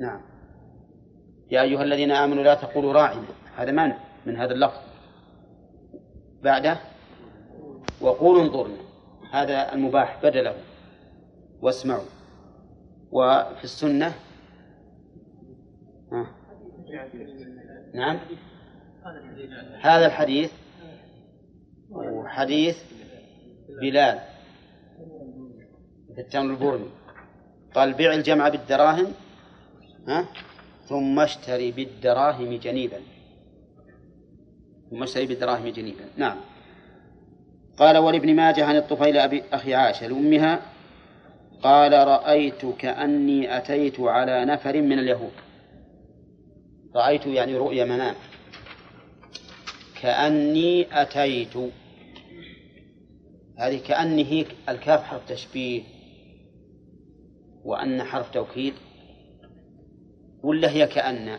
نعم. 0.00 0.20
يا 1.50 1.62
أيها 1.62 1.82
الذين 1.82 2.10
آمنوا 2.10 2.42
لا 2.44 2.54
تقولوا 2.54 2.92
راعنا 2.92 3.24
هذا 3.56 3.72
مانع 3.72 3.98
من 4.26 4.36
هذا 4.36 4.52
اللفظ. 4.52 4.80
بعده 6.42 6.78
وقولوا 8.00 8.42
انظرنا. 8.42 8.76
هذا 9.32 9.72
المباح 9.72 10.22
بدله. 10.22 10.54
واسمعوا. 11.62 12.04
وفي 13.12 13.64
السنة 13.64 14.14
ها. 16.12 16.26
نعم. 17.94 18.18
هذا 19.80 20.06
الحديث 20.06 20.52
وحديث 21.90 22.84
بلال. 23.80 24.18
في 26.14 26.20
التمر 26.20 26.50
البرمي 26.50 26.90
قال 27.74 27.92
بيع 27.92 28.14
الجمع 28.14 28.48
بالدراهم 28.48 29.12
ها؟ 30.08 30.26
ثم 30.88 31.20
اشتري 31.20 31.70
بالدراهم 31.70 32.56
جنيبا. 32.56 33.00
ثم 34.90 35.02
اشتري 35.02 35.26
بالدراهم 35.26 35.68
جنيبا. 35.68 36.04
نعم. 36.16 36.36
قال 37.78 37.98
ولابن 37.98 38.36
ماجه 38.36 38.64
عن 38.64 38.76
الطفيل 38.76 39.18
أبي 39.18 39.42
أخي 39.52 39.74
عائشة 39.74 40.06
لأمها 40.06 40.62
قال 41.62 41.92
رأيت 41.92 42.66
كأني 42.66 43.56
أتيت 43.56 44.00
على 44.00 44.44
نفر 44.44 44.82
من 44.82 44.98
اليهود. 44.98 45.32
رأيت 46.96 47.26
يعني 47.26 47.56
رؤيا 47.56 47.84
منام. 47.84 48.14
كأني 50.02 51.02
أتيت. 51.02 51.56
هذه 53.58 53.80
كأني 53.88 54.24
هي 54.24 54.46
الكاف 54.68 55.02
حرف 55.02 55.28
تشبيه. 55.28 55.93
وأن 57.64 58.02
حرف 58.02 58.30
توكيد 58.30 58.74
ولا 60.42 60.70
هي 60.70 60.86
كأن؟ 60.86 61.38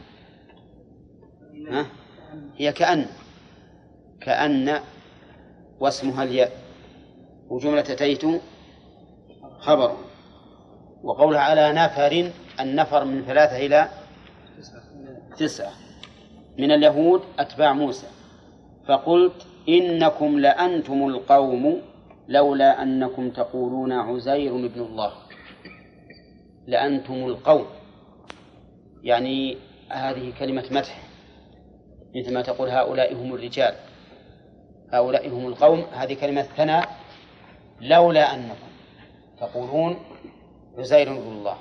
ها؟ 1.69 1.85
هي 2.55 2.71
كأن. 2.71 3.05
كأن 4.21 4.79
واسمها 5.79 6.23
الياء 6.23 6.51
وجملة 7.49 7.79
أتيت 7.79 8.21
خبر. 9.59 9.97
وقولها 11.03 11.39
على 11.39 11.73
نفر 11.73 12.31
النفر 12.59 13.05
من 13.05 13.21
ثلاثة 13.21 13.65
إلى 13.65 13.89
تسعة. 15.37 15.71
من 16.59 16.71
اليهود 16.71 17.21
أتباع 17.39 17.73
موسى. 17.73 18.07
فقلت 18.87 19.47
إنكم 19.69 20.39
لأنتم 20.39 21.07
القوم 21.07 21.81
لولا 22.27 22.81
أنكم 22.81 23.29
تقولون 23.29 23.91
عزير 23.91 24.55
ابن 24.55 24.81
الله. 24.81 25.24
لأنتم 26.67 27.13
القوم. 27.13 27.65
يعني 29.03 29.57
هذه 29.89 30.33
كلمة 30.39 30.65
مدح. 30.71 31.01
مثل 32.15 32.33
ما 32.33 32.41
تقول 32.41 32.69
هؤلاء 32.69 33.13
هم 33.15 33.33
الرجال. 33.33 33.75
هؤلاء 34.93 35.29
هم 35.29 35.47
القوم. 35.47 35.79
هذه 35.79 36.13
كلمة 36.13 36.41
ثناء. 36.41 36.89
لولا 37.81 38.35
أنكم 38.35 38.67
تقولون 39.39 39.97
عزير 40.77 41.11
ابن 41.11 41.31
الله. 41.31 41.57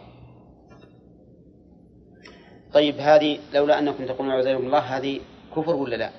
طيب 2.73 2.99
هذه 2.99 3.39
لولا 3.55 3.79
أنكم 3.79 4.07
تقولون 4.07 4.35
عزير 4.35 4.57
ابن 4.57 4.67
الله 4.67 4.79
هذه 4.79 5.21
كفر 5.57 5.77
ولا 5.77 5.97
لا؟ 5.97 6.11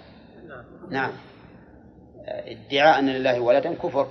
نعم. 0.89 1.11
ادعاء 2.27 2.99
أن 2.99 3.09
لله 3.09 3.39
ولدا 3.39 3.73
كفر. 3.73 4.07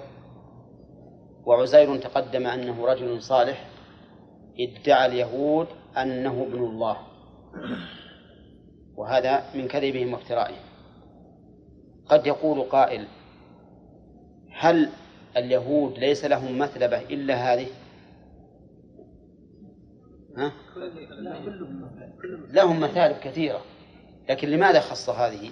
وعزير 1.47 1.97
تقدم 1.97 2.47
أنه 2.47 2.86
رجل 2.86 3.22
صالح. 3.22 3.73
ادعى 4.61 5.07
اليهود 5.07 5.67
أنه 5.97 6.43
ابن 6.43 6.65
الله. 6.65 6.97
وهذا 8.97 9.45
من 9.55 9.69
كذبهم 9.69 10.13
وافترائهم. 10.13 10.65
قد 12.09 12.27
يقول 12.27 12.61
قائل 12.61 13.07
هل 14.53 14.89
اليهود 15.37 15.98
ليس 15.98 16.25
لهم 16.25 16.59
مثلبة 16.59 17.01
إلا 17.01 17.35
هذه؟ 17.35 17.67
ها؟ 20.37 20.53
لهم 22.51 22.81
مثالب 22.81 23.17
كثيرة. 23.17 23.61
لكن 24.29 24.48
لماذا 24.48 24.81
خص 24.81 25.11
هذه؟ 25.11 25.51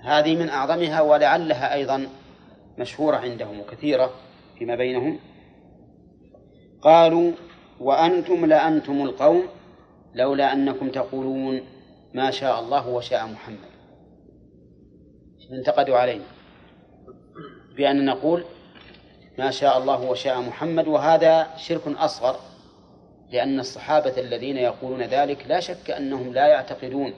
هذه 0.00 0.36
من 0.36 0.48
أعظمها 0.48 1.00
ولعلها 1.00 1.74
أيضا 1.74 2.08
مشهورة 2.78 3.16
عندهم 3.16 3.60
وكثيرة 3.60 4.10
فيما 4.58 4.74
بينهم. 4.76 5.18
قالوا 6.84 7.32
وأنتم 7.80 8.46
لأنتم 8.46 9.02
القوم 9.02 9.42
لولا 10.14 10.52
أنكم 10.52 10.88
تقولون 10.90 11.60
ما 12.14 12.30
شاء 12.30 12.60
الله 12.60 12.88
وشاء 12.88 13.26
محمد. 13.26 13.74
انتقدوا 15.52 15.96
علينا 15.96 16.24
بأن 17.76 18.04
نقول 18.04 18.44
ما 19.38 19.50
شاء 19.50 19.78
الله 19.78 20.10
وشاء 20.10 20.40
محمد 20.40 20.88
وهذا 20.88 21.56
شرك 21.56 21.86
أصغر 21.86 22.36
لأن 23.30 23.60
الصحابة 23.60 24.20
الذين 24.20 24.56
يقولون 24.56 25.02
ذلك 25.02 25.46
لا 25.48 25.60
شك 25.60 25.90
أنهم 25.90 26.32
لا 26.32 26.46
يعتقدون 26.46 27.14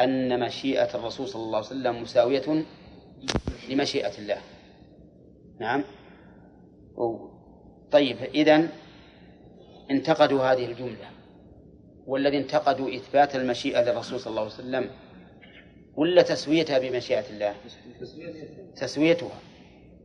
أن 0.00 0.40
مشيئة 0.40 0.94
الرسول 0.94 1.28
صلى 1.28 1.42
الله 1.42 1.56
عليه 1.56 1.66
وسلم 1.66 2.02
مساوية 2.02 2.64
لمشيئة 3.68 4.18
الله. 4.18 4.38
نعم. 5.60 5.84
طيب 7.92 8.16
إذن 8.34 8.68
انتقدوا 9.90 10.42
هذه 10.42 10.66
الجملة 10.66 11.10
والذي 12.06 12.38
انتقدوا 12.38 12.94
إثبات 12.94 13.36
المشيئة 13.36 13.82
للرسول 13.82 14.20
صلى 14.20 14.30
الله 14.30 14.42
عليه 14.42 14.52
وسلم 14.52 14.90
ولا 15.96 16.22
تسويتها 16.22 16.78
بمشيئة 16.78 17.30
الله؟ 17.30 17.54
تسويتها. 18.76 19.38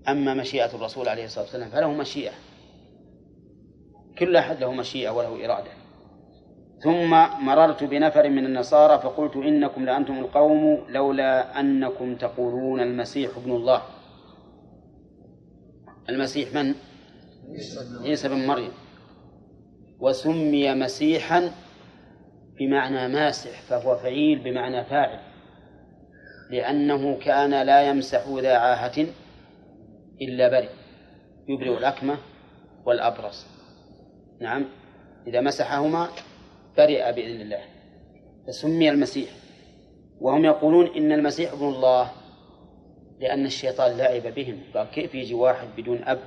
أما 0.08 0.34
مشيئة 0.34 0.76
الرسول 0.76 1.10
عليه 1.10 1.26
الصلاة 1.26 1.44
والسلام 1.44 1.70
فله 1.70 1.94
مشيئة. 1.94 2.34
كل 4.20 4.36
أحد 4.36 4.60
له 4.60 4.72
مشيئة 4.72 5.10
وله 5.10 5.46
إرادة. 5.46 5.72
ثم 6.84 7.10
مررت 7.46 7.84
بنفر 7.84 8.30
من 8.30 8.46
النصارى 8.46 9.00
فقلت 9.00 9.36
إنكم 9.36 9.86
لأنتم 9.86 10.20
القوم 10.20 10.86
لولا 10.90 11.60
أنكم 11.60 12.16
تقولون 12.16 12.82
المسيح 12.82 13.38
ابن 13.38 13.52
الله. 13.52 13.82
المسيح 16.10 16.54
من؟ 16.54 16.76
عيسى 18.04 18.30
بن 18.30 18.48
مريم. 18.48 18.72
وسمي 20.00 20.74
مسيحا 20.76 21.52
بمعنى 22.60 23.08
ماسح 23.08 23.62
فهو 23.62 23.96
فعيل 23.96 24.40
بمعنى 24.40 24.84
فاعل 24.84 25.20
لأنه 26.50 27.18
كان 27.18 27.62
لا 27.66 27.90
يمسح 27.90 28.28
ذا 28.28 28.58
عاهة 28.58 29.06
إلا 30.22 30.50
برئ 30.50 30.70
يبرئ 31.48 31.78
الأكمة 31.78 32.18
والأبرص. 32.86 33.48
نعم 34.42 34.66
إذا 35.28 35.42
مسحهما 35.42 36.08
برئ 36.78 37.12
بإذن 37.12 37.42
الله. 37.42 37.62
فسمي 38.48 38.90
المسيح. 38.90 39.30
وهم 40.22 40.46
يقولون 40.46 40.88
إن 40.88 41.12
المسيح 41.12 41.52
ابن 41.52 41.66
الله 41.66 42.12
لأن 43.20 43.46
الشيطان 43.46 43.98
لعب 43.98 44.34
بهم. 44.34 44.62
قال 44.76 44.88
كيف 44.88 45.16
يجي 45.16 45.34
واحد 45.34 45.68
بدون 45.78 46.04
أب؟ 46.04 46.20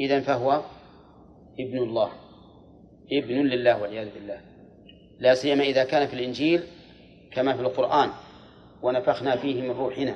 إذا 0.00 0.20
فهو 0.20 0.62
ابن 1.60 1.78
الله. 1.78 2.12
ابن 3.12 3.34
لله 3.34 3.82
والعياذ 3.82 4.14
بالله. 4.14 4.40
لا 5.18 5.34
سيما 5.34 5.64
إذا 5.64 5.84
كان 5.84 6.06
في 6.06 6.14
الإنجيل 6.14 6.62
كما 7.32 7.56
في 7.56 7.62
القرآن. 7.62 8.10
ونفخنا 8.82 9.36
فيه 9.36 9.62
من 9.62 9.70
روحنا. 9.70 10.14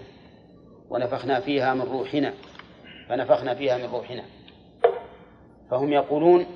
ونفخنا 0.90 1.40
فيها 1.40 1.74
من 1.74 1.82
روحنا. 1.82 2.34
فنفخنا 3.08 3.54
فيها 3.54 3.78
من 3.78 3.84
روحنا. 3.84 4.24
فهم 5.70 5.92
يقولون 5.92 6.46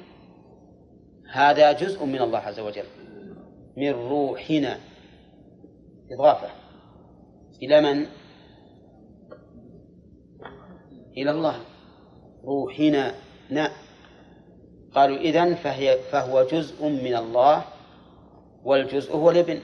هذا 1.30 1.72
جزء 1.72 2.04
من 2.04 2.22
الله 2.22 2.38
عز 2.38 2.60
وجل. 2.60 2.86
من 3.76 3.90
روحنا. 3.90 4.78
إضافة. 6.12 6.48
إلى 7.62 7.80
من؟ 7.80 8.06
إلى 11.16 11.30
الله. 11.30 11.56
روحنا. 12.44 13.14
نا 13.50 13.85
قالوا 14.96 15.16
إذن 15.16 15.54
فهي 15.54 15.98
فهو 16.10 16.42
جزء 16.42 16.88
من 16.88 17.16
الله 17.16 17.64
والجزء 18.64 19.16
هو 19.16 19.30
الابن. 19.30 19.60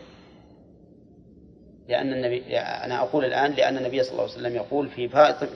لأن 1.89 2.13
النبي 2.13 2.59
أنا 2.59 2.99
أقول 2.99 3.25
الآن 3.25 3.53
لأن 3.53 3.77
النبي 3.77 4.03
صلى 4.03 4.13
الله 4.13 4.23
عليه 4.23 4.33
وسلم 4.33 4.57
يقول 4.57 4.89
في 4.89 5.09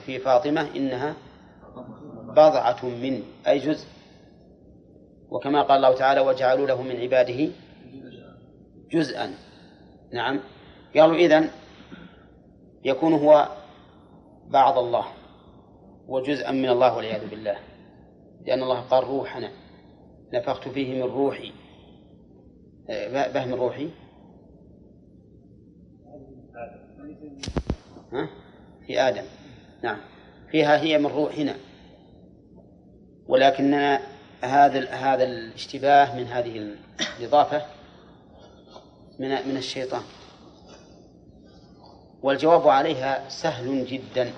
في 0.05 0.19
فاطمة 0.19 0.75
إنها 0.75 1.15
بضعة 2.27 2.85
من 2.85 3.23
أي 3.47 3.59
جزء. 3.59 3.87
وكما 5.29 5.61
قال 5.61 5.77
الله 5.77 5.95
تعالى 5.95 6.19
وجعلوا 6.19 6.67
له 6.67 6.81
من 6.81 6.95
عباده 6.95 7.49
جزءا. 8.91 9.33
نعم. 10.13 10.39
قالوا 10.95 11.15
إذن 11.15 11.49
يكون 12.83 13.13
هو 13.13 13.47
بعض 14.47 14.77
الله 14.77 15.05
وجزءا 16.07 16.51
من 16.51 16.69
الله 16.69 16.97
والعياذ 16.97 17.29
بالله. 17.29 17.57
لأن 18.45 18.63
الله 18.63 18.79
قال 18.79 19.03
روحنا. 19.03 19.66
نفخت 20.33 20.67
فيه 20.67 21.03
من 21.03 21.11
روحي. 21.11 21.51
به 23.33 23.45
من 23.45 23.53
روحي. 23.53 23.89
ها؟ 28.13 28.29
في 28.87 29.01
آدم. 29.01 29.23
نعم. 29.83 29.97
فيها 30.51 30.81
هي 30.81 30.97
من 30.97 31.05
روحنا. 31.05 31.55
ولكننا 33.27 34.01
هذا 34.41 34.89
هذا 34.89 35.23
الاشتباه 35.23 36.15
من 36.15 36.23
هذه 36.23 36.75
الإضافة 37.19 37.65
من 39.19 39.29
من 39.29 39.57
الشيطان. 39.57 40.03
والجواب 42.21 42.67
عليها 42.67 43.29
سهل 43.29 43.85
جدا. 43.85 44.31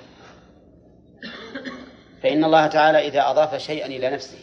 فإن 2.24 2.44
الله 2.44 2.68
تعالى 2.68 3.08
إذا 3.08 3.30
أضاف 3.30 3.56
شيئا 3.56 3.86
إلى 3.86 4.10
نفسه 4.10 4.38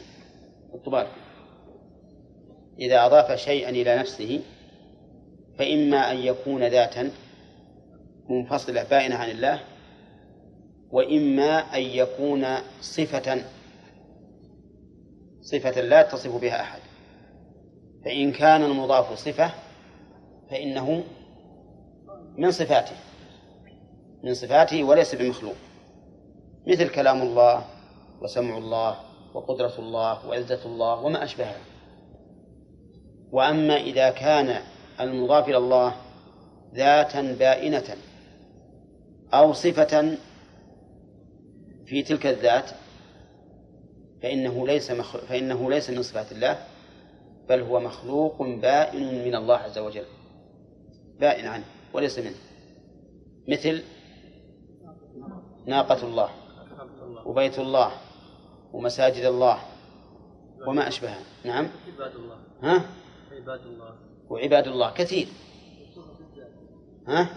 الطبال 0.75 1.07
إذا 2.81 3.07
أضاف 3.07 3.41
شيئا 3.41 3.71
إلى 3.71 3.97
نفسه 3.97 4.41
فإما 5.59 6.13
أن 6.13 6.17
يكون 6.17 6.65
ذاتا 6.65 7.11
منفصلة 8.31 8.83
بائنة 8.83 9.17
عن 9.17 9.31
الله 9.31 9.61
وإما 10.91 11.59
أن 11.59 11.83
يكون 11.83 12.47
صفة 12.81 13.43
صفة 15.41 15.81
لا 15.81 16.03
تصف 16.03 16.41
بها 16.41 16.61
أحد. 16.61 16.81
فإن 18.05 18.33
كان 18.33 18.63
المضاف 18.63 19.19
صفة 19.19 19.51
فإنه 20.51 21.05
من 22.39 22.51
صفاته 22.51 22.97
من 24.25 24.35
صفاته 24.35 24.85
وليس 24.85 25.15
بمخلوق. 25.15 25.55
مثل 26.67 26.89
كلام 26.89 27.23
الله 27.23 27.65
وسمع 28.23 28.59
الله 28.59 28.97
وقدرة 29.35 29.73
الله 29.79 30.27
وعزة 30.29 30.61
الله 30.67 31.01
وما 31.01 31.25
أشبهه. 31.25 31.57
وأما 33.33 33.77
إذا 33.77 34.11
كان 34.11 34.63
المضاف 35.01 35.49
إلى 35.49 35.57
الله 35.57 35.95
ذاتا 36.75 37.37
بائنة 37.39 37.97
أو 39.35 39.53
صفة 39.53 40.17
في 41.87 42.03
تلك 42.03 42.27
الذات 42.27 42.71
فإنه 44.23 44.67
ليس. 44.67 44.93
فإنه 45.29 45.71
ليس 45.71 45.91
من 45.91 46.03
صفات 46.03 46.33
الله 46.33 46.59
بل 47.49 47.61
هو 47.61 47.81
مخلوق 47.81 48.43
بائن 48.43 49.25
من 49.25 49.35
الله 49.35 49.57
عز 49.57 49.79
وجل. 49.79 50.05
بائن 51.21 51.47
عنه 51.47 51.65
وليس 51.93 52.19
منه. 52.19 52.37
مثل 53.49 53.83
ناقة 55.67 56.07
الله 56.07 56.31
وبيت 57.27 57.59
الله 57.59 57.93
ومساجد 58.73 59.25
الله 59.25 59.59
وما 60.67 60.89
أشبهها 60.89 61.21
نعم. 61.45 61.69
عباد 61.87 62.15
الله. 62.15 62.37
ها؟ 62.63 62.85
عباد 63.37 63.61
الله. 63.67 63.95
وعباد 64.31 64.67
الله 64.69 64.93
كثير. 64.95 65.29
ها؟ 67.09 67.29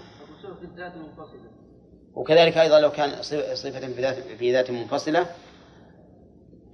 وكذلك 2.15 2.57
أيضا 2.57 2.79
لو 2.79 2.91
كان 2.91 3.21
صفة 3.55 3.79
في 3.79 4.01
ذات 4.01 4.15
في 4.15 4.51
ذات 4.53 4.71
منفصلة 4.71 5.25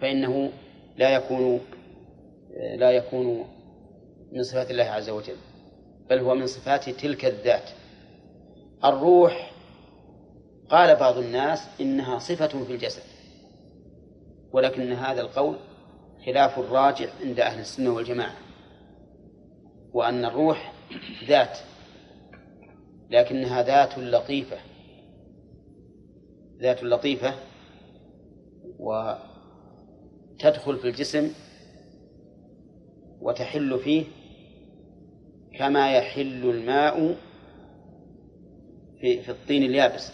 فإنه 0.01 0.51
لا 0.97 1.09
يكون 1.09 1.61
لا 2.77 2.91
يكون 2.91 3.45
من 4.31 4.43
صفات 4.43 4.71
الله 4.71 4.83
عز 4.83 5.09
وجل 5.09 5.35
بل 6.09 6.19
هو 6.19 6.35
من 6.35 6.47
صفات 6.47 6.89
تلك 6.89 7.25
الذات. 7.25 7.69
الروح 8.83 9.51
قال 10.69 10.95
بعض 10.95 11.17
الناس 11.17 11.67
إنها 11.81 12.19
صفة 12.19 12.47
في 12.47 12.73
الجسد 12.73 13.03
ولكن 14.51 14.91
هذا 14.91 15.21
القول 15.21 15.55
خلاف 16.25 16.59
الراجع 16.59 17.09
عند 17.21 17.39
أهل 17.39 17.59
السنة 17.59 17.89
والجماعة. 17.89 18.44
وأن 19.95 20.25
الروح 20.25 20.73
ذات 21.27 21.57
لكنها 23.09 23.63
ذات 23.63 23.97
لطيفة 23.97 24.57
ذات 26.61 26.83
لطيفة 26.83 27.33
وتدخل 28.79 30.77
في 30.77 30.87
الجسم 30.87 31.31
وتحل 33.21 33.79
فيه 33.79 34.05
كما 35.57 35.91
يحل 35.97 36.49
الماء 36.49 37.15
في 39.01 39.21
في 39.21 39.29
الطين 39.31 39.63
اليابس 39.63 40.11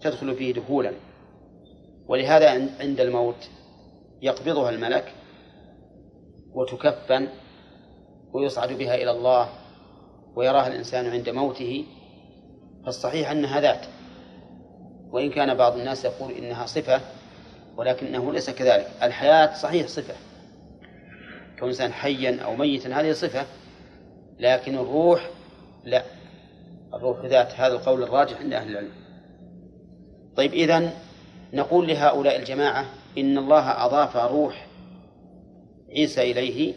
تدخل 0.00 0.34
فيه 0.34 0.52
دخولا. 0.54 0.92
ولهذا 2.06 2.50
عند 2.80 3.00
الموت 3.00 3.50
يقبضها 4.22 4.70
الملك 4.70 5.12
وتكفن 6.52 7.28
ويصعد 8.34 8.72
بها 8.72 8.94
إلى 8.94 9.10
الله 9.10 9.48
ويراها 10.36 10.66
الإنسان 10.66 11.06
عند 11.06 11.28
موته 11.28 11.84
فالصحيح 12.84 13.30
أنها 13.30 13.60
ذات. 13.60 13.86
وإن 15.10 15.30
كان 15.30 15.54
بعض 15.54 15.76
الناس 15.76 16.04
يقول 16.04 16.32
إنها 16.32 16.66
صفة 16.66 17.00
ولكنه 17.76 18.32
ليس 18.32 18.50
كذلك. 18.50 18.90
الحياة 19.02 19.54
صحيح 19.54 19.86
صفة. 19.86 20.14
كون 21.58 21.68
إنسان 21.68 21.92
حيا 21.92 22.40
أو 22.44 22.56
ميتا 22.56 23.00
هذه 23.00 23.12
صفة 23.12 23.46
لكن 24.38 24.74
الروح 24.74 25.30
لا. 25.84 26.04
الروح 26.94 27.24
ذات 27.24 27.54
هذا 27.54 27.74
القول 27.74 28.02
الراجح 28.02 28.40
عند 28.40 28.52
أهل 28.52 28.70
العلم. 28.70 28.92
طيب 30.36 30.52
إذن 30.52 30.90
نقول 31.52 31.88
لهؤلاء 31.88 32.36
الجماعة 32.36 32.86
إن 33.18 33.38
الله 33.38 33.84
أضاف 33.84 34.16
روح 34.16 34.66
عيسى 35.90 36.30
إليه 36.30 36.74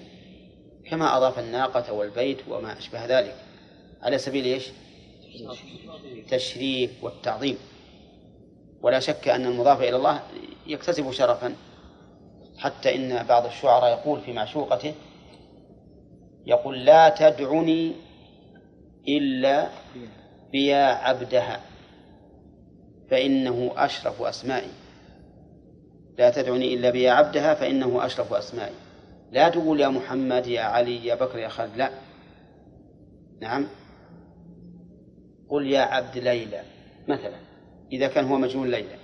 كما 0.90 1.18
أضاف 1.18 1.40
الناقة 1.40 1.94
والبيت 1.94 2.38
وما 2.50 2.78
أشبه 2.78 3.06
ذلك. 3.06 3.36
على 4.02 4.18
سبيل 4.18 4.46
إيش؟ 4.46 4.70
تشريف 6.30 7.04
والتعظيم. 7.04 7.58
ولا 8.82 9.00
شك 9.00 9.28
أن 9.28 9.46
المضاف 9.46 9.82
إلى 9.82 9.96
الله 9.96 10.22
يكتسب 10.68 11.12
شرفا 11.12 11.56
حتى 12.58 12.96
إن 12.96 13.24
بعض 13.24 13.46
الشعراء 13.46 14.00
يقول 14.00 14.22
في 14.22 14.34
معشوقته 14.34 14.94
يقول 16.46 16.86
لا 16.86 17.10
تدعني 17.10 17.92
إلا 19.08 19.68
بيا 20.52 20.86
عبدها 20.86 21.62
فإنه 23.10 23.72
أشرف 23.78 24.22
أسمائي. 24.22 24.72
لا 26.18 26.30
تدعني 26.30 26.74
إلا 26.74 26.90
بيا 26.90 27.12
عبدها 27.12 27.54
فإنه 27.54 28.06
أشرف 28.06 28.34
أسمائي. 28.34 28.74
لا 29.32 29.50
تقول 29.50 29.80
يا 29.80 29.88
محمد 29.88 30.48
يا 30.48 30.62
علي 30.62 31.06
يا 31.06 31.16
بكر 31.16 31.40
يا 31.40 31.48
خالد 31.48 31.78
لا. 31.78 31.92
نعم. 33.42 33.68
قل 35.50 35.68
يا 35.68 35.82
عبد 35.82 36.18
ليلى 36.18 36.62
مثلا 37.08 37.38
إذا 37.92 38.08
كان 38.08 38.26
هو 38.26 38.38
مجنون 38.38 38.68
ليلى. 38.68 38.96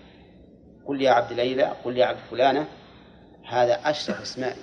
قل 0.86 1.01
يا 1.01 1.12
عبد 1.12 1.34
ليلى 1.34 1.63
قل 1.63 1.98
يا 1.98 2.06
عبد 2.06 2.20
فلانة. 2.32 2.68
هذا 3.50 3.74
أشرف 3.74 4.22
اسمائي. 4.22 4.62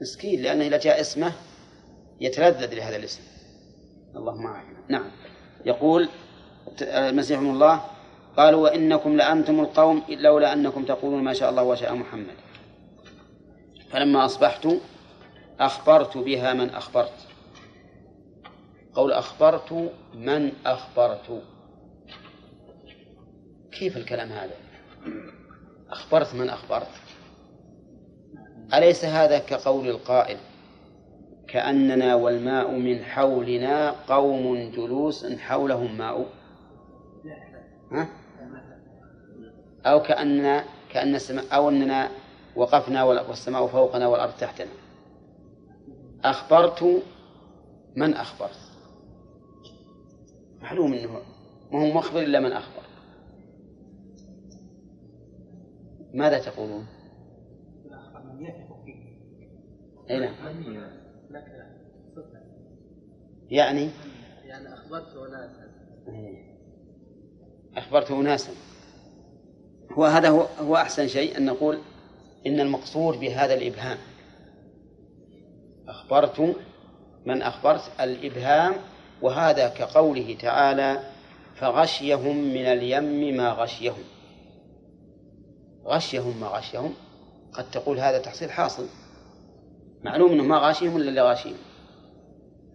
مسكين 0.00 0.42
لأنه 0.42 0.66
إذا 0.66 0.78
جاء 0.78 1.00
اسمه 1.00 1.32
يتلذذ 2.20 2.74
لهذا 2.74 2.96
الاسم. 2.96 3.22
اللهم 4.16 4.46
عافية 4.46 4.84
نعم. 4.88 5.10
يقول 5.66 6.08
المسيح 6.82 7.38
الله 7.38 7.80
قالوا 8.36 8.62
وإنكم 8.62 9.16
لأنتم 9.16 9.60
القوم 9.60 10.02
لولا 10.08 10.52
أنكم 10.52 10.84
تقولون 10.84 11.24
ما 11.24 11.32
شاء 11.32 11.50
الله 11.50 11.62
وشاء 11.62 11.94
محمد. 11.94 12.34
فلما 13.90 14.24
أصبحت 14.24 14.68
أخبرت 15.60 16.16
بها 16.16 16.52
من 16.54 16.70
أخبرت. 16.70 17.26
قول 18.94 19.12
أخبرت 19.12 19.92
من 20.14 20.52
أخبرت. 20.66 21.42
كيف 23.72 23.96
الكلام 23.96 24.28
هذا؟ 24.28 24.54
أخبرت 25.90 26.34
من 26.34 26.50
أخبرت. 26.50 26.90
أليس 28.74 29.04
هذا 29.04 29.38
كقول 29.38 29.88
القائل؟ 29.88 30.36
كأننا 31.48 32.14
والماء 32.14 32.70
من 32.70 33.04
حولنا 33.04 33.90
قوم 33.90 34.70
جلوس 34.70 35.26
حولهم 35.26 35.98
ماء. 35.98 36.26
ها؟ 37.92 38.08
أو 39.86 40.02
كأننا 40.02 40.64
كأن 40.92 41.14
السماء 41.14 41.44
أو 41.52 41.68
أننا 41.68 42.10
وقفنا 42.58 43.04
والسماء 43.04 43.66
فوقنا 43.66 44.06
والأرض 44.06 44.32
تحتنا. 44.32 44.70
أخبرت 46.24 47.02
من 47.96 48.14
أخبرت. 48.14 48.58
معلوم 50.62 50.92
أنه 50.92 51.22
ما 51.72 51.82
هو 51.82 51.98
مخبر 51.98 52.20
إلا 52.20 52.40
من 52.40 52.52
أخبر. 52.52 52.82
ماذا 56.14 56.38
تقولون؟ 56.38 56.86
أي 60.10 60.20
نعم 60.20 60.34
يعني؟ 63.50 63.90
يعني 64.44 64.74
أخبرت 64.74 65.16
أناسا 65.16 65.68
أخبرت 67.76 68.10
أناسا. 68.10 68.52
هو 69.92 70.04
هذا 70.04 70.28
هو, 70.28 70.40
هو 70.40 70.76
أحسن 70.76 71.08
شيء 71.08 71.36
أن 71.36 71.46
نقول 71.46 71.78
إن 72.48 72.60
المقصود 72.60 73.20
بهذا 73.20 73.54
الإبهام. 73.54 73.98
أخبرت 75.88 76.56
من 77.26 77.42
أخبرت 77.42 77.90
الإبهام 78.00 78.74
وهذا 79.22 79.68
كقوله 79.68 80.36
تعالى 80.40 81.02
فغشيهم 81.54 82.36
من 82.36 82.66
اليم 82.66 83.36
ما 83.36 83.50
غشيهم. 83.50 84.04
غشيهم 85.84 86.40
ما 86.40 86.46
غشيهم. 86.46 86.94
قد 87.52 87.70
تقول 87.70 88.00
هذا 88.00 88.18
تحصيل 88.18 88.50
حاصل. 88.50 88.86
معلوم 90.04 90.32
أنه 90.32 90.42
ما 90.42 90.58
غاشيهم 90.58 90.96
إلا 90.96 91.08
اللي 91.08 91.22
غاشيهم. 91.22 91.58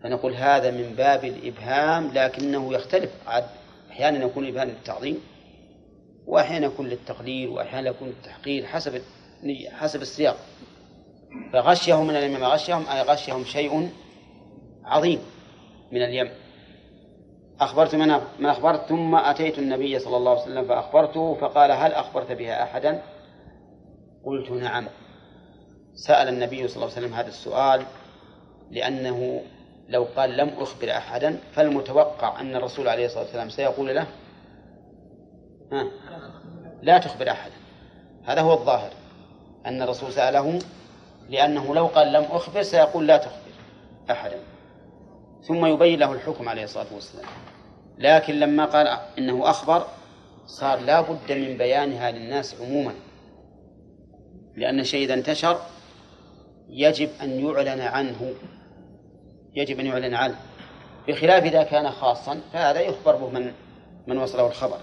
فنقول 0.03 0.33
هذا 0.33 0.71
من 0.71 0.95
باب 0.97 1.25
الإبهام 1.25 2.11
لكنه 2.13 2.73
يختلف. 2.73 3.11
عاد 3.27 3.45
أحيانا 3.91 4.25
يكون 4.25 4.43
الإبهام 4.43 4.67
للتعظيم 4.67 5.19
وأحيانا 6.27 6.65
يكون 6.65 6.87
للتقليل 6.87 7.49
وأحيانا 7.49 7.89
يكون 7.89 8.07
للتحقير 8.07 8.65
حسب 8.65 9.01
حسب 9.71 10.01
السياق. 10.01 10.37
فغشيهم 11.53 12.07
من 12.07 12.15
اليم 12.15 12.43
غشيهم 12.43 12.87
أي 12.87 13.01
غشيهم 13.01 13.43
شيء 13.43 13.89
عظيم 14.85 15.19
من 15.91 16.01
اليم. 16.01 16.29
أخبرت 17.59 17.95
من 17.95 18.07
من 18.39 18.45
أخبرت 18.45 18.89
ثم 18.89 19.15
أتيت 19.15 19.59
النبي 19.59 19.99
صلى 19.99 20.17
الله 20.17 20.31
عليه 20.31 20.41
وسلم 20.41 20.67
فأخبرته 20.67 21.33
فقال 21.33 21.71
هل 21.71 21.91
أخبرت 21.91 22.31
بها 22.31 22.63
أحدا؟ 22.63 23.01
قلت 24.25 24.51
نعم. 24.51 24.87
سأل 25.95 26.27
النبي 26.27 26.67
صلى 26.67 26.75
الله 26.75 26.95
عليه 26.95 27.05
وسلم 27.05 27.13
هذا 27.13 27.27
السؤال 27.27 27.85
لأنه 28.71 29.41
لو 29.89 30.07
قال 30.15 30.37
لم 30.37 30.49
أخبر 30.49 30.91
أحدا 30.91 31.39
فالمتوقع 31.53 32.41
أن 32.41 32.55
الرسول 32.55 32.87
عليه 32.87 33.05
الصلاة 33.05 33.23
والسلام 33.23 33.49
سيقول 33.49 33.95
له 33.95 34.07
ها 35.71 35.87
لا 36.81 36.97
تخبر 36.97 37.29
أحدا. 37.29 37.53
هذا 38.23 38.41
هو 38.41 38.53
الظاهر. 38.53 38.91
أن 39.65 39.81
الرسول 39.81 40.11
سأله 40.11 40.59
لأنه 41.29 41.75
لو 41.75 41.85
قال 41.85 42.13
لم 42.13 42.23
أخبر 42.23 42.61
سيقول 42.61 43.07
لا 43.07 43.17
تخبر 43.17 43.51
أحدا. 44.11 44.39
ثم 45.47 45.65
يبين 45.65 45.99
له 45.99 46.13
الحكم 46.13 46.49
عليه 46.49 46.63
الصلاة 46.63 46.93
والسلام. 46.93 47.25
لكن 47.97 48.39
لما 48.39 48.65
قال 48.65 48.87
إنه 49.17 49.49
أخبر 49.49 49.87
صار 50.45 50.79
لا 50.79 51.01
بد 51.01 51.31
من 51.31 51.57
بيانها 51.57 52.11
للناس 52.11 52.61
عموما. 52.61 52.93
لأن 54.55 54.79
الشيء 54.79 55.05
إذا 55.05 55.13
انتشر 55.13 55.61
يجب 56.69 57.09
أن 57.21 57.45
يعلن 57.45 57.81
عنه. 57.81 58.33
يجب 59.55 59.79
أن 59.79 59.85
يعلن 59.85 60.13
عنه. 60.13 60.35
بخلاف 61.07 61.43
إذا 61.43 61.63
كان 61.63 61.91
خاصا 61.91 62.39
فهذا 62.53 62.79
يخبر 62.79 63.15
به 63.15 63.29
من 63.29 63.51
من 64.07 64.17
وصله 64.17 64.47
الخبر. 64.47 64.77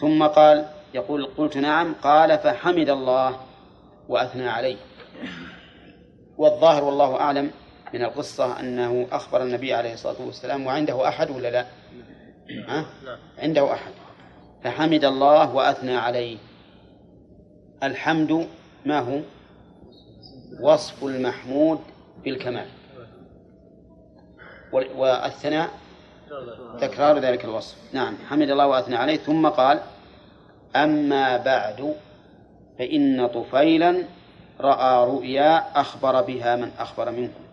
ثم 0.00 0.26
قال 0.26 0.66
يقول 0.94 1.26
قلت 1.26 1.56
نعم 1.56 1.94
قال 2.02 2.38
فحمد 2.38 2.88
الله. 2.88 3.47
وأثنى 4.08 4.48
عليه. 4.48 4.76
والظاهر 6.36 6.84
والله 6.84 7.20
أعلم 7.20 7.50
من 7.94 8.04
القصة 8.04 8.60
أنه 8.60 9.06
أخبر 9.12 9.42
النبي 9.42 9.74
عليه 9.74 9.92
الصلاة 9.92 10.22
والسلام 10.26 10.66
وعنده 10.66 11.08
أحد 11.08 11.30
ولا 11.30 11.50
لا؟ 11.50 11.66
ها؟ 12.68 12.86
عنده 13.38 13.72
أحد. 13.72 13.92
فحمد 14.64 15.04
الله 15.04 15.54
وأثنى 15.54 15.96
عليه. 15.96 16.38
الحمد 17.82 18.48
ما 18.86 18.98
هو؟ 18.98 19.20
وصف 20.62 21.04
المحمود 21.04 21.80
بالكمال. 22.24 22.66
والثناء؟ 24.72 25.70
تكرار 26.80 27.18
ذلك 27.18 27.44
الوصف. 27.44 27.76
نعم. 27.92 28.16
حمد 28.28 28.50
الله 28.50 28.66
وأثنى 28.66 28.96
عليه. 28.96 29.16
ثم 29.16 29.48
قال 29.48 29.80
أما 30.76 31.36
بعد 31.36 31.94
فإن 32.78 33.26
طفيلا 33.26 34.04
رأى 34.60 35.06
رؤيا 35.06 35.80
أخبر 35.80 36.22
بها 36.22 36.56
من 36.56 36.70
أخبر 36.78 37.10
منكم. 37.10 37.44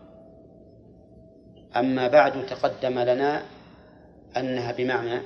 أما 1.77 2.07
بعد 2.07 2.45
تقدم 2.45 2.99
لنا 2.99 3.43
أنها 4.37 4.71
بمعنى 4.71 5.21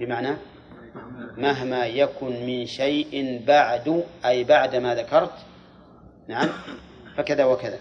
بمعنى 0.00 0.36
مهما 1.36 1.86
يكن 1.86 2.46
من 2.46 2.66
شيء 2.66 3.42
بعد 3.46 4.04
أي 4.24 4.44
بعد 4.44 4.76
ما 4.76 4.94
ذكرت 4.94 5.32
نعم 6.28 6.48
فكذا 7.16 7.44
وكذا. 7.44 7.78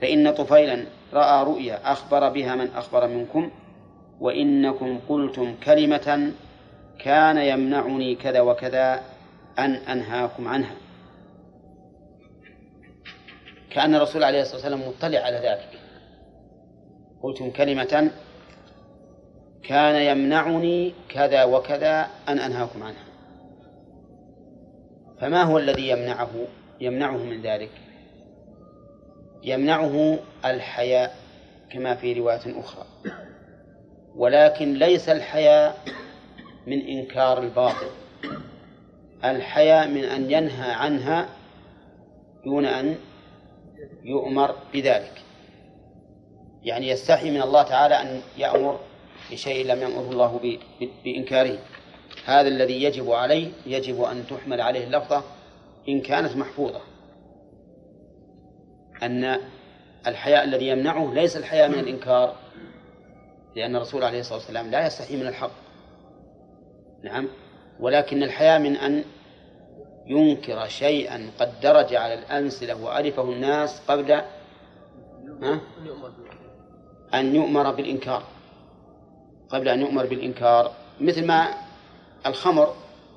فإن 0.00 0.30
طفيلا 0.30 0.84
رأى 1.12 1.44
رؤيا 1.44 1.92
أخبر 1.92 2.28
بها 2.28 2.54
من 2.54 2.70
أخبر 2.76 3.06
منكم 3.06 3.50
وإنكم 4.20 4.98
قلتم 5.08 5.54
كلمة 5.64 6.32
كان 6.98 7.36
يمنعني 7.36 8.14
كذا 8.14 8.40
وكذا 8.40 9.00
أن 9.58 9.74
أنهاكم 9.74 10.48
عنها. 10.48 10.74
كأن 13.70 13.94
الرسول 13.94 14.24
عليه 14.24 14.40
الصلاة 14.42 14.56
والسلام 14.56 14.88
مطلع 14.88 15.18
على 15.18 15.36
ذلك. 15.36 15.80
قلتم 17.22 17.50
كلمة 17.50 18.10
كان 19.62 20.02
يمنعني 20.02 20.94
كذا 21.08 21.44
وكذا 21.44 22.08
أن 22.28 22.38
أنهاكم 22.38 22.82
عنها. 22.82 23.04
فما 25.20 25.42
هو 25.42 25.58
الذي 25.58 25.88
يمنعه؟ 25.88 26.30
يمنعه 26.80 27.16
من 27.16 27.42
ذلك؟ 27.42 27.70
يمنعه 29.42 30.18
الحياء 30.44 31.16
كما 31.70 31.94
في 31.94 32.12
رواية 32.12 32.60
أخرى. 32.60 32.86
ولكن 34.16 34.74
ليس 34.74 35.08
الحياء 35.08 35.78
من 36.66 36.80
إنكار 36.80 37.42
الباطل. 37.42 37.90
الحياء 39.24 39.88
من 39.88 40.04
أن 40.04 40.30
ينهى 40.30 40.72
عنها 40.72 41.28
دون 42.44 42.64
أن 42.64 42.96
يؤمر 44.04 44.54
بذلك. 44.74 45.22
يعني 46.62 46.88
يستحي 46.88 47.30
من 47.30 47.42
الله 47.42 47.62
تعالى 47.62 47.94
أن 47.94 48.20
يأمر 48.38 48.80
بشيء 49.30 49.66
لم 49.66 49.78
يأمره 49.82 50.10
الله 50.10 50.58
بإنكاره. 51.04 51.58
هذا 52.24 52.48
الذي 52.48 52.82
يجب 52.82 53.10
عليه 53.10 53.50
يجب 53.66 54.02
أن 54.02 54.26
تحمل 54.26 54.60
عليه 54.60 54.84
اللفظة 54.84 55.22
إن 55.88 56.00
كانت 56.00 56.36
محفوظة. 56.36 56.80
أن 59.02 59.38
الحياء 60.06 60.44
الذي 60.44 60.68
يمنعه 60.68 61.14
ليس 61.14 61.36
الحياء 61.36 61.68
من 61.68 61.78
الإنكار 61.78 62.36
لأن 63.56 63.76
الرسول 63.76 64.04
عليه 64.04 64.20
الصلاة 64.20 64.38
والسلام 64.38 64.70
لا 64.70 64.86
يستحي 64.86 65.16
من 65.16 65.26
الحق. 65.26 65.50
نعم. 67.04 67.28
ولكن 67.80 68.22
الحياء 68.22 68.58
من 68.58 68.76
أن 68.76 69.04
ينكر 70.08 70.68
شيئا 70.68 71.30
قد 71.40 71.60
درج 71.60 71.94
على 71.94 72.14
الأمثلة 72.14 72.82
وعرفه 72.82 73.22
الناس 73.22 73.80
قبل؟ 73.88 74.22
أن 77.14 77.34
يؤمر 77.34 77.72
بالإنكار 77.72 78.22
قبل 79.48 79.68
أن 79.68 79.80
يؤمر 79.80 80.06
بالإنكار 80.06 80.72
مثل 81.00 81.26
ما 81.26 81.48
الخمر 82.26 82.74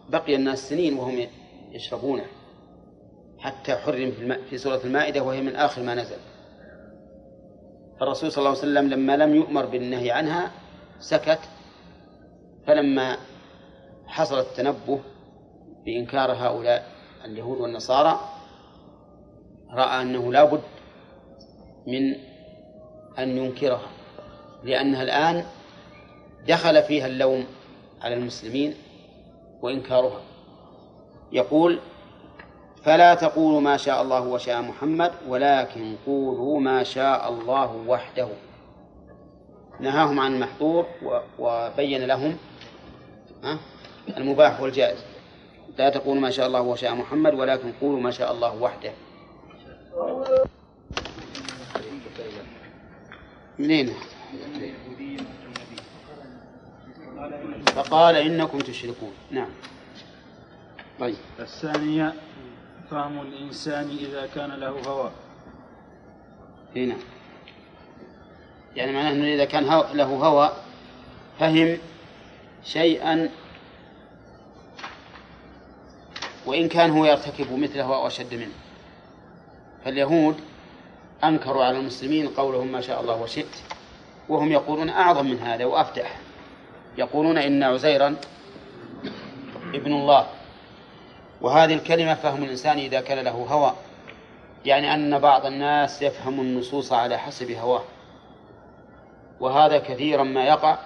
بقي 0.10 0.36
الناس 0.36 0.70
سنين 0.70 0.94
وهم 0.94 1.28
يشربونه 1.72 2.26
حتى 3.40 3.76
حرم 3.76 4.12
في, 4.12 4.38
في 4.50 4.58
سورة 4.58 4.82
المائدة 4.84 5.24
وهي 5.24 5.42
من 5.42 5.56
آخر 5.56 5.84
ما 5.84 5.96
نزل 5.96 6.18
فالرسول 8.00 8.32
صلى 8.32 8.38
الله 8.38 8.50
عليه 8.50 8.60
وسلم 8.60 8.90
لما 8.90 9.18
لم 9.18 9.36
يؤمر 9.36 9.66
بالنهي 9.66 10.12
عنها 10.12 10.52
سكت 11.00 11.40
فلما 12.68 13.18
حصل 14.08 14.40
التنبه 14.40 15.00
بإنكار 15.86 16.32
هؤلاء 16.32 16.88
اليهود 17.26 17.62
والنصارى 17.62 18.20
رأى 19.72 20.02
أنه 20.02 20.34
لا 20.34 20.44
بد 20.44 20.62
من 21.88 22.16
أن 23.20 23.38
ينكرها 23.38 23.90
لأنها 24.64 25.04
الآن 25.04 25.46
دخل 26.48 26.84
فيها 26.84 27.08
اللوم 27.08 27.46
على 28.02 28.16
المسلمين 28.16 28.76
وإنكارها. 29.62 30.22
يقول 31.32 31.80
فلا 32.84 33.16
تقولوا 33.16 33.62
ما 33.62 33.78
شاء 33.78 34.02
الله 34.02 34.28
وشاء 34.28 34.62
محمد 34.62 35.12
ولكن 35.28 35.96
قولوا 36.06 36.60
ما 36.60 36.84
شاء 36.84 37.30
الله 37.30 37.76
وحده. 37.88 38.28
نهاهم 39.80 40.20
عن 40.20 40.34
المحظور 40.34 40.86
وبين 41.40 42.02
لهم 42.02 42.38
المباح 44.18 44.62
والجائز. 44.62 45.11
لا 45.78 45.90
تقولوا 45.90 46.22
ما 46.22 46.30
شاء 46.30 46.48
الله 46.48 46.62
وشاء 46.62 46.96
محمد 46.96 47.34
ولكن 47.34 47.72
قولوا 47.82 48.00
ما 48.00 48.12
شاء 48.12 48.32
الله 48.32 48.56
وحده. 48.62 48.92
منين؟ 53.60 53.94
فقال 57.76 58.16
إنكم 58.16 58.60
تشركون. 58.60 59.12
نعم. 59.32 59.50
طيب. 61.00 61.16
الثانية 61.40 62.14
فهم 62.92 63.22
الإنسان 63.22 63.90
إذا 64.00 64.28
كان 64.36 64.50
له 64.50 64.70
هوى. 64.70 65.12
هنا. 66.76 66.96
يعني 68.76 68.92
معناه 68.92 69.12
أنه 69.12 69.34
إذا 69.34 69.46
كان 69.46 69.64
له 69.94 70.04
هوى 70.04 70.52
فهم 71.40 71.78
شيئا 72.64 73.30
وإن 76.46 76.68
كان 76.68 76.92
هو 76.92 77.06
يرتكب 77.06 77.60
مثله 77.60 77.84
أو 77.84 78.08
أشد 78.08 78.34
منه. 78.34 78.54
فاليهود 79.86 80.36
أنكروا 81.24 81.64
على 81.64 81.80
المسلمين 81.80 82.28
قولهم 82.28 82.72
ما 82.72 82.82
شاء 82.82 83.02
الله 83.02 83.22
وشئت 83.22 83.58
وهم 84.30 84.52
يقولون 84.52 84.90
أعظم 84.90 85.26
من 85.26 85.40
هذا 85.40 85.66
وأفدح 85.66 86.20
يقولون 86.98 87.38
إن 87.38 87.64
عزيرا 87.64 88.16
ابن 89.74 89.94
الله. 89.94 90.28
وهذه 91.42 91.74
الكلمة 91.74 92.14
فهم 92.14 92.44
الإنسان 92.44 92.78
إذا 92.78 93.02
كان 93.02 93.20
له 93.20 93.32
هوى 93.32 93.74
يعني 94.66 94.94
أن 94.94 95.20
بعض 95.20 95.46
الناس 95.46 96.02
يفهم 96.02 96.42
النصوص 96.42 96.94
على 96.94 97.18
حسب 97.18 97.52
هواه. 97.52 97.84
وهذا 99.40 99.78
كثيرا 99.78 100.24
ما 100.24 100.46
يقع 100.46 100.78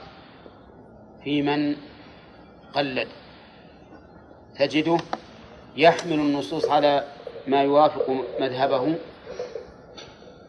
في 1.24 1.42
من 1.42 1.76
قلد. 2.74 3.08
تجده 4.60 4.98
يحمل 5.78 6.14
النصوص 6.14 6.66
على 6.66 7.04
ما 7.48 7.62
يوافق 7.62 8.26
مذهبه 8.40 8.96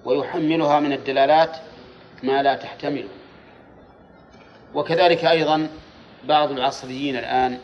ويحملها 0.04 0.80
من 0.80 0.92
الدلالات 0.92 1.56
ما 2.22 2.42
لا 2.42 2.54
تحتمله. 2.54 3.08
وكذلك 4.74 5.24
أيضا 5.24 5.68
بعض 6.24 6.50
العصريين 6.50 7.16
الآن 7.16 7.58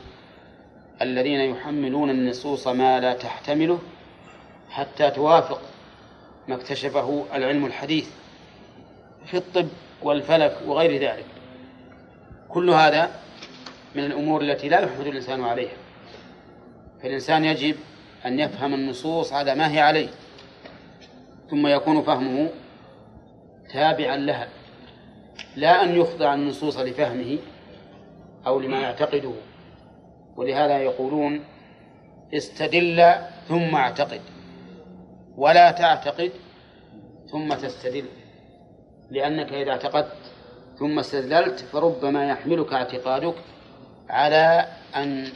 الذين 1.03 1.41
يحملون 1.41 2.11
النصوص 2.11 2.67
ما 2.67 3.01
لا 3.01 3.15
تحتمله 3.15 3.79
حتى 4.71 5.11
توافق 5.11 5.61
ما 6.49 6.55
اكتشفه 6.55 7.25
العلم 7.35 7.67
الحديث 7.67 8.09
في 9.27 9.37
الطب 9.37 9.69
والفلك 10.03 10.59
وغير 10.67 11.03
ذلك. 11.03 11.27
كل 12.49 12.71
هذا 12.71 13.11
من 13.95 14.05
الأمور 14.05 14.41
التي 14.43 14.69
لا 14.69 14.81
يحمد 14.81 15.07
الإنسان 15.07 15.45
عليها. 15.45 15.82
فالإنسان 17.03 17.45
يجب 17.45 17.77
أن 18.27 18.39
يفهم 18.41 18.75
النصوص 18.75 19.33
على 19.33 19.55
ما 19.55 19.73
هي 19.73 19.81
عليه 19.81 20.09
ثم 21.51 21.67
يكون 21.67 22.03
فهمه 22.03 22.49
تابعا 23.73 24.17
لها 24.17 24.49
لا 25.57 25.85
أن 25.85 25.97
يخضع 25.97 26.35
النصوص 26.35 26.79
لفهمه 26.79 27.39
أو 28.47 28.61
لما 28.61 28.81
يعتقده. 28.81 29.33
ولهذا 30.37 30.79
يقولون 30.79 31.45
استدل 32.35 33.15
ثم 33.49 33.75
اعتقد 33.75 34.21
ولا 35.37 35.71
تعتقد 35.71 36.33
ثم 37.31 37.55
تستدل 37.55 38.05
لأنك 39.11 39.53
إذا 39.53 39.71
اعتقدت 39.71 40.17
ثم 40.79 40.99
استدللت 40.99 41.61
فربما 41.61 42.29
يحملك 42.29 42.73
اعتقادك 42.73 43.35
على 44.09 44.67
أن 44.97 45.29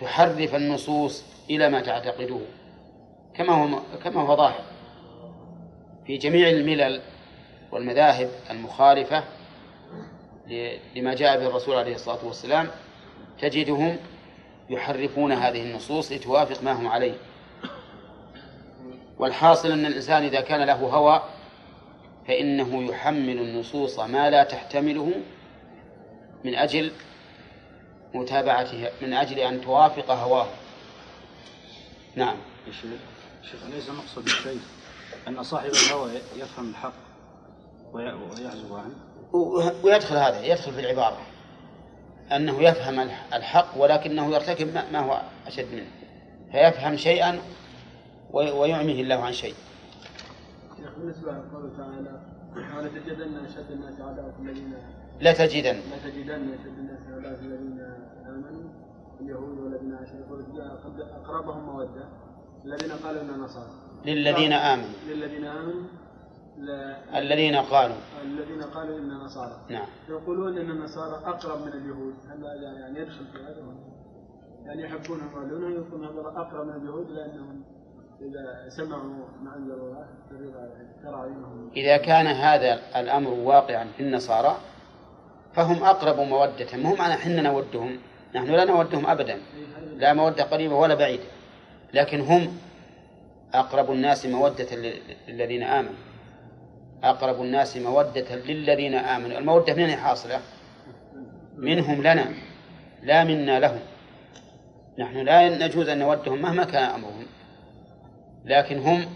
تحرف 0.00 0.54
النصوص 0.54 1.24
إلى 1.50 1.68
ما 1.68 1.80
تعتقده 1.80 2.38
كما 3.34 3.52
هو 3.52 3.80
كما 4.04 4.20
هو 4.20 4.36
ظاهر. 4.36 4.64
في 6.06 6.16
جميع 6.16 6.48
الملل 6.48 7.00
والمذاهب 7.72 8.30
المخالفة 8.50 9.24
لما 10.96 11.14
جاء 11.14 11.38
به 11.38 11.46
الرسول 11.46 11.76
عليه 11.76 11.94
الصلاة 11.94 12.24
والسلام 12.24 12.68
تجدهم 13.40 13.96
يحرفون 14.70 15.32
هذه 15.32 15.62
النصوص 15.62 16.12
لتوافق 16.12 16.62
ما 16.62 16.72
هم 16.72 16.88
عليه. 16.88 17.14
والحاصل 19.18 19.72
أن 19.72 19.86
الإنسان 19.86 20.22
إذا 20.22 20.40
كان 20.40 20.62
له 20.62 20.74
هوى 20.74 21.22
فإنه 22.28 22.82
يحمل 22.82 23.38
النصوص 23.38 23.98
ما 23.98 24.30
لا 24.30 24.44
تحتمله 24.44 25.12
من 26.44 26.54
أجل 26.54 26.92
متابعتها 28.14 28.90
من 29.02 29.12
أجل 29.12 29.38
أن 29.38 29.60
توافق 29.60 30.10
هواه. 30.10 30.46
نعم. 32.16 32.36
شيخ 33.42 33.60
أليس 33.68 33.90
مقصد 33.90 34.26
الشيء 34.26 34.60
أن 35.28 35.42
صاحب 35.42 35.70
الهوى 35.70 36.10
يفهم 36.36 36.70
الحق 36.70 36.92
ويعزو 37.92 38.76
عنه؟ 38.76 38.94
ويدخل 39.84 40.16
هذا 40.16 40.44
يدخل 40.44 40.72
في 40.72 40.80
العبارة. 40.80 41.18
أنه 42.32 42.62
يفهم 42.62 43.10
الحق 43.34 43.76
ولكنه 43.76 44.34
يرتكب 44.34 44.74
ما 44.92 44.98
هو 44.98 45.20
أشد 45.46 45.74
منه. 45.74 45.90
فيفهم 46.52 46.96
شيئا 46.96 47.40
ويعميه 48.32 49.02
الله 49.02 49.24
عن 49.24 49.32
شيء. 49.32 49.54
بالنسبة 50.98 51.32
لقوله 51.32 51.76
تعالى 51.76 52.20
ولتجدن 52.76 53.44
أشد 53.44 53.70
الناس 53.70 54.00
عداوة 54.00 54.34
الذين 54.40 54.74
لتجدن. 55.20 55.80
لتجدن 55.80 56.54
أشد 56.54 56.78
الناس 56.78 57.00
عداوة 57.08 57.40
الذين 57.40 57.99
اليهود 59.20 59.58
والذين 59.58 59.94
أشركوا 59.94 60.36
أقربهم 61.22 61.66
مودة 61.66 62.08
الذين 62.64 62.92
قالوا 62.92 63.22
إننا 63.22 63.36
نصارى. 63.36 63.70
للذين 64.04 64.52
آمنوا. 64.52 64.88
للذين 65.08 65.44
آمنوا. 65.44 65.82
الذين 67.14 67.56
قالوا. 67.56 67.96
الذين 68.22 68.62
قالوا 68.62 68.98
إننا 68.98 69.14
نصارى. 69.14 69.56
نعم. 69.68 69.86
يقولون 70.08 70.58
إن 70.58 70.70
النصارى 70.70 71.22
أقرب 71.24 71.66
من 71.66 71.72
اليهود. 71.72 72.14
هل 72.28 72.62
يعني 72.62 72.98
يدخل 72.98 73.26
في 73.26 73.38
هذا 73.38 73.62
يعني 74.66 74.82
يحبونهم 74.82 75.34
ويعلونهم 75.34 75.86
يكون 75.86 76.04
هذا 76.04 76.20
أقرب 76.20 76.66
من 76.66 76.74
اليهود 76.82 77.10
لأنهم 77.10 77.64
إذا 78.20 78.68
سمعوا 78.68 79.02
ما 79.42 79.56
أنزل 79.56 79.72
الله 79.72 80.06
إذا 81.76 81.96
كان 81.96 82.26
هذا 82.26 82.80
الأمر 83.00 83.30
واقعا 83.30 83.84
في 83.96 84.02
النصارى 84.02 84.56
فهم 85.52 85.82
أقرب 85.84 86.20
مودة. 86.20 86.76
ما 86.76 86.90
هم 86.90 86.96
حنا 86.96 87.42
نودهم. 87.42 87.98
نحن 88.34 88.50
لا 88.50 88.64
نودهم 88.64 89.06
أبدا. 89.06 89.38
لا 89.96 90.12
مودة 90.12 90.44
قريبة 90.44 90.74
ولا 90.74 90.94
بعيدة. 90.94 91.24
لكن 91.94 92.20
هم 92.20 92.58
أقرب 93.54 93.90
الناس 93.90 94.26
مودة 94.26 94.66
للذين 95.28 95.62
آمنوا. 95.62 95.94
أقرب 97.04 97.42
الناس 97.42 97.76
مودة 97.76 98.34
للذين 98.34 98.94
آمنوا. 98.94 99.38
المودة 99.38 99.74
من 99.74 99.96
حاصلة؟ 99.96 100.40
منهم 101.56 102.00
لنا 102.00 102.28
لا 103.02 103.24
منا 103.24 103.60
لهم. 103.60 103.80
نحن 104.98 105.16
لا 105.16 105.66
نجوز 105.66 105.88
أن 105.88 105.98
نودهم 105.98 106.42
مهما 106.42 106.64
كان 106.64 106.82
أمرهم. 106.82 107.26
لكن 108.44 108.78
هم 108.78 109.06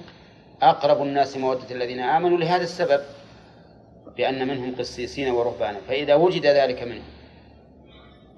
أقرب 0.62 1.02
الناس 1.02 1.36
مودة 1.36 1.70
الذين 1.70 2.00
آمنوا 2.00 2.38
لهذا 2.38 2.62
السبب 2.62 3.00
بأن 4.16 4.48
منهم 4.48 4.74
قسيسين 4.78 5.30
ورهبانا. 5.30 5.78
فإذا 5.88 6.14
وجد 6.14 6.46
ذلك 6.46 6.82
منهم 6.82 7.13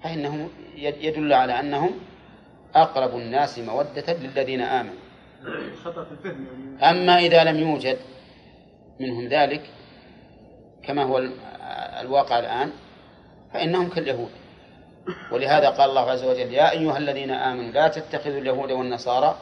فإنه 0.07 0.49
يدل 0.77 1.33
على 1.33 1.61
أنهم 1.61 1.90
أقرب 2.75 3.16
الناس 3.16 3.59
مودة 3.59 4.12
للذين 4.12 4.61
آمنوا 4.61 4.95
يعني. 6.25 6.90
أما 6.90 7.19
إذا 7.19 7.45
لم 7.45 7.57
يوجد 7.57 7.99
منهم 9.01 9.29
ذلك 9.29 9.71
كما 10.83 11.03
هو 11.03 11.29
الواقع 12.01 12.38
الآن 12.38 12.71
فإنهم 13.53 13.88
كاليهود 13.88 14.31
ولهذا 15.33 15.71
قال 15.71 15.90
الله 15.90 16.11
عز 16.11 16.25
وجل 16.25 16.53
يا 16.55 16.71
أيها 16.71 16.99
الذين 16.99 17.31
آمنوا 17.31 17.71
لا 17.71 17.88
تتخذوا 17.88 18.38
اليهود 18.38 18.73
والنصارى 18.73 19.37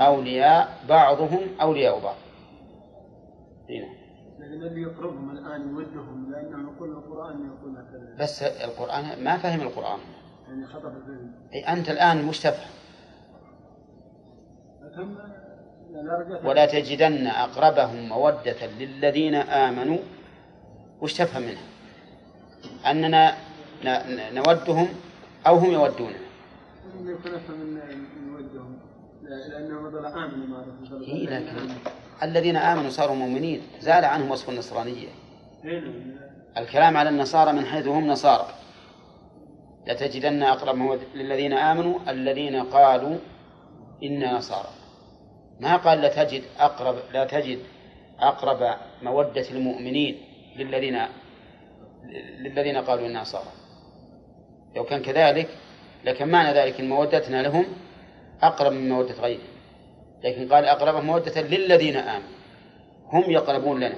أولياء 0.00 0.78
بعضهم 0.88 1.40
أولياء 1.60 2.00
بعض 2.00 2.16
هنا. 3.70 3.88
لكن 4.38 4.62
اللي 4.62 4.82
يقربهم 4.82 5.30
الآن 5.30 5.70
يودهم 5.70 6.32
لأنه 6.32 6.72
يقول 6.72 6.93
القرآن 7.14 7.46
يقول 7.46 7.76
هكذا 7.76 8.16
بس 8.18 8.42
القرآن 8.42 9.24
ما 9.24 9.36
فهم 9.36 9.60
القرآن. 9.60 9.98
يعني 10.48 10.66
خطأ 10.66 10.92
أي 11.54 11.60
أنت 11.60 11.90
الآن 11.90 12.24
مش 12.24 12.40
تفهم 12.40 12.70
ولا 16.44 16.66
تجدن 16.66 17.26
أقربهم 17.26 18.08
مودة 18.08 18.66
للذين 18.78 19.34
آمنوا. 19.34 19.98
وش 21.00 21.14
تفهم 21.14 21.42
منها؟ 21.42 21.62
أننا 22.90 23.34
نودهم 24.32 24.88
أو 25.46 25.56
هم 25.56 25.70
يودوننا؟ 25.70 26.18
مثلا 30.02 31.02
إيه 31.02 31.26
لكن 31.26 31.74
الذين 32.22 32.56
آمنوا 32.56 32.90
صاروا 32.90 33.16
مؤمنين. 33.16 33.62
زال 33.80 34.04
عنهم 34.04 34.30
وصف 34.30 34.50
النصرانية. 34.50 35.08
الكلام 36.58 36.96
على 36.96 37.08
النصارى 37.08 37.52
من 37.52 37.64
حيث 37.66 37.86
هم 37.86 38.06
نصارى. 38.06 38.46
لتجدن 39.86 40.42
أقرب 40.42 41.00
للذين 41.14 41.52
آمنوا 41.52 42.10
الذين 42.10 42.62
قالوا 42.62 43.18
إنا 44.02 44.32
نصارى. 44.32 44.68
ما 45.60 45.76
قال 45.76 46.00
لا 46.00 46.24
تجد 46.24 46.42
أقرب 46.58 46.96
لا 47.12 47.24
تجد 47.24 47.58
أقرب 48.20 48.76
مودة 49.02 49.50
المؤمنين 49.50 50.16
للذين 50.56 50.98
للذين 52.38 52.76
قالوا 52.76 53.06
إنا 53.06 53.20
نصارى. 53.20 53.52
لو 54.76 54.84
كان 54.84 55.02
كذلك 55.02 55.48
لكن 56.04 56.28
معنى 56.28 56.58
ذلك 56.58 56.80
أن 56.80 56.88
مودتنا 56.88 57.42
لهم 57.42 57.64
أقرب 58.42 58.72
من 58.72 58.88
مودة 58.88 59.14
غيرهم. 59.14 59.54
لكن 60.24 60.48
قال 60.48 60.64
أقرب 60.64 61.04
مودة 61.04 61.40
للذين 61.40 61.96
آمنوا. 61.96 62.34
هم 63.12 63.30
يقربون 63.30 63.76
لنا. 63.76 63.96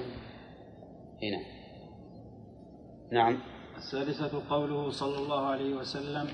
هنا. 1.23 1.56
نعم. 3.11 3.37
السادسة 3.77 4.41
قوله 4.49 4.91
صلى 4.91 5.17
الله 5.17 5.45
عليه 5.45 5.73
وسلم 5.73 6.27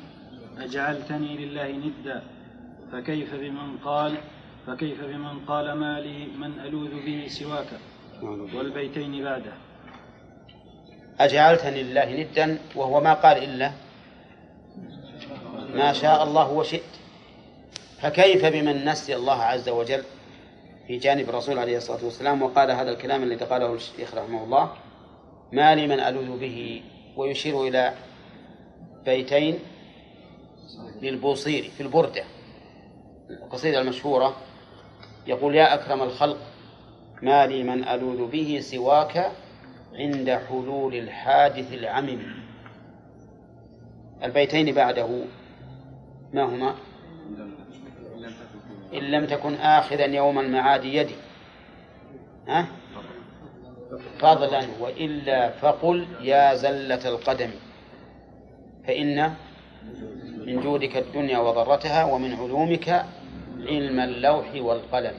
أجعلتني 0.57 1.37
لله 1.37 1.71
ندا 1.71 2.23
فكيف 2.91 3.35
بمن 3.35 3.77
قال 3.77 4.17
فكيف 4.67 5.01
بمن 5.01 5.45
قال 5.45 5.73
ما 5.73 5.99
لي 5.99 6.25
من 6.25 6.59
ألوذ 6.59 7.05
به 7.05 7.27
سواك؟ 7.27 7.67
والبيتين 8.55 9.23
بعده. 9.23 9.53
أجعلتني 11.19 11.83
لله 11.83 12.23
ندا 12.23 12.57
وهو 12.75 13.01
ما 13.01 13.13
قال 13.13 13.37
إلا 13.37 13.71
ما 15.73 15.93
شاء 15.93 16.23
الله 16.23 16.51
وشئت. 16.51 16.93
فكيف 18.01 18.45
بمن 18.45 18.85
نسي 18.85 19.15
الله 19.15 19.43
عز 19.43 19.69
وجل؟ 19.69 20.03
في 20.87 20.97
جانب 20.97 21.29
الرسول 21.29 21.59
عليه 21.59 21.77
الصلاة 21.77 22.05
والسلام 22.05 22.41
وقال 22.41 22.71
هذا 22.71 22.91
الكلام 22.91 23.23
الذي 23.23 23.45
قاله 23.45 23.73
الشيخ 23.73 24.15
رحمه 24.15 24.43
الله 24.43 24.71
ما 25.53 25.75
لي 25.75 25.87
من 25.87 25.99
ألوذ 25.99 26.39
به 26.39 26.81
ويشير 27.15 27.67
إلى 27.67 27.93
بيتين 29.05 29.59
للبوصيري 31.01 31.69
في 31.69 31.83
البردة 31.83 32.23
القصيدة 33.29 33.81
المشهورة 33.81 34.35
يقول 35.27 35.55
يا 35.55 35.73
أكرم 35.73 36.01
الخلق 36.01 36.37
ما 37.21 37.45
لي 37.45 37.63
من 37.63 37.87
ألوذ 37.87 38.27
به 38.31 38.59
سواك 38.61 39.31
عند 39.93 40.29
حلول 40.49 40.95
الحادث 40.95 41.73
العمم. 41.73 42.21
البيتين 44.23 44.75
بعده 44.75 45.25
ما 46.33 46.43
هما؟ 46.43 46.75
إن 48.93 48.99
لم 49.11 49.25
تكن 49.25 49.53
آخذا 49.53 50.05
يوم 50.05 50.39
المعاد 50.39 50.85
يدي. 50.85 51.15
ها؟ 52.47 52.67
فضلا 54.19 54.67
وإلا 54.79 55.49
فقل 55.49 56.07
يا 56.21 56.55
زلة 56.55 57.09
القدم 57.09 57.49
فإن 58.87 59.33
من 60.45 60.61
جودك 60.61 60.97
الدنيا 60.97 61.39
وضرتها 61.39 62.03
ومن 62.03 62.33
علومك 62.33 63.05
علم 63.59 63.99
اللوح 63.99 64.45
والقلم. 64.55 65.13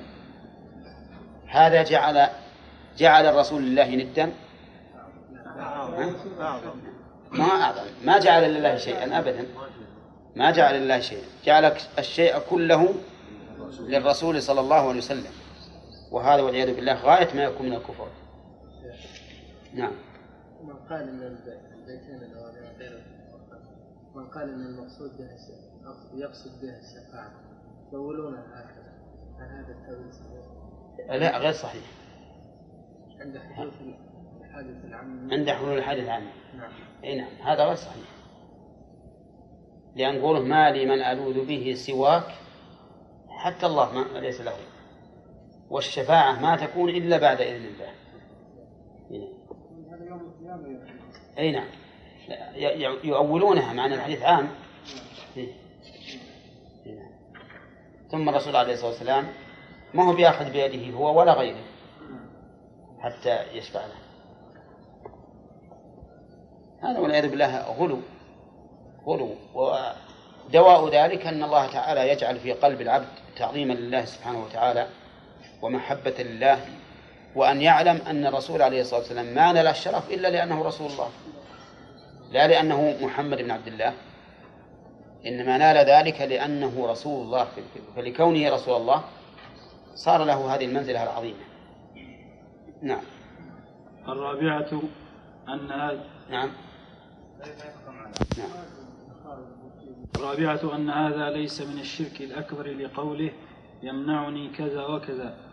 هذا 1.47 1.83
جعل 1.83 2.29
جعل 2.99 3.27
الرسول 3.27 3.63
الله 3.63 3.95
ندا. 3.95 4.33
ما 7.33 7.45
أعظم. 7.45 7.87
ما 8.05 8.19
جعل 8.19 8.55
لله 8.55 8.77
شيئا 8.77 9.19
أبدا. 9.19 9.47
ما 10.37 10.51
جعل 10.51 10.75
لله 10.75 11.01
شيئا. 11.01 11.25
جعل 11.45 11.73
الشيء 11.99 12.39
كله 12.51 12.95
للرسول 13.81 14.43
صلى 14.43 14.61
الله 14.61 14.89
عليه 14.89 14.99
وسلم. 14.99 15.33
وهذا 16.11 16.43
والعياذ 16.43 16.75
بالله 16.75 16.95
غاية 16.95 17.29
ما 17.35 17.45
يكون 17.45 17.67
من 17.67 17.73
الكفر. 17.73 18.09
نعم. 19.75 19.93
من 20.63 20.75
قال 20.75 21.09
إن 21.09 21.23
البيتين 21.23 22.23
الأولين 22.23 23.05
من 24.15 24.27
قال 24.27 24.49
إن 24.49 24.67
المقصود 24.67 25.11
به 25.19 25.29
يقصد 26.15 26.61
به 26.61 26.79
الشفاعة. 26.79 27.31
يقولون 27.93 28.35
هكذا. 28.35 28.93
هل 29.39 29.49
هذا 29.49 29.73
التاويل 29.73 30.13
صحيح؟ 30.13 31.21
لا 31.21 31.39
غير 31.39 31.53
صحيح. 31.53 31.85
عند 33.21 33.39
حدوث 33.39 33.75
الحادث 34.41 34.85
العام 34.85 35.33
عند 35.33 35.51
حلول 35.51 35.79
الحادث 35.79 36.05
العام. 36.05 36.23
نعم. 36.57 36.73
إي 37.05 37.19
نعم. 37.19 37.35
هذا 37.43 37.65
غير 37.65 37.75
صحيح. 37.75 38.09
لأن 39.97 40.21
قوله 40.23 40.41
ما 40.41 40.71
لي 40.71 40.87
من 40.87 41.03
ألوذ 41.03 41.47
به 41.47 41.75
سواك 41.75 42.35
حتى 43.29 43.67
الله 43.67 43.93
ما 43.93 44.19
ليس 44.19 44.41
له. 44.41 44.57
والشفاعة 45.71 46.41
ما 46.41 46.57
تكون 46.57 46.89
إلا 46.89 47.19
بعد 47.19 47.41
إذن 47.41 47.67
الله. 47.67 48.04
أي 51.39 51.53
نعم. 51.53 51.69
يؤولونها 53.05 53.73
مع 53.73 53.87
أن 53.87 53.93
الحديث 53.93 54.23
عام. 54.23 54.49
ثم 58.11 58.29
الرسول 58.29 58.57
عليه 58.57 58.73
الصلاة 58.73 58.91
والسلام 58.91 59.27
ما 59.95 60.05
هو 60.05 60.13
بيأخذ 60.13 60.53
بيده 60.53 60.97
هو 60.97 61.21
ولا 61.21 61.33
غيره 61.33 61.65
حتى 63.01 63.43
يشفع 63.53 63.81
له. 63.81 64.05
هذا 66.83 66.99
والعياذ 66.99 67.31
بالله 67.31 67.61
غلو 67.61 67.99
غلو. 69.07 69.35
ودواء 69.55 70.89
ذلك 70.89 71.27
أن 71.27 71.43
الله 71.43 71.73
تعالى 71.73 72.09
يجعل 72.09 72.41
في 72.41 72.53
قلب 72.53 72.81
العبد 72.81 73.09
تعظيما 73.37 73.73
لله 73.73 74.05
سبحانه 74.05 74.45
وتعالى 74.45 74.89
ومحبة 75.63 76.15
لله 76.19 76.61
وأن 77.35 77.61
يعلم 77.61 78.01
أن 78.07 78.27
الرسول 78.27 78.63
عليه 78.63 78.81
الصلاة 78.81 79.01
والسلام 79.01 79.27
ما 79.27 79.53
نال 79.53 79.67
الشرف 79.67 80.11
إلا 80.11 80.29
لأنه 80.29 80.65
رسول 80.65 80.91
الله. 80.91 81.09
لا 82.33 82.49
لأنه 82.49 82.97
محمد 83.03 83.39
بن 83.39 83.51
عبد 83.51 83.67
الله. 83.67 83.95
إنما 85.27 85.59
نال 85.59 85.77
ذلك 85.77 86.21
لأنه 86.21 86.87
رسول 86.87 87.25
الله. 87.27 87.47
فلكونه 87.97 88.51
رسول 88.51 88.77
الله 88.77 89.05
صار 89.95 90.25
له 90.25 90.55
هذه 90.55 90.65
المنزلة 90.65 91.03
العظيمة. 91.03 91.45
نعم. 92.83 93.03
الرابعة 94.09 94.83
أن 95.49 95.67
نعم. 96.31 96.51
نعم. 98.39 98.49
الرابعة 100.17 100.77
أن 100.77 100.91
هذا 100.91 101.31
ليس 101.31 101.61
من 101.61 101.79
الشرك 101.79 102.21
الأكبر 102.21 102.67
لقوله 102.67 103.31
يمنعني 103.83 104.49
كذا 104.49 104.87
وكذا. 104.87 105.44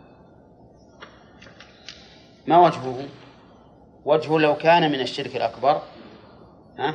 ما 2.46 2.58
وجهه؟ 2.58 3.08
وجهه 4.04 4.38
لو 4.38 4.56
كان 4.56 4.92
من 4.92 5.00
الشرك 5.00 5.36
الأكبر 5.36 5.82
ها 6.78 6.94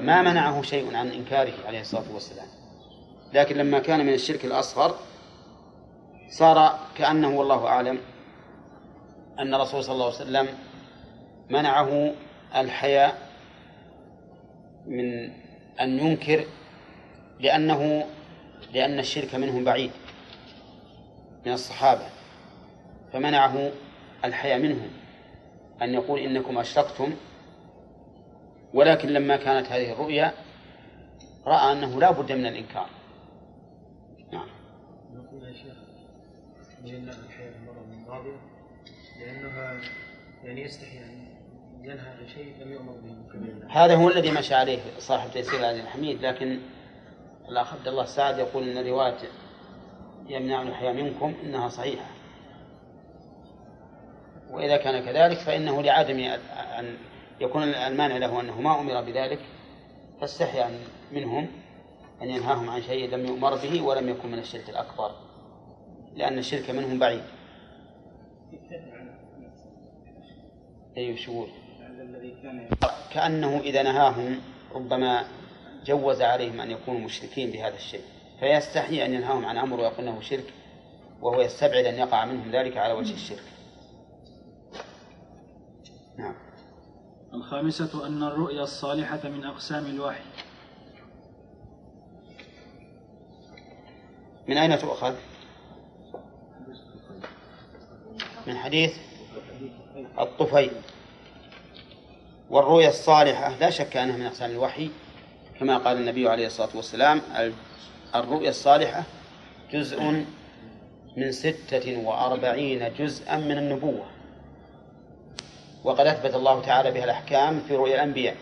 ما 0.00 0.22
منعه 0.22 0.62
شيء 0.62 0.96
عن 0.96 1.08
إنكاره 1.08 1.52
عليه 1.66 1.80
الصلاة 1.80 2.12
والسلام 2.14 2.46
لكن 3.32 3.56
لما 3.56 3.78
كان 3.78 4.06
من 4.06 4.12
الشرك 4.14 4.44
الأصغر 4.44 4.96
صار 6.28 6.78
كأنه 6.96 7.38
والله 7.38 7.66
أعلم 7.66 7.98
أن 9.38 9.54
الرسول 9.54 9.84
صلى 9.84 9.92
الله 9.92 10.04
عليه 10.04 10.14
وسلم 10.14 10.48
منعه 11.50 12.12
الحياء 12.56 13.30
من 14.86 15.30
أن 15.80 15.98
ينكر 15.98 16.44
لأنه 17.40 18.06
لأن 18.72 18.98
الشرك 18.98 19.34
منهم 19.34 19.64
بعيد 19.64 19.90
من 21.46 21.52
الصحابة 21.52 22.06
فمنعه 23.12 23.70
الحياء 24.26 24.58
منهم 24.58 24.90
أن 25.82 25.94
يقول 25.94 26.20
إنكم 26.20 26.58
أشركتم 26.58 27.12
ولكن 28.74 29.08
لما 29.08 29.36
كانت 29.36 29.66
هذه 29.66 29.92
الرؤيا 29.92 30.32
رأى 31.46 31.72
أنه 31.72 32.00
لا 32.00 32.10
بد 32.10 32.32
من 32.32 32.46
الإنكار. 32.46 32.88
نعم. 34.32 34.48
نقول 35.14 35.48
يا 35.48 35.52
شيخ 35.52 35.76
الحياة 36.84 37.52
لأنها 39.20 39.80
يعني 40.44 40.62
يستحي 40.62 40.98
أن 40.98 41.26
ينهى 41.82 42.08
عن 42.08 42.28
شيء 42.28 42.54
لم 42.60 42.72
يؤمر 42.72 42.92
به. 42.92 43.16
هذا 43.68 43.94
هو 43.94 44.08
الذي 44.08 44.30
مشى 44.30 44.54
عليه 44.54 44.78
صاحب 44.98 45.30
تيسير 45.30 45.60
العزيز 45.60 45.84
الحميد 45.84 46.22
لكن 46.22 46.60
الأخ 47.48 47.74
عبد 47.74 47.88
الله 47.88 48.02
السعد 48.02 48.38
يقول 48.38 48.68
أن 48.68 48.86
رواية 48.86 49.18
يمنع 50.28 50.62
الحياة 50.62 50.92
منكم 50.92 51.34
إنها 51.44 51.68
صحيحة. 51.68 52.15
وإذا 54.50 54.76
كان 54.76 55.04
كذلك 55.04 55.38
فإنه 55.38 55.82
لعدم 55.82 56.18
أن 56.78 56.96
يكون 57.40 57.62
المانع 57.62 58.16
له 58.16 58.40
أنه 58.40 58.60
ما 58.60 58.80
أمر 58.80 59.00
بذلك 59.02 59.38
فاستحيا 60.20 60.70
منهم 61.12 61.48
أن 62.22 62.30
ينهاهم 62.30 62.70
عن 62.70 62.82
شيء 62.82 63.10
لم 63.10 63.26
يؤمر 63.26 63.54
به 63.54 63.82
ولم 63.82 64.08
يكن 64.08 64.28
من 64.28 64.38
الشرك 64.38 64.70
الأكبر 64.70 65.10
لأن 66.14 66.38
الشرك 66.38 66.70
منهم 66.70 66.98
بعيد. 66.98 67.22
أي 70.96 71.16
شهور 71.16 71.48
كأنه 73.12 73.60
إذا 73.60 73.82
نهاهم 73.82 74.40
ربما 74.74 75.24
جوز 75.84 76.22
عليهم 76.22 76.60
أن 76.60 76.70
يكونوا 76.70 77.00
مشركين 77.00 77.50
بهذا 77.50 77.74
الشيء 77.74 78.02
فيستحي 78.40 79.04
أن 79.04 79.14
ينهاهم 79.14 79.46
عن 79.46 79.58
أمر 79.58 79.80
ويقول 79.80 80.08
أنه 80.08 80.20
شرك 80.20 80.52
وهو 81.22 81.40
يستبعد 81.40 81.84
أن 81.84 81.94
يقع 81.94 82.24
منهم 82.24 82.50
ذلك 82.50 82.76
على 82.76 82.92
وجه 82.92 83.14
الشرك. 83.14 83.42
الخامسة 87.36 88.06
أن 88.06 88.22
الرؤيا 88.22 88.62
الصالحة 88.62 89.28
من 89.28 89.44
أقسام 89.44 89.86
الوحي. 89.86 90.24
من 94.48 94.56
أين 94.56 94.78
تؤخذ؟ 94.78 95.14
من 98.46 98.56
حديث 98.56 98.96
الطفيل. 100.18 100.70
والرؤيا 102.50 102.88
الصالحة 102.88 103.56
لا 103.58 103.70
شك 103.70 103.96
أنها 103.96 104.16
من 104.16 104.26
أقسام 104.26 104.50
الوحي 104.50 104.90
كما 105.60 105.78
قال 105.78 105.96
النبي 105.96 106.28
عليه 106.28 106.46
الصلاة 106.46 106.76
والسلام 106.76 107.20
الرؤيا 108.14 108.50
الصالحة 108.50 109.02
جزء 109.72 110.24
من 111.16 111.32
ستة 111.32 111.96
وأربعين 112.04 112.92
جزءا 112.98 113.36
من 113.36 113.58
النبوة. 113.58 114.15
وقد 115.86 116.06
أثبت 116.06 116.34
الله 116.34 116.62
تعالى 116.62 116.90
بها 116.90 117.04
الأحكام 117.04 117.60
في 117.60 117.76
رؤيا 117.76 117.94
الأنبياء 117.94 118.36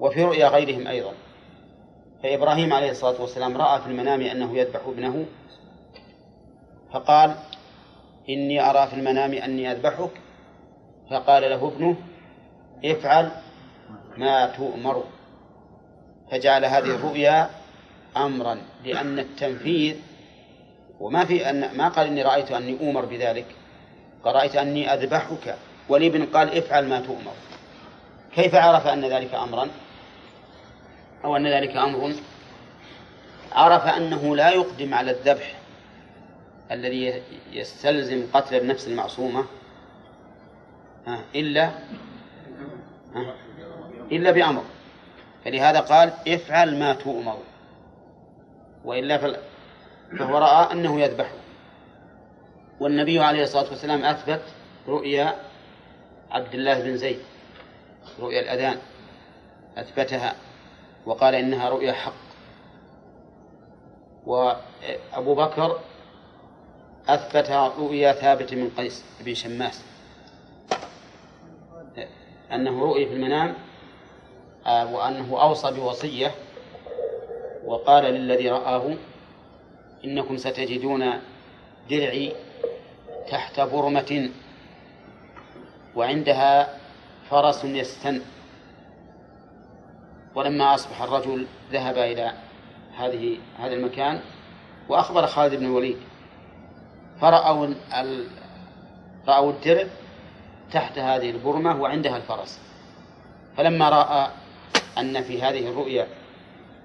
وفي 0.00 0.24
رؤيا 0.24 0.48
غيرهم 0.48 0.86
أيضا. 0.86 1.12
فإبراهيم 2.22 2.72
عليه 2.72 2.90
الصلاة 2.90 3.20
والسلام 3.20 3.56
رأى 3.56 3.80
في 3.80 3.86
المنام 3.86 4.20
أنه 4.20 4.58
يذبح 4.58 4.80
ابنه 4.86 5.26
فقال 6.92 7.34
إني 8.28 8.70
أرى 8.70 8.86
في 8.86 8.94
المنام 8.94 9.32
أني 9.32 9.72
أذبحك. 9.72 10.10
فقال 11.10 11.42
له 11.42 11.68
ابنه 11.68 11.96
افعل 12.84 13.30
ما 14.16 14.46
تؤمر. 14.46 15.04
فجعل 16.30 16.64
هذه 16.64 16.94
الرؤيا 16.94 17.50
أمرا 18.16 18.58
لأن 18.84 19.18
التنفيذ 19.18 19.96
وما 21.00 21.24
في 21.24 21.50
أن 21.50 21.76
ما 21.76 21.88
قال 21.88 22.06
إني 22.06 22.22
رأيت 22.22 22.52
أني 22.52 22.72
أؤمر 22.80 23.04
بذلك 23.04 23.46
قال 24.24 24.34
رأيت 24.34 24.56
أني 24.56 24.94
أذبحك. 24.94 25.56
والابن 25.88 26.26
قال 26.26 26.58
افعل 26.58 26.88
ما 26.88 27.00
تؤمر. 27.00 27.32
كيف 28.34 28.54
عرف 28.54 28.86
أن 28.86 29.04
ذلك 29.04 29.34
أمرا؟ 29.34 29.68
أو 31.24 31.36
أن 31.36 31.46
ذلك 31.46 31.76
أمر؟ 31.76 32.12
عرف 33.52 33.86
أنه 33.86 34.36
لا 34.36 34.50
يقدم 34.50 34.94
على 34.94 35.10
الذبح 35.10 35.54
الذي 36.70 37.22
يستلزم 37.52 38.26
قتل 38.32 38.56
النفس 38.56 38.88
المعصومة 38.88 39.44
إلا 41.34 41.70
إلا 44.12 44.30
بأمر. 44.30 44.62
فلهذا 45.44 45.80
قال 45.80 46.12
افعل 46.28 46.78
ما 46.78 46.94
تؤمر. 46.94 47.38
وإلا 48.84 49.18
فهو 50.18 50.38
رأى 50.38 50.72
أنه 50.72 51.00
يذبح. 51.00 51.30
والنبي 52.80 53.20
عليه 53.20 53.42
الصلاة 53.42 53.70
والسلام 53.70 54.04
أثبت 54.04 54.42
رؤيا 54.88 55.45
عبد 56.30 56.54
الله 56.54 56.80
بن 56.80 56.96
زيد 56.96 57.18
رؤيا 58.20 58.40
الأذان 58.40 58.78
أثبتها 59.76 60.34
وقال 61.06 61.34
إنها 61.34 61.68
رؤيا 61.68 61.92
حق. 61.92 62.26
وأبو 64.26 65.34
بكر 65.34 65.80
أثبت 67.08 67.50
رؤيا 67.78 68.12
ثابت 68.12 68.54
من 68.54 68.70
قيس 68.70 69.04
بن 69.20 69.34
شماس 69.34 69.84
أنه 72.52 72.82
رؤي 72.82 73.06
في 73.06 73.12
المنام 73.12 73.54
آه، 74.66 74.94
وأنه 74.94 75.42
أوصى 75.42 75.72
بوصية 75.72 76.34
وقال 77.64 78.04
للذي 78.04 78.50
رآه 78.50 78.96
إنكم 80.04 80.36
ستجدون 80.36 81.12
درعي 81.90 82.32
تحت 83.30 83.60
برمة 83.60 84.30
وعندها 85.96 86.78
فرس 87.30 87.64
يستن. 87.64 88.20
ولما 90.34 90.74
أصبح 90.74 91.02
الرجل 91.02 91.46
ذهب 91.72 91.98
إلى 91.98 92.32
هذه 92.96 93.38
هذا 93.58 93.74
المكان 93.74 94.20
وأخبر 94.88 95.26
خالد 95.26 95.54
بن 95.54 95.66
الوليد. 95.66 95.98
فرأوا 97.20 97.74
رأوا 99.28 99.52
الدرع 99.52 99.86
تحت 100.72 100.98
هذه 100.98 101.30
البرمة 101.30 101.80
وعندها 101.80 102.16
الفرس. 102.16 102.60
فلما 103.56 103.88
رأى 103.88 104.30
أن 104.98 105.22
في 105.22 105.42
هذه 105.42 105.68
الرؤيا 105.68 106.06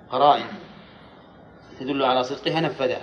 قرائن 0.09 0.45
تدل 1.79 2.03
على 2.03 2.23
صدقها 2.23 2.61
نفذها. 2.61 3.01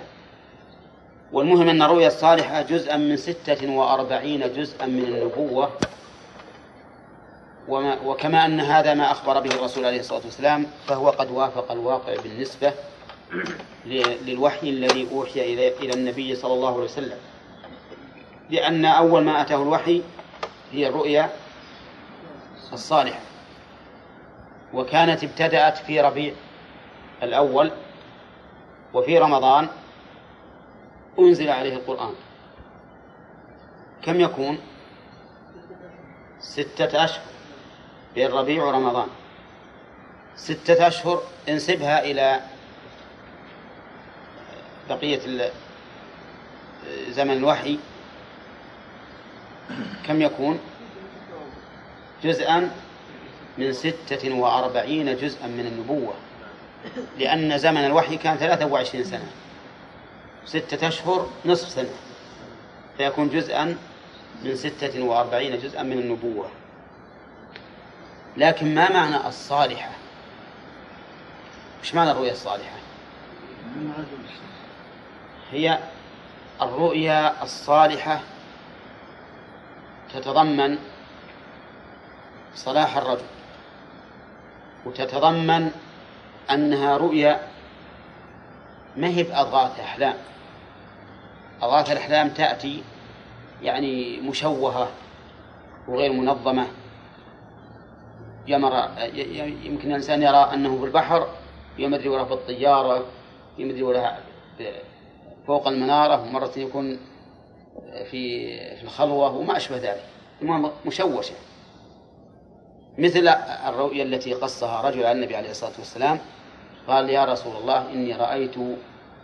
والمهم 1.31 1.69
أن 1.69 1.81
الرؤيا 1.81 2.07
الصالحة 2.07 2.61
جزءا 2.61 2.97
من 2.97 3.17
ستة 3.17 3.71
وأربعين 3.71 4.53
جزءا 4.53 4.85
من 4.85 5.03
النبوة. 5.03 5.71
وما 7.69 8.01
وكما 8.01 8.45
أن 8.45 8.59
هذا 8.59 8.93
ما 8.93 9.11
أخبر 9.11 9.39
به 9.39 9.49
الرسول 9.49 9.85
عليه 9.85 9.99
الصلاة 9.99 10.21
والسلام 10.25 10.65
فهو 10.87 11.09
قد 11.09 11.31
وافق 11.31 11.71
الواقع 11.71 12.15
بالنسبة 12.23 12.73
للوحي 13.85 14.69
الذي 14.69 15.07
أوحي 15.11 15.53
إلى 15.53 15.93
النبي 15.93 16.35
صلى 16.35 16.53
الله 16.53 16.73
عليه 16.73 16.83
وسلم. 16.83 17.17
لأن 18.49 18.85
أول 18.85 19.23
ما 19.23 19.41
أتاه 19.41 19.63
الوحي 19.63 20.01
هي 20.71 20.87
الرؤيا 20.87 21.29
الصالحة. 22.73 23.19
وكانت 24.73 25.23
ابتدأت 25.23 25.77
في 25.77 26.01
ربيع 26.01 26.33
الأول 27.23 27.71
وفي 28.93 29.17
رمضان 29.17 29.67
أنزل 31.19 31.49
عليه 31.49 31.73
القرآن. 31.73 32.13
كم 34.01 34.19
يكون؟ 34.19 34.59
ستة 36.39 37.03
أشهر 37.03 37.38
بين 38.19 38.31
ربيع 38.31 38.63
ورمضان 38.63 39.07
ستة 40.35 40.87
أشهر 40.87 41.23
انسبها 41.49 42.03
إلى 42.03 42.41
بقية 44.89 45.51
زمن 47.09 47.37
الوحي. 47.37 47.79
كم 50.05 50.21
يكون؟ 50.21 50.59
جزءا 52.23 52.71
من 53.57 53.73
ستة 53.73 54.33
وأربعين 54.33 55.15
جزءا 55.17 55.47
من 55.47 55.65
النبوة. 55.67 56.13
لأن 57.17 57.57
زمن 57.57 57.85
الوحي 57.85 58.17
كان 58.17 58.37
ثلاثة 58.37 58.65
وعشرين 58.65 59.03
سنة. 59.03 59.31
ستة 60.45 60.87
أشهر 60.87 61.29
نصف 61.45 61.69
سنة. 61.69 61.93
فيكون 62.97 63.29
جزءا 63.29 63.77
من 64.43 64.55
ستة 64.55 65.03
وأربعين 65.03 65.59
جزءا 65.59 65.83
من 65.83 65.99
النبوة. 65.99 66.49
لكن 68.39 68.75
ما 68.75 68.91
معنى 68.91 69.27
الصالحة؟ 69.27 69.89
وش 71.81 71.95
معنى 71.95 72.11
الرؤيا 72.11 72.31
الصالحة؟ 72.31 72.75
هي 75.51 75.79
الرؤيا 76.61 77.43
الصالحة 77.43 78.19
تتضمن 80.13 80.77
صلاح 82.55 82.97
الرجل 82.97 83.25
وتتضمن 84.85 85.71
أنها 86.51 86.97
رؤيا 86.97 87.47
ما 88.97 89.07
هي 89.07 89.23
بأضغاث 89.23 89.79
أحلام. 89.79 90.15
أضغاث 91.61 91.91
الأحلام 91.91 92.29
تأتي 92.29 92.83
يعني 93.61 94.19
مشوهة 94.21 94.89
وغير 95.87 96.11
منظمة. 96.13 96.67
يمر 98.49 98.89
يمكن 99.63 99.89
الإنسان 99.89 100.21
يرى 100.21 100.49
أنه 100.53 100.79
في 100.79 100.85
البحر 100.85 101.27
يمدري 101.77 102.09
ولا 102.09 102.25
في 102.25 102.33
الطيارة 102.33 103.05
يمدري 103.57 103.83
ولا 103.83 104.17
فوق 105.47 105.67
المنارة 105.67 106.21
ومرة 106.21 106.51
يكون 106.57 106.99
في 108.11 108.49
في 108.75 108.83
الخلوة 108.83 109.35
وما 109.35 109.57
أشبه 109.57 109.77
ذلك. 109.77 110.03
المهم 110.41 110.71
مشوشة. 110.85 111.33
مثل 112.97 113.27
الرؤيا 113.67 114.03
التي 114.03 114.33
قصها 114.33 114.81
رجل 114.89 115.05
على 115.05 115.11
النبي 115.11 115.35
عليه 115.35 115.49
الصلاة 115.49 115.73
والسلام 115.79 116.19
قال 116.87 117.09
يا 117.09 117.25
رسول 117.25 117.55
الله 117.55 117.91
إني 117.91 118.13
رأيت 118.15 118.55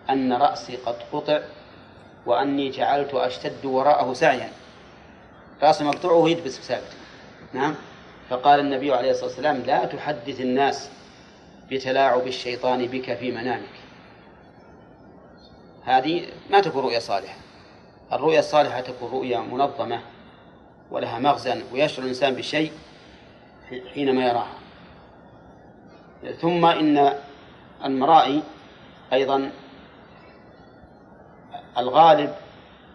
أن 0.09 0.33
رأسي 0.33 0.75
قد 0.75 0.95
قطع 1.13 1.39
وأني 2.25 2.69
جعلت 2.69 3.13
أشتد 3.13 3.65
وراءه 3.65 4.13
سعيا. 4.13 4.49
رأسي 5.63 5.83
مقطوع 5.83 6.11
وهو 6.11 6.27
يدبس 6.27 6.59
ثابت 6.59 6.91
نعم؟ 7.53 7.75
فقال 8.29 8.59
النبي 8.59 8.93
عليه 8.93 9.11
الصلاة 9.11 9.27
والسلام 9.27 9.57
لا 9.57 9.85
تحدث 9.85 10.41
الناس 10.41 10.89
بتلاعب 11.71 12.27
الشيطان 12.27 12.85
بك 12.85 13.13
في 13.13 13.31
منامك. 13.31 13.75
هذه 15.83 16.25
ما 16.49 16.59
تكون 16.59 16.83
رؤيا 16.83 16.99
صالحة. 16.99 17.37
الرؤيا 18.13 18.39
الصالحة 18.39 18.81
تكون 18.81 19.11
رؤيا 19.11 19.39
منظمة 19.39 20.01
ولها 20.91 21.19
مغزى 21.19 21.63
ويشعر 21.73 22.03
الإنسان 22.03 22.35
بشيء 22.35 22.71
حينما 23.93 24.25
يراها 24.25 24.53
ثم 26.41 26.65
إن 26.65 27.13
المرائي 27.85 28.43
أيضا 29.13 29.51
الغالب 31.77 32.35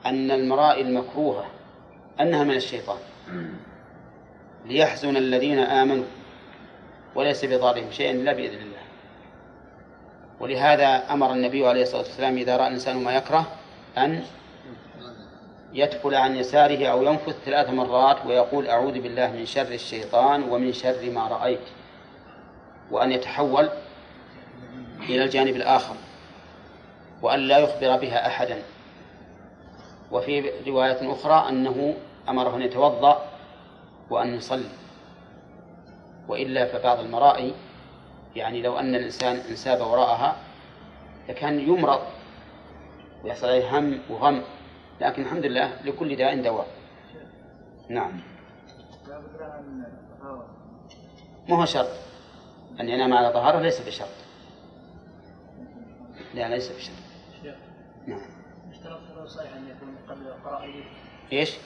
أن 0.06 0.30
المرائي 0.30 0.82
المكروهة 0.82 1.46
أنها 2.20 2.44
من 2.44 2.54
الشيطان. 2.54 2.98
ليحزن 4.66 5.16
الذين 5.16 5.58
آمنوا 5.58 6.04
وليس 7.14 7.44
بضارهم 7.44 7.90
شيئا 7.90 8.10
إلا 8.10 8.32
بإذن 8.32 8.54
الله. 8.62 8.80
ولهذا 10.40 11.12
أمر 11.12 11.32
النبي 11.32 11.66
عليه 11.66 11.82
الصلاة 11.82 12.02
والسلام 12.02 12.36
إذا 12.36 12.56
رأى 12.56 12.66
الإنسان 12.66 13.04
ما 13.04 13.16
يكره 13.16 13.46
أن 13.98 14.22
يتفل 15.72 16.14
عن 16.14 16.36
يساره 16.36 16.86
أو 16.86 17.02
ينفث 17.02 17.36
ثلاث 17.44 17.70
مرات 17.70 18.26
ويقول 18.26 18.68
أعوذ 18.68 19.00
بالله 19.00 19.32
من 19.32 19.46
شر 19.46 19.72
الشيطان 19.72 20.42
ومن 20.42 20.72
شر 20.72 21.10
ما 21.10 21.28
رأيت 21.28 21.60
وأن 22.90 23.12
يتحول 23.12 23.68
إلى 25.08 25.24
الجانب 25.24 25.56
الآخر 25.56 25.94
وأن 27.22 27.40
لا 27.40 27.58
يخبر 27.58 27.96
بها 27.96 28.26
أحدا. 28.26 28.62
وفي 30.12 30.50
رواية 30.66 31.12
أخرى 31.12 31.48
أنه 31.48 31.94
أمره 32.28 32.56
أن 32.56 32.62
يتوضأ 32.62 33.29
وأن 34.10 34.34
يصلي. 34.34 34.70
وإلا 36.28 36.66
فبعض 36.66 36.98
المرائي 36.98 37.54
يعني 38.36 38.62
لو 38.62 38.78
أن 38.78 38.94
الإنسان 38.94 39.36
انساب 39.36 39.80
وراءها 39.80 40.36
لكان 41.28 41.60
يمرض 41.60 42.00
ويحصل 43.24 43.46
عليه 43.46 43.78
هم 43.78 44.00
وغم. 44.10 44.42
لكن 45.00 45.22
الحمد 45.22 45.46
لله 45.46 45.82
لكل 45.84 46.16
داء 46.16 46.42
دواء. 46.42 46.66
نعم. 47.88 48.20
ما 51.48 51.56
هو 51.56 51.64
شرط؟ 51.64 51.88
أن 52.80 52.88
ينام 52.88 53.12
على 53.12 53.32
طهارة 53.32 53.60
ليس 53.60 53.80
بشرط. 53.80 54.08
لا 56.34 56.48
ليس 56.48 56.72
بشرط. 56.72 56.96
نعم. 58.06 58.20
اشترط 58.70 59.28
صحيح 59.28 59.52
أن 59.52 59.68
يكون 59.68 59.96
قبل 60.08 60.32
قراءة 60.44 60.68
إيش؟ 61.32 61.56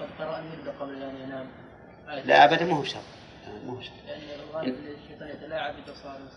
قد 0.00 0.08
قرأ 0.18 0.38
الورد 0.38 0.68
قبل 0.80 1.02
أن 1.02 1.16
ينام. 1.24 1.46
لا 2.24 2.44
ابدا 2.44 2.64
ما 2.64 2.76
هو 2.76 2.84
شرط. 2.84 3.02
ما 3.66 3.72
هو 3.72 3.80
شرط. 3.80 3.94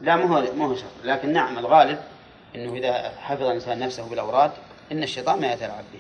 لا 0.02 0.16
ما 0.16 0.24
هو 0.24 0.54
ما 0.54 0.66
هو 0.66 0.76
شرط. 0.76 0.92
لكن 1.04 1.34
نعم 1.34 1.60
الغالب 1.60 2.00
إنه 2.56 2.74
إذا 2.74 3.10
حفظ 3.10 3.44
الإنسان 3.44 3.80
نفسه 3.80 4.10
بالأوراد 4.10 4.52
إن 4.92 5.04
الشيطان 5.04 5.42
ما 5.42 5.54
يتلاعب 5.54 5.84
به. 5.94 6.00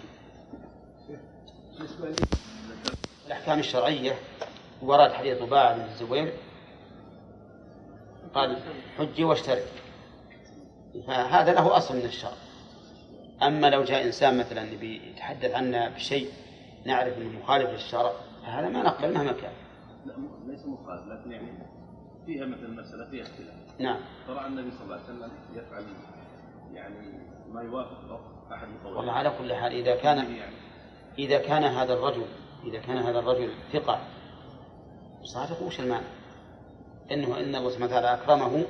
الأحكام 3.27 3.59
الشرعية 3.59 4.15
ورد 4.81 5.13
حديث 5.13 5.37
طباعة 5.37 5.73
بن 5.75 5.81
الزبير 5.81 6.33
قال 8.33 8.57
حجي 8.97 9.23
واشترك. 9.23 9.67
فهذا 11.07 11.53
له 11.53 11.77
أصل 11.77 11.95
من 11.95 12.05
الشرع. 12.05 12.31
أما 13.41 13.69
لو 13.69 13.83
جاء 13.83 14.05
إنسان 14.05 14.37
مثلا 14.37 14.83
يتحدث 14.83 15.51
عنا 15.51 15.89
بشيء 15.89 16.31
نعرف 16.85 17.17
انه 17.17 17.39
مخالف 17.39 17.69
للشرع 17.69 18.11
فهذا 18.41 18.69
ما 18.69 18.83
نقبل 18.83 19.13
مهما 19.13 19.31
كان. 19.31 19.53
لا 20.05 20.13
ليس 20.47 20.65
مخالف 20.65 21.07
لكن 21.07 21.31
يعني 21.31 21.47
فيها 22.25 22.45
مثل 22.45 22.71
مسألة 22.71 23.09
فيها 23.09 23.23
اختلاف. 23.23 23.79
نعم. 23.79 23.99
ترى 24.27 24.47
النبي 24.47 24.71
صلى 24.71 24.83
الله 24.83 24.95
عليه 24.95 25.03
وسلم 25.03 25.31
يفعل 25.53 25.85
يعني 26.73 27.19
ما 27.53 27.61
يوافق 27.61 28.19
أحد 28.51 28.67
القولين 28.67 28.97
والله 28.97 29.13
على 29.13 29.31
كل 29.39 29.53
حال 29.53 29.71
إذا 29.71 29.95
كان 29.95 30.17
يعني 30.17 30.55
إذا 31.19 31.39
كان 31.39 31.63
هذا 31.63 31.93
الرجل 31.93 32.25
إذا 32.63 32.79
كان 32.79 32.97
هذا 32.97 33.19
الرجل 33.19 33.51
ثقة 33.73 33.99
صادق 35.23 35.61
وش 35.61 35.79
المعنى؟ 35.79 36.05
إنه 37.11 37.39
إن 37.39 37.55
الله 37.55 37.69
سبحانه 37.69 37.85
وتعالى 37.85 38.13
أكرمه 38.13 38.65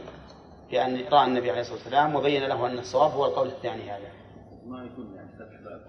بأن 0.71 1.05
رأى 1.11 1.27
النبي 1.27 1.51
عليه 1.51 1.61
الصلاة 1.61 1.77
والسلام 1.77 2.15
وبين 2.15 2.43
له 2.43 2.67
أن 2.67 2.79
الصواب 2.79 3.11
هو 3.11 3.25
القول 3.25 3.47
الثاني 3.47 3.91
هذا. 3.91 4.11
ما 4.65 4.83
يكون 4.83 5.15
يعني. 5.15 5.22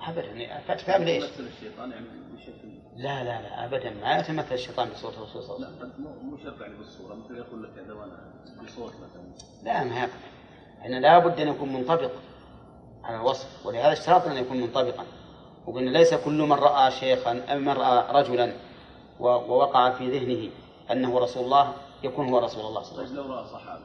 أبدا 0.08 0.60
فتح 0.68 0.86
باب 0.86 1.02
ليش؟ 1.02 1.24
يعني 1.78 1.94
لا 2.96 3.24
لا 3.24 3.42
لا 3.42 3.64
أبدا. 3.64 3.90
ما 3.90 4.18
يتمثل 4.18 4.54
الشيطان 4.54 4.88
بصورة 4.88 5.12
الرسول 5.12 5.42
صلى 5.42 5.56
الله 5.56 5.68
لا 5.68 5.76
عليه 5.76 5.76
وسلم. 5.76 5.92
قد 5.92 6.22
مو 6.24 6.36
شرط 6.36 6.60
يعني 6.60 6.76
بالصورة. 6.76 7.14
مثل 7.14 7.36
يقول 7.36 7.62
لك 7.62 7.78
هذا 7.78 7.92
وأنا 7.92 8.34
بصوت 8.64 8.92
مثلا. 8.94 9.22
لا 9.62 9.84
ما 9.84 10.00
يقبل 10.00 10.12
إحنا 10.80 10.96
لابد 10.96 11.40
أن 11.40 11.48
يكون 11.48 11.72
منطبق 11.72 12.10
على 13.04 13.16
الوصف. 13.16 13.66
ولهذا 13.66 13.92
اشترطنا 13.92 14.32
أن 14.32 14.36
يكون 14.44 14.60
منطبقا. 14.60 15.04
وقلنا 15.66 15.90
ليس 15.90 16.14
كل 16.14 16.38
من 16.38 16.52
رأى 16.52 16.90
شيخا 16.90 17.40
أو 17.48 17.58
من 17.58 17.68
رأى 17.68 18.22
رجلا 18.22 18.52
ووقع 19.20 19.90
في 19.90 20.18
ذهنه 20.18 20.50
أنه 20.90 21.18
رسول 21.18 21.44
الله 21.44 21.72
يكون 22.02 22.28
هو 22.28 22.38
رسول 22.38 22.66
الله 22.66 22.82
صلى 22.82 22.92
الله 22.92 23.02
عليه 23.02 23.12
وسلم. 23.12 23.22
طيب 23.22 23.30
لو 23.30 23.34
رأى 23.34 23.46
صحابي. 23.46 23.84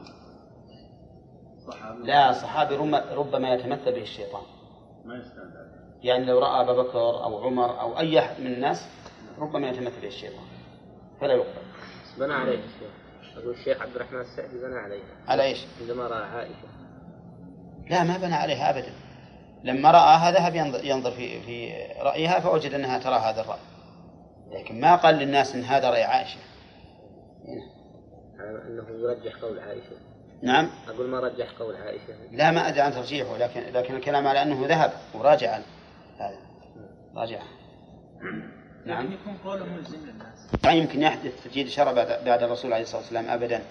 صحابي. 1.66 2.02
لا 2.02 2.32
صحابي 2.32 2.74
ربما 3.14 3.54
يتمثل 3.54 3.92
به 3.92 4.02
الشيطان. 4.02 4.42
ما 5.04 5.18
يستند 5.18 5.69
يعني 6.02 6.24
لو 6.24 6.38
رأى 6.38 6.60
أبا 6.60 6.82
بكر 6.82 6.98
أو 6.98 7.46
عمر 7.46 7.80
أو 7.80 7.98
أي 7.98 8.18
أحد 8.18 8.40
من 8.40 8.46
الناس 8.46 8.86
ربما 9.38 9.68
يتمثل 9.68 10.04
الشيطان. 10.04 10.44
فلا 11.20 11.34
يقبل. 11.34 11.62
بنى 12.18 12.34
عليه 12.34 12.58
الشيخ 12.58 12.90
أقول 13.36 13.54
الشيخ 13.54 13.82
عبد 13.82 13.94
الرحمن 13.96 14.20
السعدي 14.20 14.58
بنى 14.58 14.78
عليها 14.78 15.04
على 15.28 15.42
إيش؟ 15.42 15.58
عندما 15.80 16.06
رأى 16.06 16.24
عائشة. 16.24 16.68
لا 17.90 18.04
ما 18.04 18.16
بنى 18.18 18.34
عليها 18.34 18.70
أبدا. 18.70 18.92
لما 19.64 19.90
رآها 19.90 20.30
ذهب 20.30 20.54
ينظر, 20.54 20.84
ينظر 20.84 21.10
في 21.10 21.40
في 21.40 21.72
رأيها 22.02 22.40
فوجد 22.40 22.74
أنها 22.74 22.98
ترى 22.98 23.14
هذا 23.14 23.40
الرأي. 23.40 23.60
لكن 24.50 24.80
ما 24.80 24.96
قال 24.96 25.14
للناس 25.14 25.54
أن 25.54 25.64
هذا 25.64 25.90
رأي 25.90 26.02
عائشة. 26.02 26.38
على 28.38 28.62
أنه 28.62 28.84
يرجح 28.90 29.36
قول 29.42 29.58
عائشة. 29.58 29.96
نعم. 30.42 30.70
أقول 30.88 31.08
ما 31.08 31.20
رجح 31.20 31.50
قول 31.58 31.76
عائشة. 31.76 32.14
لا 32.32 32.50
ما 32.50 32.68
أدري 32.68 32.80
عن 32.80 32.92
ترجيحه 32.92 33.36
لكن 33.36 33.60
لكن 33.60 33.96
الكلام 33.96 34.26
على 34.26 34.42
أنه 34.42 34.66
ذهب 34.66 34.92
وراجع. 35.14 35.58
هذا. 36.20 36.38
راجع. 37.16 37.42
نعم. 38.86 39.12
يكون 39.12 39.36
قوله 39.44 39.64
ملزم 39.64 39.98
للناس. 40.06 40.64
لا 40.64 40.70
يمكن 40.70 41.02
يحدث 41.02 41.44
تجديد 41.44 41.68
شرع 41.68 41.92
بعد, 41.92 42.24
بعد 42.24 42.42
الرسول 42.42 42.72
عليه 42.72 42.82
الصلاة 42.82 43.00
والسلام 43.00 43.28
أبدا. 43.28 43.62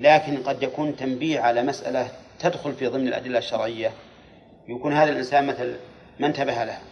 لكن 0.00 0.42
قد 0.42 0.62
يكون 0.62 0.96
تنبيه 0.96 1.40
على 1.40 1.62
مسألة 1.62 2.08
تدخل 2.38 2.72
في 2.72 2.86
ضمن 2.86 3.08
الأدلة 3.08 3.38
الشرعية. 3.38 3.92
يكون 4.68 4.92
هذا 4.92 5.10
الإنسان 5.10 5.46
مثل 5.46 5.76
ما 6.20 6.26
انتبه 6.26 6.64
لها 6.64 6.82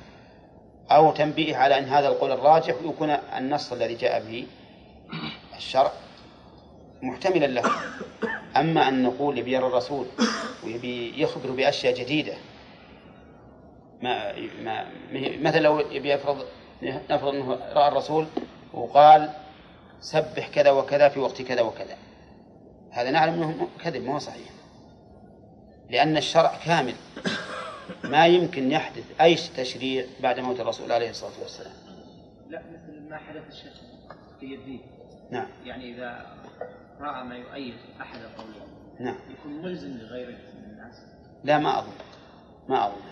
أو 0.91 1.13
تنبيه 1.13 1.57
على 1.57 1.79
أن 1.79 1.85
هذا 1.85 2.09
القول 2.09 2.33
الراجح 2.33 2.75
ويكون 2.83 3.11
النص 3.11 3.73
الذي 3.73 3.95
جاء 3.95 4.21
به 4.21 4.47
الشرع 5.57 5.93
محتملا 7.03 7.47
له. 7.47 7.71
أما 8.57 8.89
أن 8.89 9.03
نقول 9.03 9.39
يبي 9.39 9.53
يرى 9.53 9.67
الرسول 9.67 10.07
ويبي 10.65 11.23
يخبر 11.23 11.51
بأشياء 11.51 11.95
جديدة. 11.95 12.35
ما 14.03 14.33
ما 14.63 14.87
مثلا 15.17 15.61
لو 15.61 15.81
يبي 15.81 16.11
يفرض 16.13 16.45
نفرض 16.83 17.35
أنه 17.35 17.55
رأى 17.55 17.89
الرسول 17.89 18.27
وقال 18.73 19.31
سبح 20.01 20.49
كذا 20.49 20.71
وكذا 20.71 21.09
في 21.09 21.21
وقت 21.21 21.43
كذا 21.43 21.63
وكذا. 21.63 21.97
هذا 22.91 23.11
نعلم 23.11 23.43
أنه 23.43 23.69
كذب 23.85 24.03
ما 24.03 24.15
هو 24.15 24.19
صحيح. 24.19 24.49
لأن 25.91 26.17
الشرع 26.17 26.59
كامل. 26.65 26.95
ما 28.05 28.27
يمكن 28.27 28.73
يحدث 28.73 29.21
أي 29.21 29.35
تشريع 29.35 30.05
بعد 30.21 30.41
موت 30.41 30.61
الرسول 30.61 30.93
عليه 30.93 31.11
الصلاة 31.11 31.41
والسلام. 31.43 31.73
لا 32.49 32.59
مثل 32.59 33.11
ما 33.11 33.19
حدث 33.19 33.43
الشيخ 33.49 33.73
في 34.41 34.47
يديه 34.47 34.81
نعم. 35.31 35.47
يعني 35.65 35.95
إذا 35.95 36.37
رأى 37.01 37.25
ما 37.25 37.37
يؤيد 37.37 37.75
أحد 38.01 38.21
القولين 38.21 38.63
نعم. 39.01 39.17
يكون 39.31 39.63
ملزم 39.63 39.99
لغيره 39.99 40.31
من 40.31 40.65
الناس. 40.65 41.03
لا 41.45 41.59
ما 41.59 41.79
أظن. 41.79 41.93
ما 42.69 42.87
هذا 42.87 43.12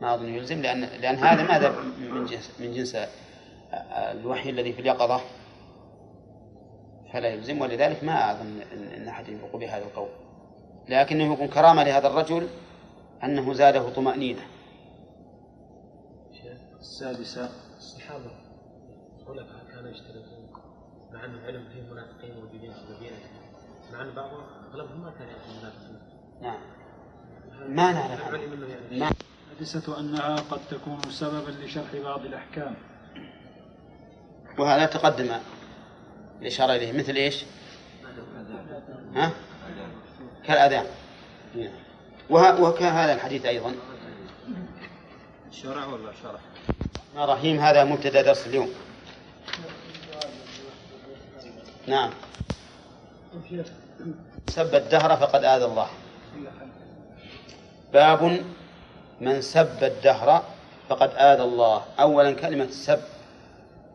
ما 0.00 0.14
أظن 0.14 0.28
يلزم 0.34 0.62
لأن 0.62 0.80
لأن 0.80 1.14
هذا 1.16 1.42
ماذا 1.42 1.80
من 2.10 2.26
جنس 2.26 2.60
من 2.60 2.72
جنس 2.72 2.96
الوحي 3.92 4.50
الذي 4.50 4.72
في 4.72 4.80
اليقظة؟ 4.80 5.20
فلا 7.12 7.28
يلزم 7.28 7.60
ولذلك 7.60 8.04
ما 8.04 8.30
أظن 8.32 8.60
أن- 8.60 9.08
أحد 9.08 9.28
ينطق 9.28 9.56
بهذا 9.56 9.84
القول. 9.84 10.08
لكنه 10.88 11.32
يكون 11.32 11.48
كرامة 11.48 11.84
لهذا 11.84 12.06
الرجل 12.08 12.48
أنه 13.24 13.52
زاده 13.52 13.88
طمأنينة. 13.90 14.42
السادسة 16.80 17.50
الصحابة 17.76 18.30
الخلفاء 19.20 19.64
كانوا 19.74 19.90
يشترطون 19.90 20.50
مع 21.12 21.24
أنه 21.24 21.40
علم 21.46 21.68
فيه 21.68 21.82
منافقين 21.92 22.34
موجودين 22.34 22.72
في 22.72 22.78
المدينة. 22.88 23.16
مع 23.92 24.02
أن 24.02 24.14
بعضهم 24.14 24.42
أغلبهم 24.70 25.00
ما 25.02 25.10
كان 25.18 25.28
يعرف 25.28 25.44
المنافقين. 25.50 25.98
نعم. 26.42 26.60
ما 27.76 27.92
نعرف. 27.92 28.34
ما 28.92 29.10
السادسة 29.60 30.00
أنها 30.00 30.36
قد 30.36 30.60
تكون 30.70 31.00
سببا 31.10 31.50
لشرح 31.50 31.96
بعض 32.04 32.24
الأحكام 32.24 32.74
وهذا 34.58 34.86
تقدم 34.86 35.30
الإشارة 36.40 36.72
إليه 36.72 36.92
مثل 36.92 37.14
إيش؟ 37.14 37.44
ها؟ 39.14 39.32
كالأذان 40.46 40.86
نعم. 41.54 42.62
وكهذا 42.62 43.12
الحديث 43.12 43.46
أيضا 43.46 43.74
شرع 45.50 45.86
ولا 45.86 46.12
شرح؟ 46.22 46.40
ما 47.14 47.24
رحيم 47.24 47.58
هذا 47.58 47.84
مبتدأ 47.84 48.22
درس 48.22 48.46
اليوم 48.46 48.70
نعم 51.86 52.10
سب 54.48 54.74
الدهر 54.74 55.16
فقد 55.16 55.44
آذى 55.44 55.64
الله 55.64 55.88
باب 57.92 58.40
من 59.20 59.42
سب 59.42 59.84
الدهر 59.84 60.44
فقد 60.88 61.10
آذى 61.16 61.42
الله. 61.42 61.84
أولا 62.00 62.32
كلمة 62.32 62.64
السب 62.64 63.00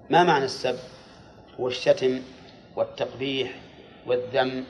ما 0.09 0.23
معنى 0.23 0.45
السب؟ 0.45 0.79
هو 1.59 1.67
الشتم 1.67 2.21
والتقبيح 2.75 3.51
والذم 4.07 4.65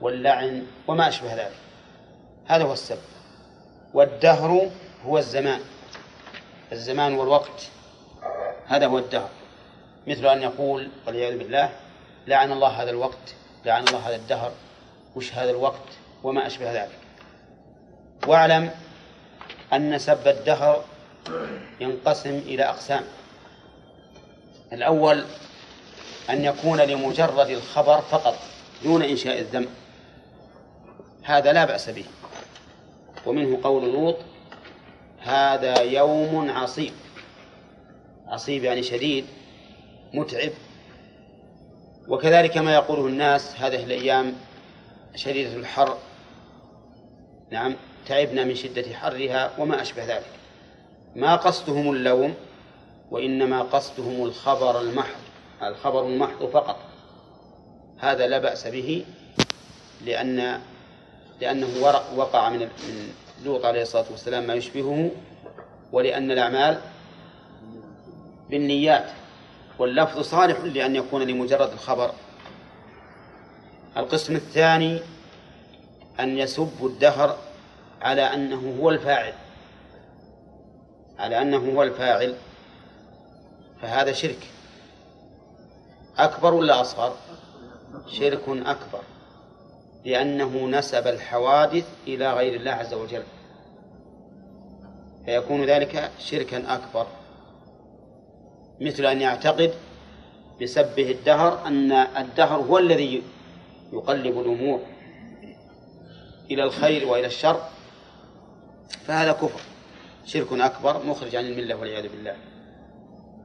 واللعن 0.00 0.66
وما 0.88 1.08
أشبه 1.08 1.34
ذلك. 1.34 1.56
هذا 2.46 2.64
هو 2.64 2.72
السب. 2.72 2.98
والدهر 3.94 4.70
هو 5.06 5.18
الزمان. 5.18 5.60
الزمان 6.72 7.14
والوقت. 7.14 7.68
هذا 8.66 8.86
هو 8.86 8.98
الدهر. 8.98 9.28
مثل 10.06 10.26
أن 10.26 10.42
يقول 10.42 10.88
والعياذ 11.06 11.38
بالله 11.38 11.70
لعن 12.26 12.52
الله 12.52 12.68
هذا 12.68 12.90
الوقت 12.90 13.34
لعن 13.64 13.88
الله 13.88 14.08
هذا 14.08 14.16
الدهر. 14.16 14.52
وش 15.16 15.34
هذا 15.34 15.50
الوقت؟ 15.50 15.88
وما 16.22 16.46
أشبه 16.46 16.82
ذلك. 16.82 16.98
واعلم 18.26 18.70
أن 19.72 19.98
سب 19.98 20.28
الدهر 20.28 20.84
ينقسم 21.80 22.38
إلى 22.38 22.64
أقسام. 22.64 23.02
الأول 24.72 25.24
أن 26.30 26.44
يكون 26.44 26.80
لمجرد 26.80 27.50
الخبر 27.50 28.00
فقط 28.00 28.34
دون 28.82 29.02
إنشاء 29.02 29.38
الذم. 29.38 29.66
هذا 31.22 31.52
لا 31.52 31.64
بأس 31.64 31.90
به. 31.90 32.04
ومنه 33.26 33.58
قول 33.62 33.92
لوط 33.92 34.16
هذا 35.20 35.80
يوم 35.80 36.50
عصيب. 36.50 36.92
عصيب 38.26 38.64
يعني 38.64 38.82
شديد 38.82 39.26
متعب. 40.14 40.52
وكذلك 42.08 42.56
ما 42.56 42.74
يقوله 42.74 43.06
الناس 43.06 43.56
هذه 43.60 43.84
الأيام 43.84 44.36
شديدة 45.14 45.56
الحر. 45.56 45.98
نعم. 47.50 47.76
تعبنا 48.10 48.44
من 48.44 48.54
شدة 48.54 48.94
حرها 48.94 49.50
وما 49.58 49.82
أشبه 49.82 50.04
ذلك. 50.04 50.32
ما 51.16 51.36
قصدهم 51.36 51.90
اللوم 51.90 52.34
وإنما 53.10 53.62
قصدهم 53.62 54.24
الخبر 54.24 54.80
المحض 54.80 55.20
الخبر 55.62 56.06
المحض 56.06 56.46
فقط. 56.46 56.76
هذا 57.98 58.26
لا 58.26 58.38
بأس 58.38 58.66
به 58.66 59.04
لأن 60.04 60.60
لأنه 61.40 61.68
وقع 62.16 62.48
من 62.48 62.58
من 62.58 63.12
لوط 63.44 63.64
عليه 63.64 63.82
الصلاة 63.82 64.04
والسلام 64.10 64.46
ما 64.46 64.54
يشبهه 64.54 65.10
ولأن 65.92 66.30
الأعمال 66.30 66.80
بالنيات 68.50 69.10
واللفظ 69.78 70.20
صالح 70.20 70.60
لأن 70.60 70.96
يكون 70.96 71.22
لمجرد 71.22 71.72
الخبر. 71.72 72.10
القسم 73.96 74.36
الثاني 74.36 75.00
أن 76.20 76.38
يسب 76.38 76.76
الدهر 76.82 77.49
على 78.00 78.22
أنه 78.22 78.80
هو 78.80 78.90
الفاعل. 78.90 79.32
على 81.18 81.42
أنه 81.42 81.72
هو 81.74 81.82
الفاعل. 81.82 82.36
فهذا 83.82 84.12
شرك. 84.12 84.46
أكبر 86.18 86.54
ولا 86.54 86.80
أصغر؟ 86.80 87.16
شرك 88.06 88.48
أكبر. 88.48 89.00
لأنه 90.04 90.66
نسب 90.66 91.06
الحوادث 91.06 91.88
إلى 92.06 92.32
غير 92.32 92.54
الله 92.54 92.70
عز 92.70 92.94
وجل. 92.94 93.22
فيكون 95.24 95.64
ذلك 95.64 96.10
شركا 96.18 96.74
أكبر. 96.74 97.06
مثل 98.80 99.06
أن 99.06 99.20
يعتقد 99.20 99.74
بسبه 100.62 101.10
الدهر 101.10 101.66
أن 101.66 101.92
الدهر 101.92 102.60
هو 102.60 102.78
الذي 102.78 103.22
يقلب 103.92 104.38
الأمور 104.40 104.80
إلى 106.50 106.62
الخير 106.62 107.08
وإلى 107.08 107.26
الشر. 107.26 107.60
فهذا 109.06 109.32
كفر 109.32 109.60
شرك 110.26 110.52
أكبر 110.52 111.06
مخرج 111.06 111.36
عن 111.36 111.44
الملة 111.44 111.74
والعياذ 111.74 112.08
بالله 112.08 112.36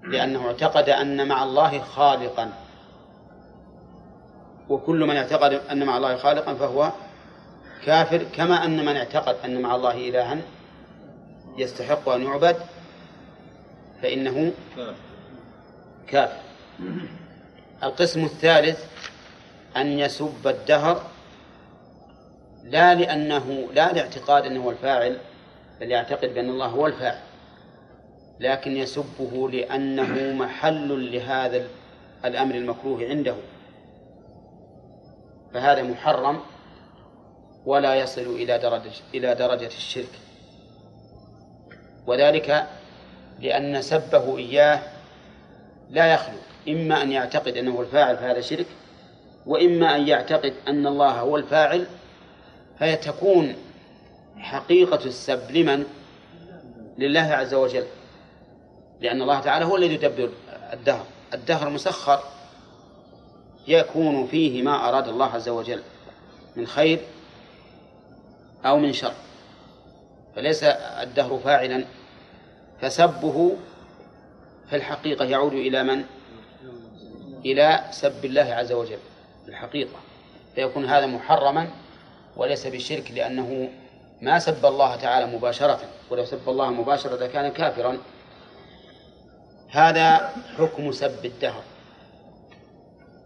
لأنه 0.03 0.47
اعتقد 0.47 0.89
أن 0.89 1.27
مع 1.27 1.43
الله 1.43 1.79
خالقا. 1.79 2.53
وكل 4.69 5.05
من 5.05 5.15
اعتقد 5.15 5.53
أن 5.53 5.85
مع 5.85 5.97
الله 5.97 6.17
خالقا 6.17 6.53
فهو 6.53 6.91
كافر 7.85 8.23
كما 8.23 8.65
أن 8.65 8.85
من 8.85 8.95
اعتقد 8.95 9.35
أن 9.45 9.61
مع 9.61 9.75
الله 9.75 10.09
إلها 10.09 10.37
يستحق 11.57 12.09
أن 12.09 12.23
يعبد 12.23 12.57
فإنه 14.01 14.51
كافر. 16.07 16.41
القسم 17.83 18.25
الثالث 18.25 18.85
أن 19.77 19.99
يسب 19.99 20.47
الدهر 20.47 21.03
لا 22.63 22.95
لأنه 22.95 23.67
لا 23.73 23.93
لاعتقاد 23.93 24.45
أنه 24.45 24.69
الفاعل 24.69 25.17
بل 25.81 25.91
يعتقد 25.91 26.33
بأن 26.33 26.49
الله 26.49 26.65
هو 26.65 26.87
الفاعل 26.87 27.19
لكن 28.39 28.77
يسبه 28.77 29.49
لأنه 29.49 30.33
محل 30.33 31.11
لهذا 31.11 31.67
الأمر 32.25 32.55
المكروه 32.55 33.03
عنده. 33.05 33.35
فهذا 35.53 35.83
محرم 35.83 36.39
ولا 37.65 37.95
يصل 37.95 38.21
إلى 38.21 38.57
درجة 38.57 38.91
إلى 39.13 39.35
درجة 39.35 39.67
الشرك. 39.67 40.19
وذلك 42.07 42.67
لأن 43.39 43.81
سبه 43.81 44.37
إياه 44.37 44.81
لا 45.89 46.13
يخلو 46.13 46.37
إما 46.67 47.01
أن 47.01 47.11
يعتقد 47.11 47.57
أنه 47.57 47.81
الفاعل 47.81 48.17
فهذا 48.17 48.41
شرك 48.41 48.65
وإما 49.45 49.95
أن 49.95 50.07
يعتقد 50.07 50.53
أن 50.67 50.87
الله 50.87 51.11
هو 51.11 51.37
الفاعل 51.37 51.87
فيتكون 52.79 53.55
حقيقة 54.37 55.05
السب 55.05 55.51
لمن؟ 55.51 55.85
لله 56.97 57.21
عز 57.21 57.53
وجل. 57.53 57.85
لأن 59.01 59.21
الله 59.21 59.39
تعالى 59.39 59.65
هو 59.65 59.75
الذي 59.75 59.93
يدبر 59.93 60.29
الدهر. 60.73 61.05
الدهر 61.33 61.69
مسخر. 61.69 62.19
يكون 63.67 64.27
فيه 64.27 64.61
ما 64.63 64.89
أراد 64.89 65.07
الله 65.07 65.25
عز 65.25 65.49
وجل. 65.49 65.81
من 66.55 66.67
خير 66.67 66.99
أو 68.65 68.79
من 68.79 68.93
شر. 68.93 69.13
فليس 70.35 70.63
الدهر 70.63 71.39
فاعلا. 71.39 71.85
فسبه 72.81 73.57
في 74.69 74.75
الحقيقة 74.75 75.25
يعود 75.25 75.53
إلى 75.53 75.83
من؟ 75.83 76.03
إلى 77.45 77.83
سب 77.91 78.25
الله 78.25 78.53
عز 78.53 78.71
وجل. 78.71 78.99
في 79.45 79.49
الحقيقة. 79.51 79.99
فيكون 80.55 80.85
هذا 80.85 81.05
محرما 81.05 81.69
وليس 82.37 82.67
بالشرك 82.67 83.11
لأنه 83.11 83.69
ما 84.25 84.39
سب 84.39 84.65
الله 84.65 84.95
تعالى 84.95 85.25
مباشرة 85.25 85.79
ولو 86.09 86.25
سب 86.25 86.49
الله 86.49 86.69
مباشرة 86.69 87.15
لكان 87.15 87.51
كافرا. 87.51 87.97
هذا 89.69 90.33
حكم 90.57 90.91
سب 90.91 91.25
الدهر. 91.25 91.63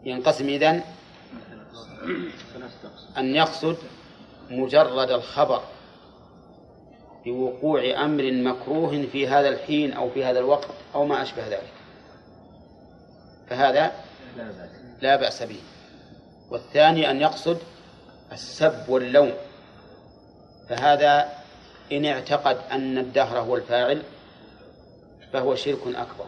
ينقسم 0.04 0.50
إذن 0.50 0.84
أن 3.18 3.36
يقصد 3.36 3.78
مجرد 4.50 5.12
الخبر 5.12 5.62
بوقوع 7.26 8.06
أمر 8.06 8.32
مكروه 8.32 9.06
في 9.12 9.28
هذا 9.28 9.50
الحين 9.50 9.94
أو 9.94 10.10
في 10.10 10.26
هذا 10.26 10.40
الوقت 10.40 10.68
أو 10.96 11.06
ما 11.06 11.22
أشبه 11.22 11.48
ذلك. 11.48 11.74
فهذا 13.50 13.92
لا 15.02 15.16
بأس 15.16 15.44
به. 15.44 15.60
والثاني 16.52 17.12
أن 17.12 17.22
يقصد 17.22 17.58
السب 18.32 18.90
واللوم. 18.90 19.34
فهذا 20.70 21.30
إن 21.92 22.06
اعتقد 22.06 22.58
أن 22.72 22.98
الدهر 22.98 23.40
هو 23.40 23.56
الفاعل 23.56 24.02
فهو 25.34 25.56
شرك 25.56 25.80
أكبر 25.88 26.26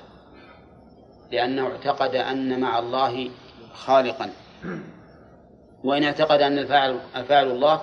لأنه 1.32 1.68
اعتقد 1.68 2.16
أن 2.16 2.60
مع 2.60 2.80
الله 2.80 3.30
خالقا. 3.74 4.30
وإن 5.84 6.04
اعتقد 6.04 6.42
أن 6.42 6.58
الفاعل 6.58 7.00
الفاعل 7.16 7.48
الله 7.48 7.82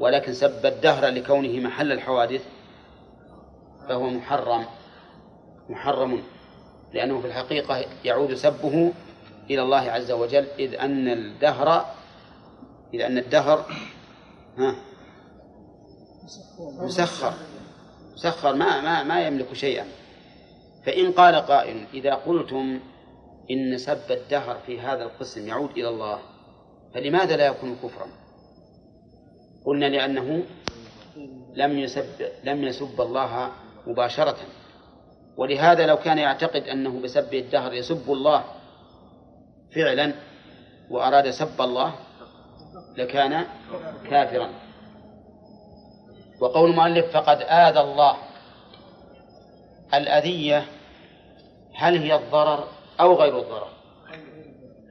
ولكن 0.00 0.32
سب 0.32 0.66
الدهر 0.66 1.06
لكونه 1.06 1.60
محل 1.60 1.92
الحوادث 1.92 2.44
فهو 3.88 4.10
محرم 4.10 4.64
محرم 5.68 6.22
لأنه 6.92 7.20
في 7.20 7.26
الحقيقة 7.26 7.84
يعود 8.04 8.34
سبه 8.34 8.92
إلى 9.50 9.62
الله 9.62 9.90
عز 9.90 10.10
وجل 10.10 10.46
إذ 10.58 10.74
أن 10.74 11.08
الدهر 11.08 11.86
إذ 12.94 13.00
أن 13.00 13.18
الدهر 13.18 13.66
ها 14.58 14.89
مسخر. 16.80 17.32
مسخر 18.14 18.54
ما 18.54 18.80
ما 18.80 19.02
ما 19.02 19.26
يملك 19.26 19.52
شيئا. 19.52 19.86
فإن 20.86 21.12
قال 21.12 21.34
قائل 21.34 21.86
إذا 21.94 22.14
قلتم 22.14 22.80
إن 23.50 23.78
سب 23.78 24.10
الدهر 24.10 24.58
في 24.66 24.80
هذا 24.80 25.02
القسم 25.02 25.48
يعود 25.48 25.70
إلى 25.70 25.88
الله 25.88 26.18
فلماذا 26.94 27.36
لا 27.36 27.46
يكون 27.46 27.76
كفرا؟ 27.82 28.06
قلنا 29.66 29.86
لأنه 29.86 30.42
لم 31.54 31.78
يسب 31.78 32.04
لم 32.44 32.64
يسب 32.64 33.00
الله 33.00 33.50
مباشرة. 33.86 34.36
ولهذا 35.36 35.86
لو 35.86 35.96
كان 35.96 36.18
يعتقد 36.18 36.62
أنه 36.62 37.00
بسب 37.00 37.34
الدهر 37.34 37.72
يسب 37.74 38.12
الله 38.12 38.44
فعلا 39.74 40.14
وأراد 40.90 41.30
سب 41.30 41.60
الله 41.60 41.94
لكان 42.96 43.46
كافرا. 44.10 44.50
وقول 46.40 46.70
المؤلف 46.70 47.16
فقد 47.16 47.42
آذى 47.42 47.80
الله 47.80 48.16
الأذية 49.94 50.66
هل 51.74 51.96
هي 51.96 52.14
الضرر 52.14 52.68
أو 53.00 53.14
غير 53.14 53.38
الضرر؟ 53.38 53.70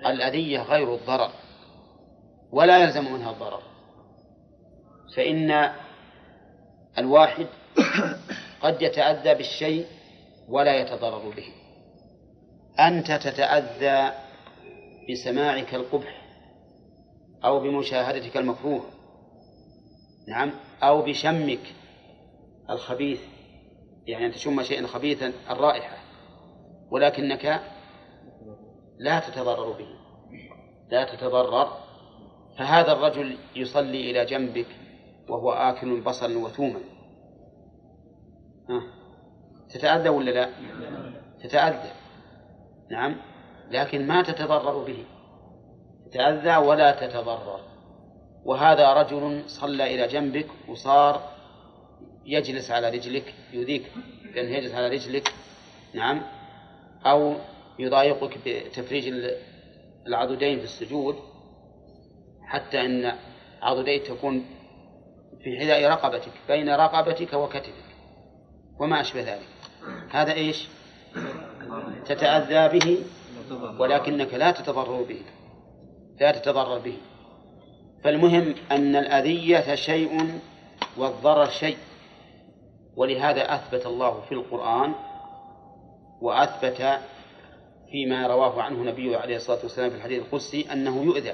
الأذية 0.05 0.61
غير 0.61 0.95
الضرر 0.95 1.31
ولا 2.51 2.77
يلزم 2.77 3.13
منها 3.13 3.31
الضرر 3.31 3.61
فإن 5.15 5.71
الواحد 6.97 7.47
قد 8.63 8.81
يتأذى 8.81 9.33
بالشيء 9.33 9.85
ولا 10.49 10.77
يتضرر 10.77 11.29
به. 11.29 11.47
أنت 12.79 13.11
تتأذى 13.11 14.11
بسماعك 15.11 15.75
القبح 15.75 16.21
أو 17.45 17.59
بمشاهدتك 17.59 18.37
المكروه 18.37 18.85
نعم. 20.27 20.68
أو 20.83 21.01
بشمك 21.01 21.75
الخبيث 22.69 23.21
يعني 24.07 24.25
أن 24.25 24.31
تشم 24.31 24.63
شيئا 24.63 24.87
خبيثا 24.87 25.33
الرائحة 25.49 25.97
ولكنك 26.91 27.61
لا 28.99 29.19
تتضرر 29.19 29.71
به 29.71 29.99
لا 30.91 31.03
تتضرر. 31.03 31.67
فهذا 32.57 32.91
الرجل 32.91 33.37
يصلي 33.55 34.11
إلى 34.11 34.25
جنبك 34.25 34.67
وهو 35.29 35.51
آكل 35.51 36.01
بصلا 36.01 36.37
وثوما. 36.37 36.79
تتأذى 39.69 40.09
ولا 40.09 40.31
لا؟ 40.31 40.49
تتأذى. 41.43 41.91
نعم 42.91 43.15
لكن 43.71 44.07
ما 44.07 44.21
تتضرر 44.21 44.83
به. 44.83 45.05
تتأذى 46.11 46.57
ولا 46.57 47.07
تتضرر. 47.07 47.68
وهذا 48.49 48.93
رجل 48.93 49.43
صلى 49.47 49.95
إلى 49.95 50.07
جنبك 50.07 50.47
وصار 50.67 51.31
يجلس 52.25 52.71
على 52.71 52.89
رجلك 52.89 53.33
يؤذيك 53.53 53.91
لأنه 54.35 54.57
يجلس 54.57 54.73
على 54.73 54.87
رجلك 54.89 55.33
نعم 55.93 56.21
أو 57.05 57.35
يضايقك 57.79 58.37
بتفريج 58.45 59.13
العضدين 60.07 60.57
في 60.57 60.63
السجود 60.63 61.15
حتى 62.47 62.81
أن 62.85 63.15
عضديك 63.61 64.07
تكون 64.07 64.45
في 65.43 65.59
حذاء 65.59 65.91
رقبتك 65.91 66.31
بين 66.47 66.69
رقبتك 66.69 67.33
وكتفك 67.33 67.89
وما 68.79 69.01
أشبه 69.01 69.21
ذلك. 69.21 69.47
هذا 70.11 70.33
إيش؟ 70.33 70.67
تتأذى 72.05 72.79
به 72.79 73.03
ولكنك 73.79 74.33
لا 74.33 74.51
تتضرر 74.51 75.03
به 75.03 75.21
لا 76.21 76.31
تتضرر 76.31 76.79
به. 76.79 76.97
فالمهم 78.03 78.55
أن 78.71 78.95
الأذية 78.95 79.75
شيء 79.75 80.39
والضرر 80.97 81.49
شيء 81.49 81.77
ولهذا 82.95 83.55
أثبت 83.55 83.85
الله 83.85 84.21
في 84.21 84.31
القرآن 84.31 84.93
وأثبت 86.21 86.99
فيما 87.91 88.27
رواه 88.27 88.61
عنه 88.61 88.83
نبيه 88.83 89.17
عليه 89.17 89.35
الصلاة 89.35 89.59
والسلام 89.63 89.89
في 89.89 89.95
الحديث 89.95 90.23
القدسي 90.23 90.73
أنه 90.73 91.03
يؤذى. 91.03 91.33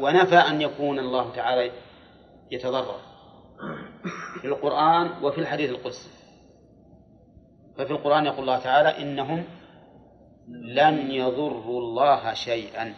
ونفى 0.00 0.36
أن 0.36 0.62
يكون 0.62 0.98
الله 0.98 1.34
تعالى 1.34 1.70
يتضرر 2.50 3.00
في 4.40 4.46
القرآن 4.46 5.24
وفي 5.24 5.38
الحديث 5.38 5.70
القدسي. 5.70 6.10
ففي 7.78 7.90
القرآن 7.90 8.26
يقول 8.26 8.40
الله 8.40 8.58
تعالى 8.58 8.88
إنهم 8.88 9.44
لن 10.48 11.10
يضروا 11.10 11.80
الله 11.80 12.34
شيئا. 12.34 12.94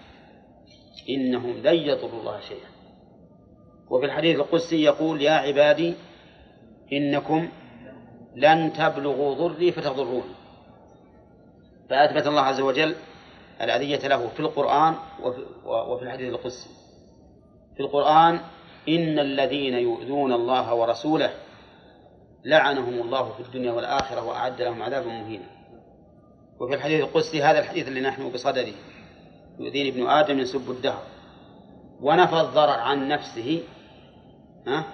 إنهم 1.09 1.57
لن 1.57 1.75
يضروا 1.75 2.21
الله 2.21 2.41
شيئا. 2.41 2.69
وفي 3.91 4.07
الحديث 4.07 4.37
القدسي 4.37 4.83
يقول 4.83 5.23
يا 5.23 5.33
عبادي 5.33 5.95
إنكم 6.93 7.49
لن 8.37 8.73
تبلغوا 8.73 9.35
ضري 9.35 9.73
فتضروني. 9.73 10.35
فأثبت 11.91 12.27
الله 12.27 12.41
عز 12.41 12.61
وجل 12.61 12.95
الأذية 13.61 14.09
له 14.09 14.29
في 14.29 14.41
القرآن 14.41 14.95
وفي 15.65 16.03
الحديث 16.03 16.35
القدسي. 16.35 16.71
في 17.77 17.81
القرآن 17.83 18.41
إن 18.89 19.19
الذين 19.19 19.75
يؤذون 19.75 20.33
الله 20.33 20.75
ورسوله 20.75 21.31
لعنهم 22.45 22.95
الله 22.95 23.33
في 23.33 23.41
الدنيا 23.41 23.73
والآخرة 23.73 24.25
وأعد 24.27 24.63
لهم 24.63 24.83
عذابا 24.83 25.07
مهينا. 25.07 25.47
وفي 26.61 26.75
الحديث 26.75 27.01
القدسي 27.01 27.43
هذا 27.43 27.59
الحديث 27.59 27.89
اللي 27.89 28.01
نحن 28.01 28.31
بصدده. 28.31 28.73
يؤذيني 29.59 29.89
ابن 29.89 30.07
آدم 30.07 30.39
يسب 30.39 30.71
الدهر. 30.71 31.03
ونفى 32.01 32.41
الضرر 32.41 32.81
عن 32.81 33.09
نفسه 33.09 33.63
ها؟ 34.67 34.85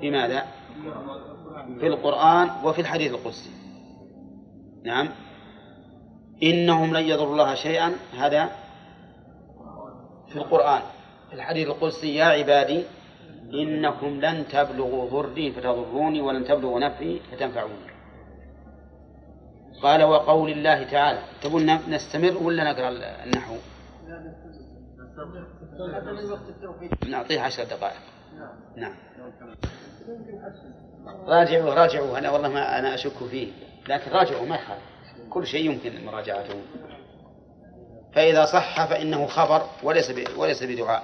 في 0.00 0.10
ماذا؟ 0.10 0.46
في 1.80 1.86
القرآن 1.86 2.50
وفي 2.64 2.80
الحديث 2.80 3.12
القدسي. 3.12 3.50
نعم. 4.84 5.08
إنهم 6.42 6.96
لن 6.96 7.04
يضروا 7.04 7.32
الله 7.32 7.54
شيئا. 7.54 7.92
هذا 8.18 8.48
في 10.28 10.36
القرآن. 10.36 10.82
في 11.28 11.34
الحديث 11.34 11.68
القدسي 11.68 12.14
يا 12.14 12.24
عبادي 12.24 12.84
إنكم 13.54 14.20
لن 14.20 14.48
تبلغوا 14.48 15.10
ضري 15.10 15.52
فتضروني 15.52 16.20
ولن 16.20 16.44
تبلغوا 16.44 16.80
نفعي 16.80 17.20
فتنفعوني. 17.32 17.97
قال 19.82 20.02
وقول 20.02 20.50
الله 20.50 20.90
تعالى. 20.90 21.22
تبون 21.42 21.90
نستمر 21.90 22.42
ولا 22.42 22.72
نقرأ 22.72 22.88
النحو؟ 23.24 23.56
نعطيه 27.08 27.40
عشر 27.40 27.64
دقائق. 27.64 28.00
نعم. 28.76 28.94
راجعوا 31.26 31.74
راجعوا. 31.74 32.18
أنا 32.18 32.30
والله 32.30 32.48
ما 32.48 32.78
أنا 32.78 32.94
أشك 32.94 33.24
فيه. 33.30 33.52
لكن 33.88 34.10
راجعوا 34.10 34.46
ما 34.46 34.56
يخالف. 34.56 34.82
كل 35.30 35.46
شيء 35.46 35.70
يمكن 35.70 36.04
مراجعته 36.04 36.62
فإذا 38.12 38.44
صح 38.44 38.84
فإنه 38.90 39.26
خبر 39.26 39.66
وليس 39.82 40.12
وليس 40.36 40.62
بدعاء. 40.62 41.02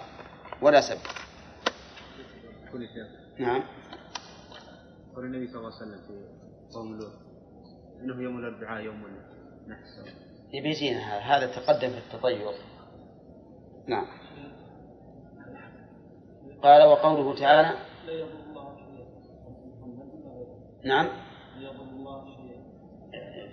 ولا 0.62 0.80
سب. 0.80 0.98
نعم. 3.38 3.62
قول 5.16 5.24
النبي 5.24 5.46
صلى 5.46 5.56
الله 5.56 5.72
عليه 5.74 5.76
وسلم 5.76 6.00
في 6.06 6.14
قوم 6.74 6.98
لوط. 6.98 7.12
إنه 8.04 8.22
يوم 8.22 8.38
الأربعاء 8.38 8.84
يوم 8.84 9.02
نحس 9.68 10.04
يبيجينا 10.52 10.98
هذا. 11.18 11.46
تقدم 11.46 11.90
في 11.90 11.98
التطير. 11.98 12.50
نعم. 13.88 14.06
قال 16.62 16.86
وقوله 16.86 17.34
تعالى 17.40 17.78
نعم. 20.84 21.08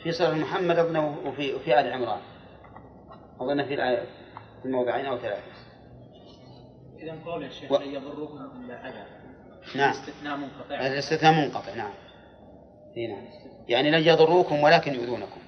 في 0.04 0.12
سورة 0.12 0.34
محمد 0.34 0.78
أظنه 0.80 1.18
وفي 1.26 1.60
في 1.60 1.80
آل 1.80 1.94
عمران. 1.94 2.22
أظن 3.40 3.64
في 3.64 3.74
الآية 3.74 4.06
في 4.64 4.68
موضعين 4.70 5.06
أو 5.06 5.18
ثلاثة. 5.18 5.52
إذا 7.00 7.24
قول 7.26 7.44
يا 7.44 7.50
شيخ 7.50 7.72
و- 7.72 7.76
يضركم 7.76 8.38
إلا 8.66 8.90
أذى 8.90 9.06
نعم. 9.76 9.90
استثناء 9.90 10.38
منقطع. 10.38 10.76
الاستثناء 10.88 11.34
منقطع 11.34 11.76
نعم. 11.76 11.94
نعم. 12.98 13.26
يعني 13.68 13.92
لن 13.92 14.08
يضروكم 14.08 14.64
ولكن 14.64 14.94
يؤذونكم. 14.94 15.42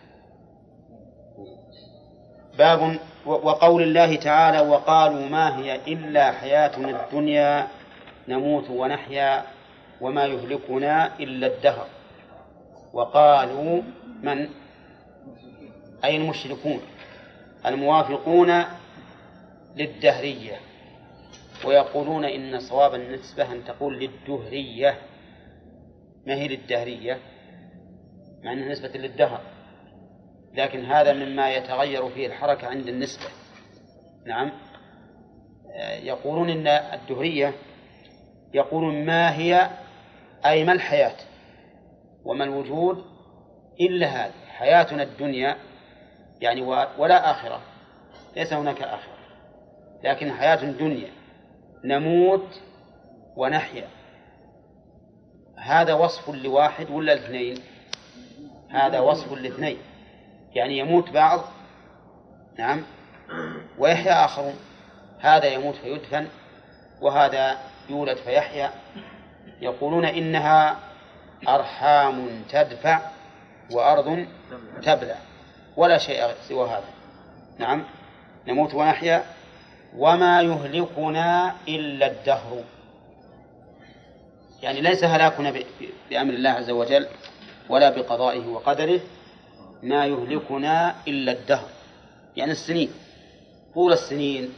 باب 2.58 3.00
وقول 3.26 3.84
الله 3.84 4.16
تعالى 4.16 4.60
وقالوا 4.60 5.30
ما 5.30 5.58
هي 5.58 5.76
إلا 5.76 6.32
حياتنا 6.32 7.06
الدنيا 7.06 7.68
نموت 8.28 8.70
ونحيا 8.70 9.44
وما 10.02 10.26
يهلكنا 10.26 11.20
إلا 11.20 11.48
الدهر. 11.48 11.88
وقالوا 12.94 13.82
من؟ 14.22 14.50
أي 16.04 16.18
المشركون؟ 16.18 16.82
الموافقون 17.66 18.64
للدهرية. 19.76 20.60
ويقولون 21.66 22.26
إن 22.26 22.60
صواب 22.60 22.96
النسبة 22.96 23.52
أن 23.52 23.66
تقول 23.66 24.00
للدهرية. 24.00 24.98
ما 26.28 26.34
هي 26.34 26.48
للدهرية؟ 26.48 27.20
مع 28.44 28.54
أنها 28.54 28.70
نسبة 28.70 28.90
للدهر. 28.90 29.42
لكن 30.54 30.86
هذا 30.86 31.14
مما 31.14 31.50
يتغير 31.50 32.10
فيه 32.10 32.28
الحركة 32.28 32.68
عند 32.68 32.88
النسبة. 32.88 33.26
نعم. 34.26 34.52
آه، 35.76 35.96
يقولون 35.96 36.50
إن 36.50 36.68
الدهرية 36.68 37.54
يقولون 38.54 39.06
ما 39.06 39.36
هي 39.36 39.70
أي 40.46 40.64
ما 40.64 40.74
الحياة 40.74 41.16
وما 42.26 42.44
الوجود 42.44 43.06
إلا 43.82 44.08
هذه. 44.08 44.34
حياتنا 44.48 45.04
الدنيا 45.04 45.58
يعني 46.42 46.62
ولا 46.98 47.32
آخرة. 47.32 47.62
ليس 48.36 48.54
هناك 48.54 48.82
آخرة. 48.82 49.14
لكن 50.04 50.32
حياة 50.32 50.64
الدنيا. 50.64 51.10
نموت 51.86 52.62
ونحيا. 53.38 53.88
هذا 55.58 55.94
وصف 55.94 56.30
لواحد 56.30 56.92
ولا 56.92 57.14
الاثنين 57.14 57.58
هذا 58.74 59.00
وصف 59.00 59.34
لاثنين 59.34 59.78
يعني 60.56 60.78
يموت 60.78 61.10
بعض 61.10 61.42
نعم 62.58 62.84
ويحيا 63.78 64.26
آخرون. 64.26 64.56
هذا 65.20 65.46
يموت 65.46 65.76
فيدفن 65.76 66.28
وهذا 67.02 67.58
يولد 67.90 68.18
فيحيا. 68.18 68.72
يقولون 69.62 70.06
إنها 70.06 70.78
أرحام 71.48 72.44
تدفع 72.50 73.00
وأرض 73.72 74.28
تبلع. 74.84 75.16
ولا 75.78 75.98
شيء 75.98 76.28
سوى 76.48 76.70
هذا. 76.70 76.90
نعم 77.58 77.84
نموت 78.48 78.74
ونحيا. 78.74 79.24
وما 79.98 80.42
يهلكنا 80.42 81.56
إلا 81.68 82.08
الدهر. 82.08 82.64
يعني 84.62 84.82
ليس 84.82 85.04
هلاكنا 85.04 85.54
بأمر 86.10 86.34
الله 86.34 86.50
عز 86.50 86.70
وجل. 86.70 87.08
ولا 87.70 87.90
بقضائه 87.90 88.48
وقدره 88.48 89.00
ما 89.84 90.06
يهلكنا 90.06 90.96
إلا 91.08 91.32
الدهر. 91.32 91.70
يعني 92.36 92.52
السنين 92.52 92.90
طول 93.74 93.94
السنين 93.94 94.54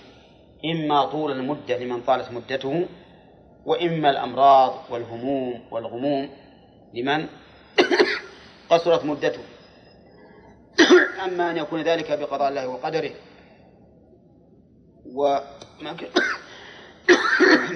إما 0.66 1.06
طول 1.06 1.32
المدة 1.32 1.78
لمن 1.78 2.02
طالت 2.02 2.32
مدته 2.32 2.86
وإما 3.66 4.10
الأمراض 4.10 4.74
والهموم 4.90 5.62
والغموم 5.72 6.30
لمن 6.94 7.28
قصرت 8.70 9.06
مدته. 9.06 9.42
أما 11.26 11.52
أن 11.52 11.58
يكون 11.58 11.82
ذلك 11.82 12.20
بقضاء 12.20 12.50
الله 12.50 12.68
وقدره 12.68 13.12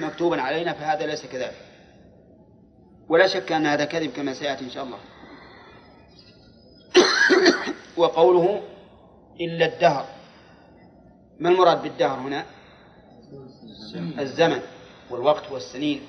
ومكتوبا 0.02 0.40
علينا 0.46 0.72
فهذا 0.72 1.06
ليس 1.06 1.26
كذلك. 1.26 1.70
ولا 3.08 3.26
شك 3.26 3.52
أن 3.52 3.66
هذا 3.66 3.84
كذب 3.84 4.10
كما 4.10 4.34
سيأتي 4.34 4.64
إن 4.64 4.70
شاء 4.70 4.84
الله. 4.84 4.98
وقوله 8.00 8.62
إلا 9.40 9.66
الدهر. 9.66 10.06
ما 11.38 11.48
المراد 11.48 11.82
بالدهر 11.82 12.18
هنا؟ 12.18 12.44
الزمن 14.18 14.60
والوقت 15.10 15.52
والسنين. 15.52 16.00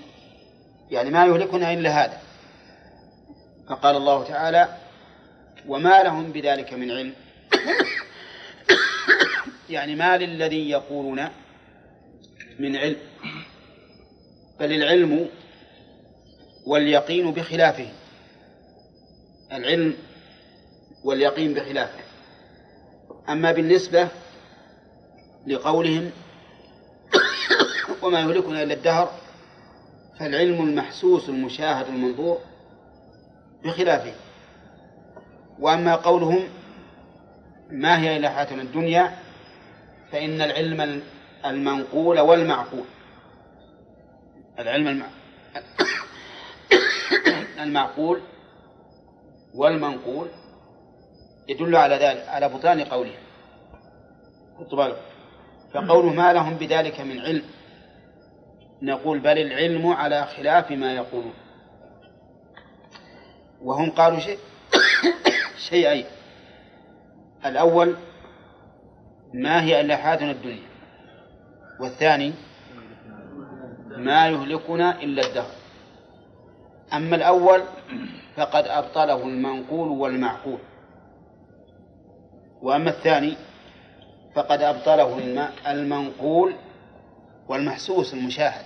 يعني 0.91 1.09
ما 1.09 1.25
يهلكنا 1.25 1.73
إلا 1.73 2.05
هذا. 2.05 2.21
فقال 3.69 3.95
الله 3.95 4.23
تعالى 4.23 4.77
وما 5.67 6.03
لهم 6.03 6.31
بذلك 6.31 6.73
من 6.73 6.91
علم. 6.91 7.13
يعني 9.69 9.95
ما 9.95 10.17
للذي 10.17 10.69
يقولون 10.69 11.27
من 12.59 12.75
علم. 12.75 12.97
بل 14.59 14.73
العلم 14.73 15.29
واليقين 16.67 17.31
بخلافه. 17.31 17.87
العلم 19.51 19.95
واليقين 21.03 21.53
بخلافه. 21.53 22.03
أما 23.29 23.51
بالنسبة 23.51 24.07
لقولهم 25.47 26.11
وما 28.01 28.19
يهلكنا 28.19 28.63
إلا 28.63 28.73
الدهر 28.73 29.11
فالعلم 30.19 30.61
المحسوس 30.61 31.29
المشاهد 31.29 31.87
المنظور 31.87 32.37
بخلافه. 33.63 34.13
وأما 35.59 35.95
قولهم 35.95 36.43
ما 37.69 37.99
هي 37.99 38.17
إلا 38.17 38.29
حياتنا 38.29 38.61
الدنيا 38.61 39.17
فإن 40.11 40.41
العلم 40.41 41.01
المنقول 41.45 42.19
والمعقول. 42.19 42.85
العلم 44.59 45.01
المعقول 47.63 48.21
والمنقول 49.53 50.27
يدل 51.49 51.75
على 51.75 51.95
ذلك 51.95 52.27
على 52.27 52.49
بطلان 52.49 52.81
قوله. 52.81 53.15
فقوله 55.73 56.13
ما 56.13 56.33
لهم 56.33 56.53
بذلك 56.53 57.01
من 57.01 57.19
علم. 57.19 57.43
نقول 58.81 59.19
بل 59.19 59.37
العلم 59.37 59.87
على 59.87 60.25
خلاف 60.25 60.71
ما 60.71 60.93
يقولون. 60.93 61.33
وهم 63.61 63.91
قالوا 63.91 64.19
شيء 64.19 64.39
شيئين 65.69 66.05
الأول 67.45 67.95
ما 69.33 69.63
هي 69.63 69.81
إلا 69.81 69.97
حياتنا 69.97 70.31
الدنيا. 70.31 70.71
والثاني 71.79 72.33
ما 73.97 74.27
يهلكنا 74.27 75.03
إلا 75.03 75.27
الدهر. 75.27 75.51
أما 76.93 77.15
الأول 77.15 77.61
فقد 78.35 78.67
أبطله 78.67 79.23
المنقول 79.23 79.89
والمعقول. 79.89 80.59
وأما 82.61 82.89
الثاني 82.89 83.37
فقد 84.35 84.61
أبطله 84.61 85.17
المنقول 85.67 86.55
والمحسوس 87.47 88.13
المشاهد. 88.13 88.65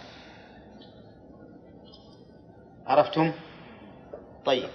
عرفتم؟ 2.87 3.31
طيب. 4.45 4.69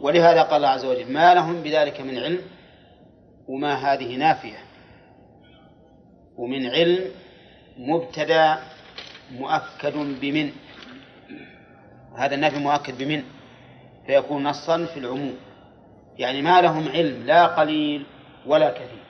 ولهذا 0.00 0.42
قال 0.42 0.56
الله 0.56 0.68
عز 0.68 0.84
وجل 0.84 1.12
ما 1.12 1.34
لهم 1.34 1.62
بذلك 1.62 2.00
من 2.00 2.18
علم 2.18 2.40
وما 3.48 3.74
هذه 3.74 4.16
نافية. 4.16 4.58
ومن 6.36 6.66
علم 6.66 7.10
مبتدأ 7.78 8.58
مؤكد 9.32 9.94
بمن. 10.20 10.52
هذا 12.16 12.34
النفي 12.34 12.58
مؤكد 12.58 12.98
بمن؟ 12.98 13.22
فيكون 14.06 14.44
نصا 14.44 14.84
في 14.84 15.00
العموم. 15.00 15.36
يعني 16.18 16.42
ما 16.42 16.60
لهم 16.60 16.88
علم 16.88 17.26
لا 17.26 17.46
قليل 17.46 18.06
ولا 18.46 18.70
كثير. 18.70 19.06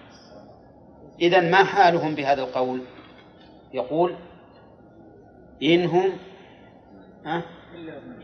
إذا 1.20 1.41
ما 1.41 1.64
حالهم 1.64 2.14
بهذا 2.14 2.43
القول؟ 2.43 2.82
يقول 3.74 4.16
إنهم 5.62 6.12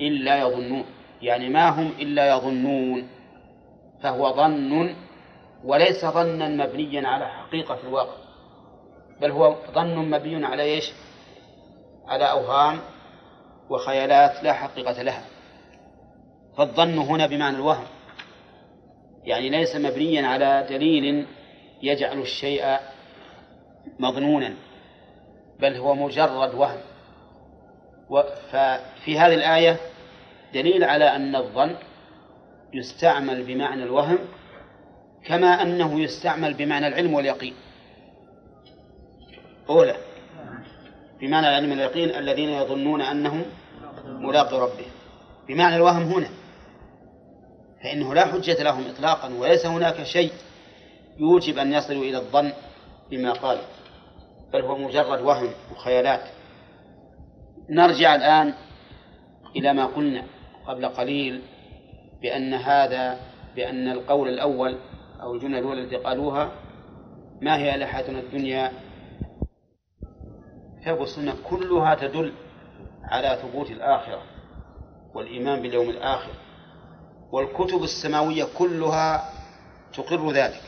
إلا 0.01 0.39
يظنون. 0.39 0.85
يعني 1.23 1.49
ما 1.49 1.69
هم 1.69 1.93
إلا 1.99 2.37
يظنون. 2.37 3.09
فهو 4.03 4.37
ظن 4.37 4.97
وليس 5.65 6.05
ظنا 6.05 6.49
مبنيا 6.49 7.09
على 7.09 7.29
حقيقة 7.29 7.75
في 7.77 7.85
الواقع. 7.85 8.17
بل 9.21 9.31
هو 9.31 9.57
ظن 9.75 10.11
مبني 10.11 10.47
على 10.47 10.63
إيش؟ 10.63 10.93
على 12.07 12.31
أوهام 12.31 12.81
وخيالات 13.71 14.45
لا 14.45 14.53
حقيقة 14.53 15.03
لها. 15.03 15.25
فالظن 16.57 16.99
هنا 16.99 17.27
بمعنى 17.27 17.57
الوهم. 17.57 17.87
يعني 19.25 19.51
ليس 19.51 19.77
مبنيا 19.77 20.27
على 20.27 20.67
دليل 20.71 21.27
يجعل 21.83 22.21
الشيء 22.21 22.79
مظنونا 23.99 24.55
بل 25.61 25.77
هو 25.77 25.95
مجرد 25.95 26.55
وهم. 26.55 26.81
ففي 28.51 29.19
هذه 29.19 29.35
الآية 29.35 29.77
دليل 30.55 30.85
على 30.85 31.05
أن 31.05 31.37
الظن 31.37 31.77
يستعمل 32.75 33.43
بمعنى 33.43 33.83
الوهم 33.83 34.19
كما 35.25 35.63
أنه 35.63 36.01
يستعمل 36.01 36.55
بمعنى 36.55 36.87
العلم 36.87 37.15
واليقين. 37.15 37.55
أولى 39.69 39.97
بمعنى 41.21 41.49
العلم 41.49 41.71
واليقين 41.71 42.11
الذين 42.11 42.49
يظنون 42.49 43.01
أنهم 43.01 43.43
ملاقي 44.07 44.61
ربهم. 44.61 44.91
بمعنى 45.49 45.77
الوهم 45.77 46.03
هنا. 46.03 46.29
فإنه 47.83 48.15
لا 48.15 48.27
حجة 48.27 48.63
لهم 48.63 48.85
إطلاقا 48.89 49.35
وليس 49.35 49.67
هناك 49.67 50.03
شيء 50.03 50.33
يوجب 51.19 51.59
أن 51.59 51.73
يصلوا 51.73 52.03
إلى 52.03 52.19
الظن 52.19 52.53
بما 53.11 53.33
قال. 53.33 53.59
بل 54.53 54.61
هو 54.61 54.79
مجرد 54.79 55.21
وهم 55.21 55.51
وخيالات. 55.73 56.29
نرجع 57.71 58.15
الآن 58.15 58.55
إلى 59.57 59.73
ما 59.73 59.87
قلنا 59.87 60.25
قبل 60.67 60.87
قليل 60.87 61.43
بأن 62.23 62.55
هذا 62.55 63.21
بأن 63.57 63.89
القول 63.89 64.29
الأول 64.29 64.77
أو 65.23 65.35
الجملة 65.35 65.59
الأولى 65.59 65.81
التي 65.83 65.97
قالوها 65.97 66.53
ما 67.41 67.57
هي 67.57 67.75
إلا 67.75 68.19
الدنيا؟ 68.19 68.73
كتاب 70.81 71.01
والسنة 71.01 71.35
كلها 71.51 71.95
تدل 71.95 72.33
على 73.05 73.39
ثبوت 73.43 73.71
الآخرة 73.71 74.23
والإيمان 75.15 75.63
باليوم 75.63 75.91
الآخر. 75.91 76.31
والكتب 77.33 77.83
السماوية 77.83 78.47
كلها 78.59 79.33
تقر 79.95 80.31
ذلك 80.33 80.63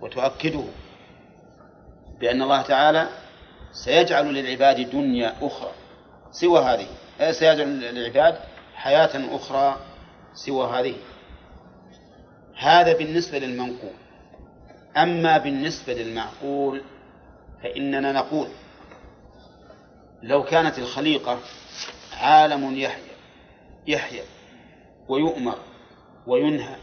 وتؤكده 0.00 0.64
بأن 2.20 2.42
الله 2.42 2.62
تعالى 2.62 3.08
سيجعل 3.72 4.34
للعباد 4.34 4.90
دنيا 4.90 5.34
أخرى 5.42 5.70
سوى 6.30 6.60
هذه. 6.60 6.86
سيجعل 7.32 7.80
للعباد 7.80 8.38
حياة 8.74 9.36
أخرى 9.36 9.76
سوى 10.34 10.66
هذه. 10.66 10.94
هذا 12.58 12.98
بالنسبة 12.98 13.38
للمنقول. 13.38 13.92
أما 14.96 15.38
بالنسبة 15.38 15.92
للمعقول 15.94 16.82
فإننا 17.62 18.12
نقول 18.12 18.48
لو 20.22 20.44
كانت 20.44 20.78
الخليقة 20.78 21.38
عالم 22.20 22.76
يحيى 22.76 23.12
يحيى 23.86 24.22
ويؤمر 25.08 25.58
وينهى 26.26 26.76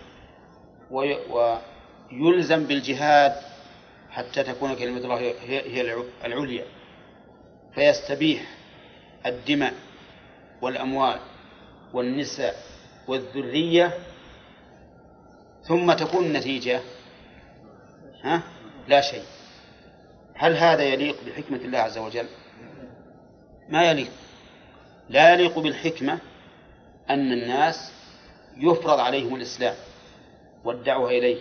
ويلزم 2.12 2.64
بالجهاد 2.64 3.36
حتى 4.10 4.44
تكون 4.44 4.76
كلمة 4.76 4.98
الله 4.98 5.18
هي 5.48 5.96
العليا. 6.26 6.66
فيستبيح 7.76 8.42
الدماء 9.26 9.74
والأموال 10.62 11.20
والنساء 11.94 12.56
والذرية 13.08 13.94
ثم 15.68 15.94
تكون 15.94 16.26
النتيجة 16.26 16.82
ها؟ 18.24 18.42
لا 18.88 19.02
شيء. 19.02 19.24
هل 20.36 20.58
هذا 20.58 20.84
يليق 20.84 21.16
بحكمة 21.26 21.58
الله 21.58 21.80
عز 21.80 21.98
وجل؟ 21.98 22.28
ما 23.70 23.84
يليق. 23.84 24.12
لا 25.10 25.34
يليق 25.34 25.60
بالحكمة 25.60 26.20
أن 27.10 27.32
الناس 27.32 27.92
يفرض 28.58 29.00
عليهم 29.00 29.36
الإسلام 29.36 29.76
والدعوة 30.64 31.10
إليه 31.10 31.38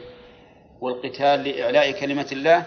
والقتال 0.81 1.45
لإعلاء 1.45 1.91
كلمة 1.91 2.27
الله 2.33 2.67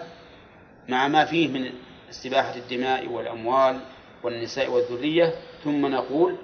مع 0.88 1.08
ما 1.08 1.24
فيه 1.24 1.48
من 1.48 1.72
استباحة 2.10 2.54
الدماء 2.56 3.08
والأموال 3.08 3.80
والنساء 4.22 4.70
والذرية 4.70 5.34
ثم 5.64 5.86
نقول 5.86 6.36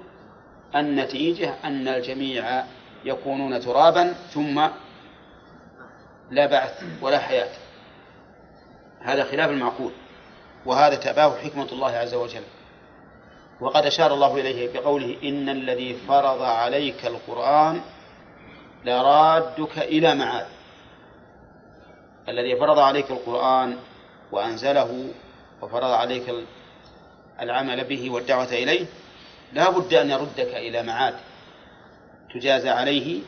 النتيجة 0.76 1.54
أن 1.64 1.88
الجميع 1.88 2.64
يكونون 3.04 3.60
ترابا 3.60 4.12
ثم 4.12 4.68
لا 6.30 6.46
بعث 6.46 6.84
ولا 7.02 7.18
حياة. 7.18 7.50
هذا 9.00 9.24
خلاف 9.24 9.50
المعقول 9.50 9.92
وهذا 10.66 10.94
تباه 10.94 11.36
حكمة 11.38 11.72
الله 11.72 11.90
عز 11.90 12.14
وجل. 12.14 12.42
وقد 13.60 13.86
أشار 13.86 14.14
الله 14.14 14.36
إليه 14.40 14.72
بقوله 14.72 15.16
إن 15.24 15.48
الذي 15.48 15.94
فرض 16.08 16.42
عليك 16.42 17.06
القرآن 17.06 17.80
لرادك 18.84 19.78
إلى 19.78 20.14
معاد 20.14 20.46
الذي 22.28 22.56
فرض 22.56 22.78
عليك 22.78 23.10
القرآن 23.10 23.76
وأنزله 24.32 25.08
وفرض 25.62 25.90
عليك 25.90 26.34
العمل 27.40 27.84
به 27.84 28.10
والدعوة 28.10 28.52
إليه 28.52 28.86
لا 29.52 29.70
بد 29.70 29.94
أن 29.94 30.10
يردك 30.10 30.54
إلى 30.54 30.82
معاد 30.82 31.14
تجازى 32.34 32.70
عليه 32.70 33.20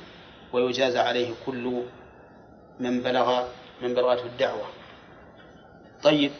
ويجازى 0.52 0.98
عليه 0.98 1.34
كل 1.46 1.82
من 2.80 3.02
بلغ 3.02 3.44
من 3.82 3.94
بلغته 3.94 4.24
الدعوة. 4.26 4.66
طيب 6.02 6.30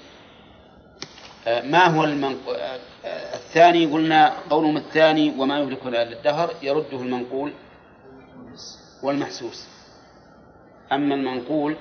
ما 1.46 1.86
هو 1.86 2.04
المنق... 2.04 2.48
آه، 3.04 3.34
الثاني؟ 3.34 3.86
قلنا 3.86 4.34
قولهم 4.50 4.76
الثاني 4.76 5.34
وما 5.38 5.58
يهلكنا 5.58 6.02
إلا 6.02 6.12
الدهر 6.12 6.54
يرده 6.62 6.96
المنقول 6.96 7.52
والمحسوس. 9.04 9.68
أما 10.92 11.14
المنقول 11.14 11.76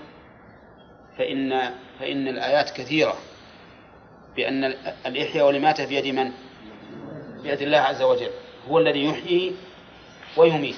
فإن 1.17 1.73
فإن 1.99 2.27
الآيات 2.27 2.69
كثيرة 2.69 3.15
بأن 4.35 4.63
الإحياء 5.05 5.47
والإماتة 5.47 5.85
بيد 5.85 6.15
من؟ 6.15 6.31
بيد 7.43 7.61
الله 7.61 7.77
عز 7.77 8.01
وجل. 8.01 8.29
هو 8.69 8.79
الذي 8.79 9.05
يحيي 9.05 9.55
ويميت. 10.37 10.75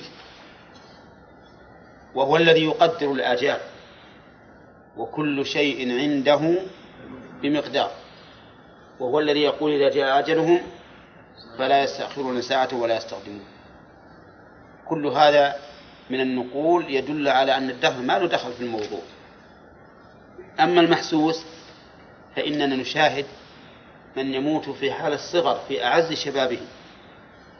وهو 2.15 2.37
الذي 2.37 2.63
يقدر 2.63 3.11
الآجال. 3.11 3.59
وكل 4.97 5.45
شيء 5.45 5.99
عنده 5.99 6.57
بمقدار. 7.41 7.91
وهو 8.99 9.19
الذي 9.19 9.41
يقول 9.41 9.71
إذا 9.71 9.89
جاء 9.95 10.19
أجلهم 10.19 10.59
فلا 11.57 11.83
يستأخرون 11.83 12.41
ساعة 12.41 12.69
ولا 12.73 12.97
يستقدمون. 12.97 13.45
كل 14.85 15.07
هذا 15.07 15.55
من 16.09 16.21
النقول 16.21 16.91
يدل 16.93 17.27
على 17.27 17.57
أن 17.57 17.69
الدهر 17.69 18.01
ما 18.01 18.19
له 18.19 18.27
دخل 18.27 18.53
في 18.53 18.63
الموضوع. 18.63 19.01
أما 20.59 20.81
المحسوس 20.81 21.45
فإننا 22.35 22.75
نشاهد 22.75 23.25
من 24.17 24.33
يموت 24.33 24.69
في 24.69 24.91
حال 24.91 25.13
الصغر 25.13 25.59
في 25.67 25.85
أعز 25.85 26.13
شبابه 26.13 26.59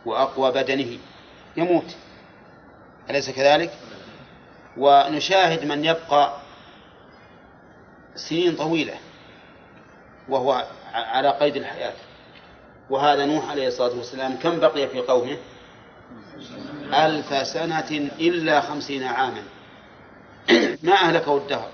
وأقوى 0.06 0.52
بدنه. 0.52 0.98
يموت. 1.58 1.96
أليس 3.10 3.30
كذلك؟ 3.30 3.74
ونشاهد 4.78 5.66
من 5.66 5.86
يبقى 5.86 6.38
سنين 8.16 8.56
طويلة 8.56 8.94
وهو 10.30 10.68
على 10.94 11.30
قيد 11.30 11.56
الحياة. 11.56 11.94
وهذا 12.90 13.26
نوح 13.26 13.50
عليه 13.50 13.68
الصلاة 13.68 13.98
والسلام 13.98 14.36
كم 14.38 14.60
بقي 14.60 14.88
في 14.88 15.00
قومه؟ 15.00 15.38
ألف 16.94 17.48
سنة 17.48 18.10
إلا 18.20 18.62
خمسين 18.62 19.04
عاما. 19.04 19.44
ما 20.84 20.94
أهلكه 20.94 21.38
الدهر 21.38 21.70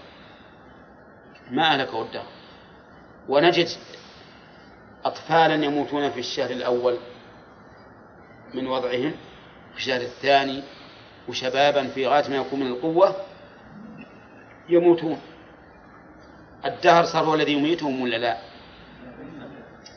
ما 1.52 1.74
أهلكه 1.74 2.02
الدهر 2.02 2.28
ونجد 3.30 3.68
أطفالا 5.06 5.66
يموتون 5.66 6.12
في 6.12 6.20
الشهر 6.20 6.50
الأول 6.50 6.98
من 8.54 8.68
وضعهم 8.68 9.16
في 9.72 9.78
الشهر 9.78 10.02
الثاني 10.02 10.64
وشبابا 11.28 11.88
في 11.88 12.08
غاية 12.08 12.30
ما 12.30 12.36
يكون 12.36 12.60
من 12.60 12.68
القوة 12.68 13.16
يموتون. 14.70 15.20
الدهر 16.66 17.06
صار 17.06 17.24
هو 17.24 17.36
الذي 17.36 17.54
يميتهم 17.54 18.02
ولا 18.02 18.18
لا؟ 18.18 18.38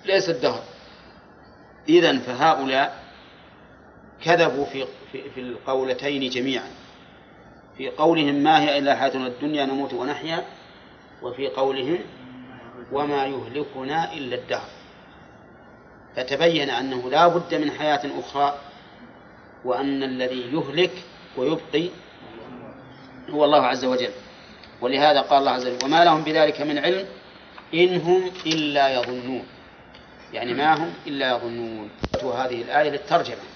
ليس 0.04 0.30
الدهر. 0.30 0.62
إذا 1.88 2.18
فهؤلاء 2.18 3.03
كذبوا 4.24 4.64
في 4.64 4.86
في 5.34 5.40
القولتين 5.40 6.30
جميعا. 6.30 6.70
في 7.76 7.88
قولهم 7.88 8.34
ما 8.34 8.62
هي 8.62 8.78
إلا 8.78 8.96
حياتنا 8.96 9.26
الدنيا 9.26 9.66
نموت 9.66 9.92
ونحيا 9.92 10.44
وفي 11.22 11.48
قولهم 11.48 11.98
وما 12.92 13.26
يهلكنا 13.26 14.12
إلا 14.12 14.36
الدهر. 14.36 14.68
فتبين 16.16 16.70
أنه 16.70 17.10
لا 17.10 17.28
بد 17.28 17.54
من 17.54 17.70
حياة 17.70 18.02
أخرى 18.18 18.58
وأن 19.64 20.02
الذي 20.02 20.40
يهلك 20.52 20.92
ويبقي 21.36 21.88
هو 23.30 23.44
الله 23.44 23.66
عز 23.66 23.84
وجل. 23.84 24.12
ولهذا 24.80 25.20
قال 25.20 25.38
الله 25.38 25.50
عز 25.50 25.66
وجل 25.66 25.84
وما 25.84 26.04
لهم 26.04 26.22
بذلك 26.22 26.60
من 26.60 26.78
علم 26.78 27.06
إن 27.74 28.00
هم 28.00 28.30
إلا 28.46 29.00
يظنون. 29.00 29.46
يعني 30.32 30.54
ما 30.54 30.74
هم 30.74 30.92
إلا 31.06 31.36
يظنون. 31.36 31.90
هذه 32.22 32.62
الآية 32.62 32.90
للترجمة. 32.90 33.53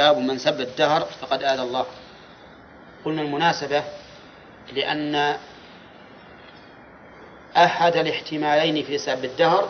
باب 0.00 0.18
من 0.18 0.38
سب 0.38 0.60
الدهر 0.60 1.00
فقد 1.00 1.42
آذى 1.42 1.62
الله. 1.62 1.86
قلنا 3.04 3.22
المناسبة 3.22 3.84
لأن 4.72 5.36
أحد 7.56 7.96
الاحتمالين 7.96 8.84
في 8.84 8.98
سب 8.98 9.24
الدهر 9.24 9.68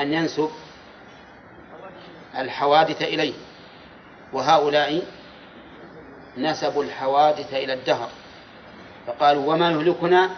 أن 0.00 0.12
ينسب 0.12 0.50
الحوادث 2.38 3.02
إليه 3.02 3.32
وهؤلاء 4.32 5.02
نسبوا 6.36 6.84
الحوادث 6.84 7.54
إلى 7.54 7.72
الدهر 7.72 8.08
فقالوا 9.06 9.54
وما 9.54 9.70
يهلكنا 9.70 10.30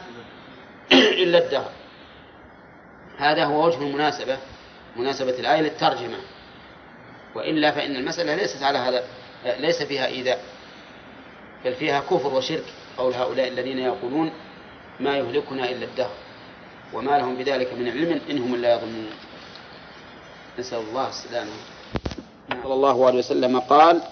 إلا 0.92 1.38
الدهر. 1.38 1.70
هذا 3.18 3.44
هو 3.44 3.66
وجه 3.66 3.76
المناسبة 3.76 4.38
مناسبة 4.96 5.30
الآية 5.38 5.60
للترجمة. 5.60 6.18
وإلا 7.34 7.70
فإن 7.70 7.96
المسألة 7.96 8.34
ليست 8.34 8.62
على 8.62 8.78
هذا 8.78 9.04
ليس 9.58 9.82
فيها 9.82 10.06
إيذاء 10.06 10.40
بل 11.64 11.74
فيها 11.74 12.00
كفر 12.00 12.34
وشرك 12.34 12.64
قول 12.98 13.14
هؤلاء 13.14 13.48
الذين 13.48 13.78
يقولون 13.78 14.32
ما 15.00 15.16
يهلكنا 15.16 15.70
إلا 15.70 15.84
الدهر 15.84 16.16
وما 16.92 17.18
لهم 17.18 17.36
بذلك 17.36 17.72
من 17.72 17.88
علم 17.88 18.20
إنهم 18.30 18.56
لا 18.56 18.74
يظنون. 18.74 19.10
نسأل 20.58 20.78
الله 20.78 21.08
السلامة. 21.08 21.50
صلى 22.62 22.74
الله 22.74 23.06
عليه 23.06 23.18
وسلم 23.18 23.60
قال 23.60 24.02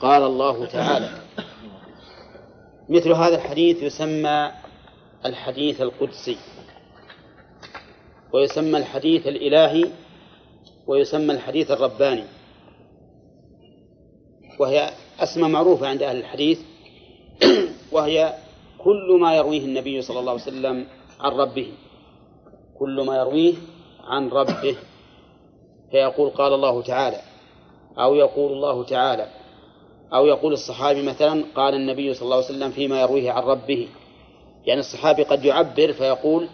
قال 0.00 0.22
الله 0.22 0.66
تعالى 0.66 1.10
مثل 2.88 3.12
هذا 3.12 3.34
الحديث 3.36 3.82
يسمى 3.82 4.52
الحديث 5.26 5.80
القدسي 5.80 6.38
ويسمى 8.32 8.78
الحديث 8.78 9.26
الإلهي 9.26 9.90
ويسمى 10.86 11.32
الحديث 11.34 11.70
الرباني. 11.70 12.24
وهي 14.58 14.90
أسمى 15.20 15.48
معروفة 15.48 15.88
عند 15.88 16.02
أهل 16.02 16.16
الحديث 16.16 16.60
وهي 17.92 18.34
كل 18.78 19.18
ما 19.20 19.36
يرويه 19.36 19.64
النبي 19.64 20.02
صلى 20.02 20.20
الله 20.20 20.32
عليه 20.32 20.42
وسلم 20.42 20.86
عن 21.20 21.32
ربه. 21.32 21.72
كل 22.78 23.04
ما 23.06 23.16
يرويه 23.16 23.54
عن 24.04 24.28
ربه. 24.28 24.76
فيقول 25.90 26.30
قال 26.30 26.52
الله 26.52 26.82
تعالى 26.82 27.20
أو 27.98 28.14
يقول 28.14 28.52
الله 28.52 28.84
تعالى 28.84 29.26
أو 30.14 30.26
يقول 30.26 30.52
الصحابي 30.52 31.02
مثلا 31.02 31.44
قال 31.54 31.74
النبي 31.74 32.14
صلى 32.14 32.24
الله 32.24 32.36
عليه 32.36 32.46
وسلم 32.46 32.70
فيما 32.70 33.00
يرويه 33.00 33.30
عن 33.30 33.42
ربه. 33.42 33.88
يعني 34.64 34.80
الصحابي 34.80 35.22
قد 35.22 35.44
يعبر 35.44 35.92
فيقول 35.92 36.48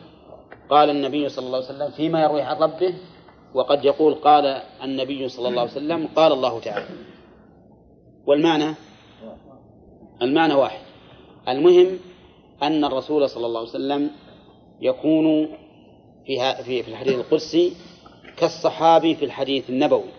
قال 0.71 0.91
النبي 0.91 1.29
صلى 1.29 1.47
الله 1.47 1.57
عليه 1.57 1.67
وسلم 1.67 1.91
فيما 1.91 2.23
يرويه 2.23 2.43
عن 2.43 2.57
ربه 2.57 2.95
وقد 3.55 3.85
يقول 3.85 4.15
قال 4.15 4.63
النبي 4.83 5.29
صلى 5.29 5.49
الله 5.49 5.61
عليه 5.61 5.71
وسلم 5.71 6.09
قال 6.17 6.33
الله 6.33 6.61
تعالى. 6.61 6.87
والمعنى؟ 8.29 8.74
المعنى 10.22 10.55
واحد. 10.55 10.81
المهم 11.49 11.99
أن 12.62 12.85
الرسول 12.85 13.31
صلى 13.31 13.47
الله 13.47 13.61
عليه 13.61 13.68
وسلم 13.68 14.11
يكون 14.81 15.49
في 16.26 16.55
في 16.64 16.89
الحديث 16.89 17.14
القدسي 17.14 17.72
كالصحابي 18.37 19.14
في 19.14 19.24
الحديث 19.24 19.70
النبوي 19.70 20.11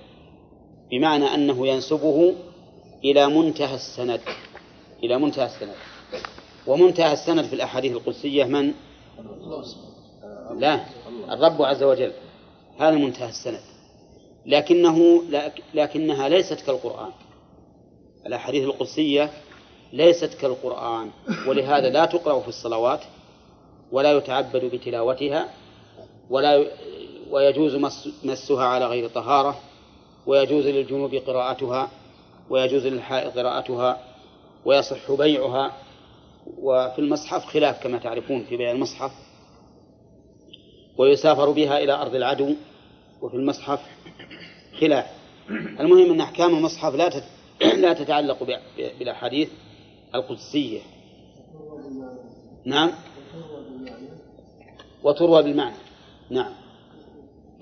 بمعنى 0.92 1.26
أنه 1.26 1.68
ينسبه 1.68 2.34
إلى 3.04 3.28
منتهى 3.28 3.76
السند 3.76 4.22
إلى 5.04 5.18
منتهى 5.18 5.46
السند. 5.46 5.76
ومنتهى 6.68 7.14
السند 7.14 7.46
في 7.46 7.54
الأحاديث 7.54 7.92
القدسية 7.92 8.44
من؟ 8.46 8.74
لا 10.58 10.86
الرب 11.32 11.62
عز 11.62 11.84
وجل. 11.84 12.12
هذا 12.80 12.96
منتهى 12.96 13.30
السند. 13.30 13.62
لكنه 14.46 15.24
لكنها 15.74 16.30
ليست 16.30 16.62
كالقرآن. 16.62 17.12
الأحاديث 18.26 18.64
القدسية 18.64 19.32
ليست 19.94 20.34
كالقرآن 20.34 21.10
ولهذا 21.48 21.90
لا 21.90 22.06
تقرأ 22.06 22.40
في 22.42 22.48
الصلوات 22.48 23.02
ولا 23.92 24.12
يتعبد 24.14 24.66
بتلاوتها 24.66 25.50
ولا 26.30 26.66
ويجوز 27.30 27.76
مسها 28.24 28.64
على 28.66 28.86
غير 28.86 29.08
طهارة 29.10 29.60
ويجوز 30.26 30.68
للجنوب 30.68 31.16
قراءتها 31.16 31.92
ويجوز 32.50 32.88
للحائض 32.88 33.40
قراءتها 33.40 34.04
ويصح 34.66 35.12
بيعها 35.12 35.72
وفي 36.58 37.00
المصحف 37.00 37.46
خلاف 37.46 37.84
كما 37.84 37.98
تعرفون 37.98 38.44
في 38.44 38.58
بيع 38.58 38.72
المصحف 38.72 39.12
ويسافر 40.98 41.50
بها 41.52 41.78
إلى 41.78 41.94
أرض 41.94 42.16
العدو 42.16 42.54
وفي 43.22 43.36
المصحف 43.36 43.80
خلاف 44.80 45.06
المهم 45.80 46.12
أن 46.12 46.22
أحكام 46.22 46.56
المصحف 46.56 46.96
لا. 46.96 47.24
لا 47.82 47.94
تتعلق 47.94 48.62
بالأحاديث 49.00 49.50
القدسية. 50.16 50.80
نعم. 52.66 52.92
وتروى 55.04 55.44
بالمعنى. 55.44 55.76
نعم. 56.30 56.54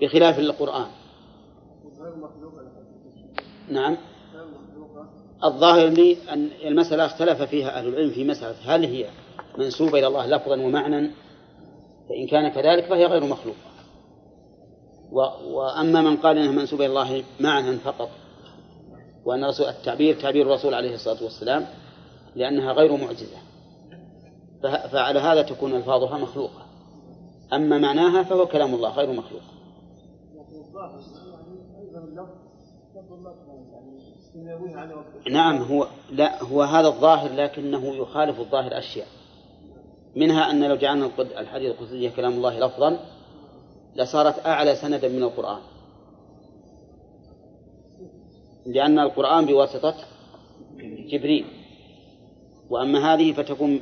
بخلاف 0.00 0.38
القرآن. 0.38 0.86
نعم. 3.68 3.96
الظاهر 5.44 5.88
لي 5.88 6.16
أن 6.32 6.48
المسألة 6.64 7.06
اختلف 7.06 7.42
فيها 7.42 7.78
أهل 7.78 7.88
العلم 7.88 8.10
في 8.10 8.24
مسألة 8.24 8.74
هل 8.74 8.84
هي 8.84 9.10
منسوبة 9.58 9.98
إلى 9.98 10.06
الله 10.06 10.26
لفظا 10.26 10.60
ومعنى 10.60 11.10
فإن 12.08 12.26
كان 12.26 12.48
كذلك 12.48 12.84
فهي 12.84 13.06
غير 13.06 13.24
مخلوقة. 13.24 13.68
وأما 15.44 16.02
من 16.02 16.16
قال 16.16 16.38
إنها 16.38 16.52
منسوبة 16.52 16.86
إلى 16.86 16.90
الله 16.90 17.24
معنى 17.40 17.76
فقط 17.76 18.10
وأن 19.28 19.44
رسول 19.44 19.66
التعبير 19.66 20.20
تعبير 20.20 20.46
الرسول 20.46 20.74
عليه 20.74 20.94
الصلاة 20.94 21.22
والسلام 21.24 21.66
لأنها 22.36 22.72
غير 22.72 22.96
معجزة. 22.96 23.36
فعلى 24.62 25.20
هذا 25.20 25.42
تكون 25.42 25.76
ألفاظها 25.76 26.18
مخلوقة. 26.18 26.66
أما 27.52 27.78
معناها 27.78 28.22
فهو 28.22 28.46
كلام 28.46 28.74
الله 28.74 28.90
غير 28.90 29.12
مخلوق. 29.12 29.42
نعم 35.30 35.62
هو 35.62 35.86
لا 36.10 36.42
هو 36.42 36.62
هذا 36.62 36.88
الظاهر 36.88 37.32
لكنه 37.32 37.96
يخالف 37.96 38.40
الظاهر 38.40 38.78
أشياء. 38.78 39.06
منها 40.16 40.50
أن 40.50 40.64
لو 40.64 40.76
جعلنا 40.76 41.10
الحديث 41.18 41.70
القدسية 41.70 42.10
كلام 42.10 42.32
الله 42.32 42.58
لفظا 42.58 42.98
لصارت 43.96 44.46
أعلى 44.46 44.76
سندا 44.76 45.08
من 45.08 45.22
القرآن. 45.22 45.60
لأن 48.74 48.98
القرآن 48.98 49.46
بواسطة 49.46 49.94
جبريل. 51.10 51.44
وأما 52.70 53.14
هذه 53.14 53.32
فتكون 53.32 53.80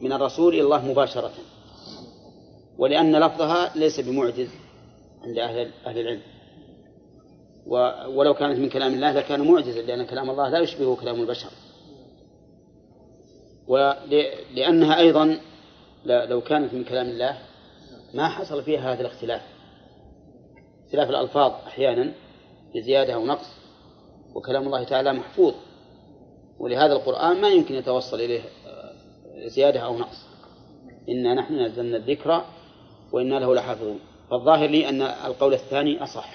من 0.00 0.12
الرسول 0.12 0.54
إلى 0.54 0.62
الله 0.62 0.84
مباشرة. 0.84 1.32
ولأن 2.78 3.16
لفظها 3.16 3.78
ليس 3.78 4.00
بمعجز 4.00 4.48
عند 5.22 5.38
أهل 5.38 5.70
أهل 5.86 5.98
العلم. 5.98 6.22
ولو 8.16 8.34
كانت 8.34 8.58
من 8.58 8.68
كلام 8.68 8.94
الله 8.94 9.12
لكان 9.12 9.40
معجزا 9.40 9.82
لأن 9.82 10.06
كلام 10.06 10.30
الله 10.30 10.48
لا 10.48 10.58
يشبه 10.58 10.96
كلام 10.96 11.20
البشر. 11.20 11.50
ولأنها 13.68 14.98
أيضا 14.98 15.38
لو 16.04 16.40
كانت 16.40 16.74
من 16.74 16.84
كلام 16.84 17.06
الله 17.06 17.38
ما 18.14 18.28
حصل 18.28 18.62
فيها 18.62 18.92
هذا 18.92 19.00
الاختلاف. 19.00 19.42
اختلاف 20.84 21.10
الألفاظ 21.10 21.52
أحيانا 21.66 22.12
بزيادة 22.74 23.14
أو 23.14 23.26
نقص. 23.26 23.65
وكلام 24.36 24.66
الله 24.66 24.84
تعالى 24.84 25.12
محفوظ. 25.12 25.54
ولهذا 26.58 26.92
القرآن 26.92 27.40
ما 27.40 27.48
يمكن 27.48 27.74
يتوصل 27.74 28.16
إليه 28.16 28.40
آه، 28.40 29.46
زيادة 29.46 29.80
أو 29.80 29.98
نقص. 29.98 30.26
إنا 31.08 31.34
نحن 31.34 31.54
نزلنا 31.54 31.96
الذكر 31.96 32.44
وإنا 33.12 33.34
له 33.34 33.54
لحافظون. 33.54 33.98
فالظاهر 34.30 34.68
لي 34.68 34.88
أن 34.88 35.02
القول 35.02 35.54
الثاني 35.54 36.02
أصح 36.02 36.34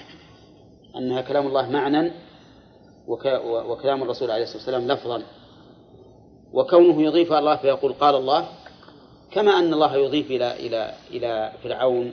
أنها 0.96 1.20
كلام 1.20 1.46
الله 1.46 1.70
معنى 1.70 2.12
وك 3.06 3.26
وكلام 3.44 4.02
الرسول 4.02 4.30
عليه 4.30 4.42
الصلاة 4.42 4.58
والسلام 4.58 4.88
لفظا. 4.88 5.22
وكونه 6.52 7.02
يضيف 7.02 7.32
الله 7.32 7.56
فيقول 7.56 7.92
قال 7.92 8.14
الله 8.14 8.48
كما 9.32 9.58
أن 9.58 9.74
الله 9.74 9.96
يضيف 9.96 10.30
إلى 10.30 10.52
إلى 10.66 10.94
إلى 11.10 11.52
فرعون 11.62 12.12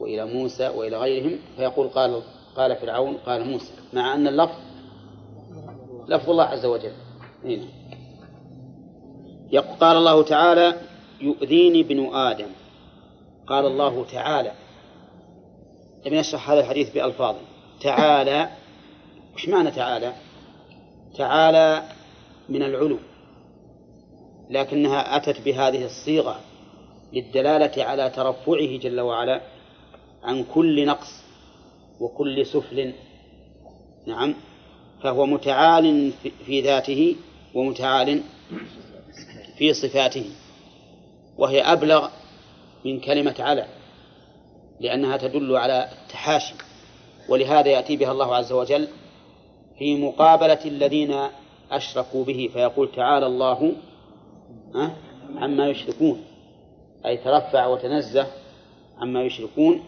وإلى 0.00 0.24
موسى 0.24 0.68
وإلى 0.68 0.96
غيرهم 0.96 1.38
فيقول 1.56 1.88
قال 1.88 2.22
قال 2.56 2.76
فرعون 2.76 3.16
قال 3.16 3.44
موسى. 3.44 3.72
مع 3.92 4.14
أن 4.14 4.28
اللفظ 4.28 4.65
لفظ 6.08 6.30
الله 6.30 6.44
عز 6.44 6.66
وجل. 6.66 6.92
يق- 9.52 9.76
قال 9.80 9.96
الله 9.96 10.22
تعالى 10.22 10.80
يؤذيني 11.20 11.80
ابن 11.80 12.14
آدم. 12.14 12.48
قال 13.46 13.66
الله 13.66 14.04
تعالى. 14.04 14.52
ابن 16.06 16.16
يشرح 16.16 16.50
هذا 16.50 16.60
الحديث 16.60 16.94
بألفاظه 16.94 17.38
تعالى. 17.80 18.50
وش 19.34 19.48
معنى 19.48 19.70
تعالى؟ 19.70 20.12
تعالى 21.16 21.82
من 22.48 22.62
العلو. 22.62 22.98
لكنها 24.50 25.16
أتت 25.16 25.40
بهذه 25.40 25.84
الصيغة 25.84 26.40
للدلالة 27.12 27.84
على 27.84 28.10
ترفعه 28.10 28.76
جل 28.78 29.00
وعلا 29.00 29.40
عن 30.22 30.44
كل 30.54 30.86
نقص 30.86 31.22
وكل 32.00 32.46
سفل. 32.46 32.92
نعم. 34.06 34.34
فهو 35.06 35.26
متعال 35.26 36.12
في- 36.46 36.60
ذاته 36.60 37.16
ومتعال 37.54 38.20
في 39.58 39.72
صفاته 39.74 40.24
وهي 41.38 41.60
أبلغ 41.62 42.08
من 42.84 43.00
كلمة 43.00 43.34
على 43.38 43.66
لأنها 44.80 45.16
تدل 45.16 45.56
على 45.56 45.88
التحاشي 46.02 46.54
ولهذا 47.28 47.68
يأتي 47.68 47.96
بها 47.96 48.12
الله 48.12 48.34
عز 48.34 48.52
وجل 48.52 48.88
في 49.78 49.96
مقابلة 49.96 50.58
الذين 50.64 51.14
أشركوا 51.70 52.24
به 52.24 52.50
فيقول 52.52 52.92
تعالى 52.92 53.26
الله 53.26 53.72
عما 55.36 55.68
يشركون 55.68 56.20
أي 57.06 57.16
ترفع 57.16 57.66
وتنزه 57.66 58.26
عما 58.98 59.22
يشركون 59.22 59.82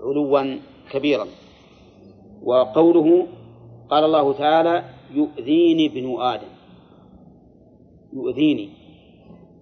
علوا 0.00 0.56
كبيرا 0.90 1.26
وقوله 2.42 3.26
قال 3.92 4.04
الله 4.04 4.32
تعالى 4.32 4.84
يؤذيني 5.10 5.86
ابن 5.86 6.20
آدم. 6.20 6.48
يؤذيني. 8.12 8.68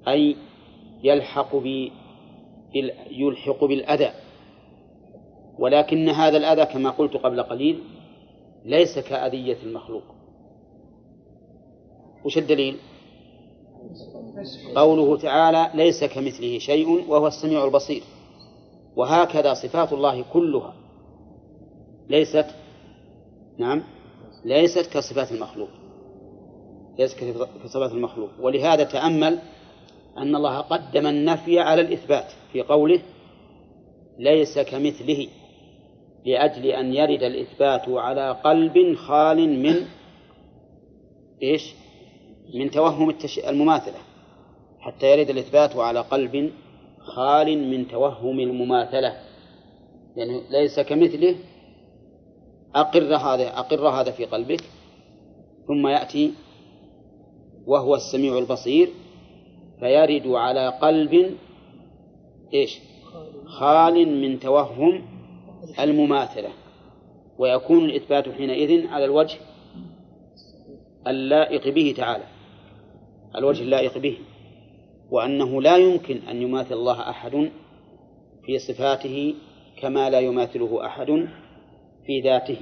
أي 0.09 0.37
يلحق 1.03 1.57
بي 1.57 1.93
يلحق 3.11 3.64
بالأذى. 3.64 4.11
ولكن 5.59 6.09
هذا 6.09 6.37
الأذى 6.37 6.64
كما 6.64 6.91
قلت 6.91 7.16
قبل 7.16 7.43
قليل 7.43 7.81
ليس 8.64 8.99
كأذية 8.99 9.57
المخلوق. 9.62 10.05
وش 12.24 12.39
الدليل؟ 12.39 12.76
قوله 14.76 15.16
تعالى 15.16 15.70
ليس 15.74 16.05
كمثله 16.05 16.59
شيء 16.59 17.11
وهو 17.11 17.26
السميع 17.26 17.64
البصير. 17.64 18.03
وهكذا 18.97 19.55
صفات 19.55 19.93
الله 19.93 20.24
كلها 20.33 20.74
ليست 22.09 22.47
نعم 23.59 23.83
ليست 24.45 24.93
كصفات 24.93 25.32
المخلوق 25.32 25.68
ليست 26.99 27.18
كصفات 27.64 27.93
المخلوق 27.93 28.30
ولهذا 28.41 28.84
تأمل 28.84 29.38
أن 30.18 30.36
الله 30.36 30.61
قدم 30.61 31.07
النفي 31.07 31.61
على 31.61 31.82
الإثبات 31.82 32.32
في 32.53 32.62
قوله 32.62 33.01
ليس 34.18 34.59
كمثله 34.59 35.26
لأجل 36.26 36.66
أن 36.66 36.95
يرد 36.95 37.22
الإثبات 37.22 37.88
على 37.88 38.41
قلب 38.45 38.95
خال 38.97 39.62
من 39.62 39.86
إيش؟ 41.43 41.74
من 42.55 42.70
توهم. 42.70 43.14
المماثلة 43.49 43.99
حتى 44.80 45.07
يرد 45.12 45.30
الإثبات 45.30 45.76
على 45.76 46.01
قلب 46.01 46.53
خال 47.01 47.70
من 47.70 47.88
توهم 47.88 48.41
المماثلة 48.41 49.16
يعني 50.16 50.43
ليس 50.51 50.80
كمثله 50.80 51.36
أقر 52.75 53.16
هذا 53.16 53.59
أقر 53.59 53.89
هذا 53.89 54.11
في 54.11 54.25
قلبك 54.25 54.64
ثم 55.66 55.87
يأتي 55.87 56.33
وهو 57.66 57.95
السميع 57.95 58.39
البصير 58.39 58.89
فيرد 59.81 60.27
على 60.27 60.68
قلب 60.68 61.37
إيش؟ 62.55 62.79
خال 63.47 64.21
من 64.21 64.41
توهم 64.41 65.03
المماثلة 65.81 66.49
ويكون 67.39 67.85
الإثبات 67.85 68.29
حينئذ 68.29 68.87
على 68.87 69.05
الوجه 69.05 69.39
اللائق 71.07 71.68
به 71.68 71.95
تعالى 71.97 72.25
الوجه 73.37 73.62
اللائق 73.62 73.99
به 73.99 74.18
وأنه 75.11 75.62
لا 75.62 75.77
يمكن 75.77 76.16
أن 76.16 76.43
يماثل 76.43 76.75
الله 76.75 77.11
أحد 77.11 77.51
في 78.47 78.59
صفاته 78.59 79.35
كما 79.77 80.11
لا 80.11 80.21
يماثله 80.21 80.87
أحد 80.87 81.29
في 82.07 82.20
ذاته. 82.20 82.61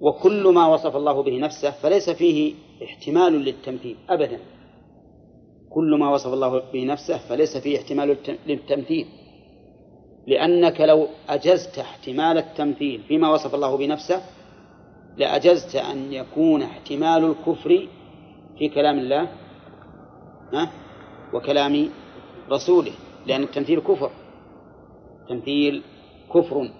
وكل 0.00 0.48
ما 0.54 0.66
وصف 0.66 0.96
الله 0.96 1.22
به 1.22 1.38
نفسه 1.38 1.70
فليس 1.70 2.10
فيه 2.10 2.54
احتمال 2.84 3.32
للتمثيل 3.32 3.96
أبدا. 4.08 4.38
كل 5.70 5.96
ما 6.00 6.10
وصف 6.10 6.32
الله 6.32 6.62
به 6.72 6.84
نفسه 6.84 7.28
فليس 7.28 7.56
فيه 7.56 7.78
احتمال 7.78 8.16
للتمثيل. 8.46 9.06
لأنك 10.26 10.80
لو 10.80 11.06
أجزت 11.28 11.78
احتمال 11.78 12.38
التمثيل 12.38 13.02
فيما 13.08 13.30
وصف 13.30 13.54
الله 13.54 13.76
بنفسه 13.76 14.22
لأجزت 15.16 15.76
أن 15.76 16.12
يكون 16.12 16.62
احتمال 16.62 17.24
الكفر 17.24 17.88
في 18.58 18.68
كلام 18.68 18.98
الله 18.98 19.22
ها؟ 20.52 20.70
وكلام 21.34 21.88
رسوله 22.50 22.92
لأن 23.26 23.42
التمثيل 23.42 23.80
كفر. 23.80 24.10
التمثيل 25.22 25.82
كفر. 26.34 26.70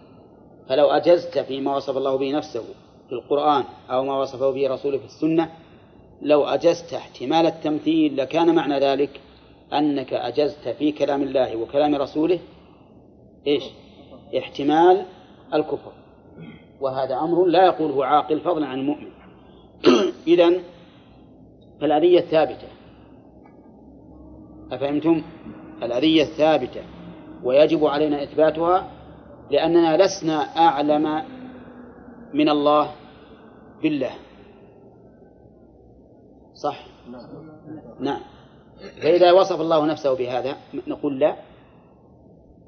فلو 0.69 0.91
أجزت 0.91 1.39
فيما 1.39 1.77
وصف 1.77 1.97
الله 1.97 2.17
به 2.17 2.33
نفسه 2.33 2.65
في 3.09 3.13
القرآن 3.13 3.65
أو 3.91 4.05
ما 4.05 4.21
وصفه 4.21 4.51
به 4.51 4.69
رسوله 4.69 4.99
في 4.99 5.05
السنة 5.05 5.51
لو 6.23 6.45
أجزت 6.45 6.95
احتمال 6.95 7.47
التمثيل 7.47 8.17
لكان 8.17 8.55
معنى 8.55 8.79
ذلك 8.79 9.21
أنك 9.73 10.15
أجزت 10.15 10.69
في 10.69 10.93
كلام 10.93 11.23
الله 11.23 11.57
وكلام 11.57 11.95
رسوله 11.95 12.39
إيش؟ 13.47 13.63
احتمال 14.39 15.07
الكفر. 15.55 15.93
وهذا 16.81 17.15
أمر 17.15 17.45
لا 17.45 17.65
يقوله 17.65 18.07
عاقل 18.07 18.41
فضلا 18.41 18.67
عن 18.67 18.79
المؤمن. 18.79 19.11
إذن 20.29 20.61
فالأذية 21.81 22.21
ثابتة. 22.21 22.69
أفهمتم؟ 24.73 25.23
الأذية 25.83 26.25
ثابتة. 26.25 26.83
ويجب 27.45 27.85
علينا 27.87 28.23
إثباتها 28.23 28.91
لأننا 29.51 29.97
لسنا 29.97 30.39
أعلم 30.57 31.25
من 32.35 32.49
الله 32.49 32.91
بالله. 33.83 34.11
صح؟ 36.55 36.87
نعم. 38.01 38.21
فإذا 39.03 39.33
وصف 39.33 39.61
الله 39.61 39.87
نفسه 39.87 40.17
بهذا 40.17 40.57
نقول 40.87 41.19
لا. 41.19 41.37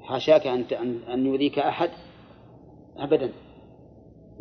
حاشاك 0.02 0.46
أن 0.46 0.64
أن 1.12 1.26
يؤذيك 1.26 1.58
أحد؟ 1.58 1.90
أبدا. 2.98 3.32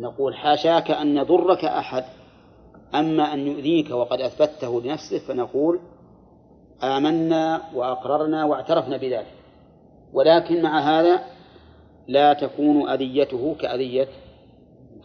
نقول 0.00 0.34
حاشاك 0.34 0.90
أن 0.90 1.16
يضرك 1.16 1.64
أحد. 1.64 2.04
أما 2.94 3.34
أن 3.34 3.46
يؤذيك 3.46 3.90
وقد 3.90 4.20
أثبته 4.20 4.80
لنفسه 4.80 5.18
فنقول 5.18 5.80
آمنا 6.82 7.62
وأقررنا 7.74 8.44
واعترفنا 8.44 8.96
بذلك. 8.96 9.32
ولكن 10.12 10.62
مع 10.62 10.80
هذا 10.80 11.35
لا 12.08 12.32
تكون 12.32 12.88
أذيته 12.88 13.54
كأذية 13.54 14.08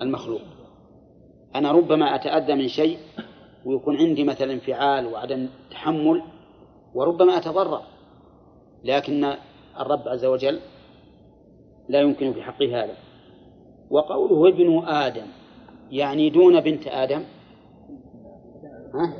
المخلوق. 0.01 0.41
أنا 1.55 1.71
ربما 1.71 2.15
أتأذى 2.15 2.55
من 2.55 2.67
شيء 2.67 2.97
ويكون 3.65 3.97
عندي 3.97 4.23
مثلا 4.23 4.53
انفعال 4.53 5.05
وعدم 5.05 5.47
تحمل 5.71 6.21
وربما 6.93 7.37
أتضرر 7.37 7.81
لكن 8.83 9.33
الرب 9.79 10.07
عز 10.07 10.25
وجل 10.25 10.59
لا 11.89 12.01
يمكن 12.01 12.33
في 12.33 12.41
حقه 12.41 12.83
هذا. 12.83 12.95
وقوله 13.89 14.49
ابن 14.49 14.87
آدم 14.87 15.27
يعني 15.91 16.29
دون 16.29 16.59
بنت 16.59 16.87
آدم؟ 16.87 17.23
ها؟ 18.93 19.13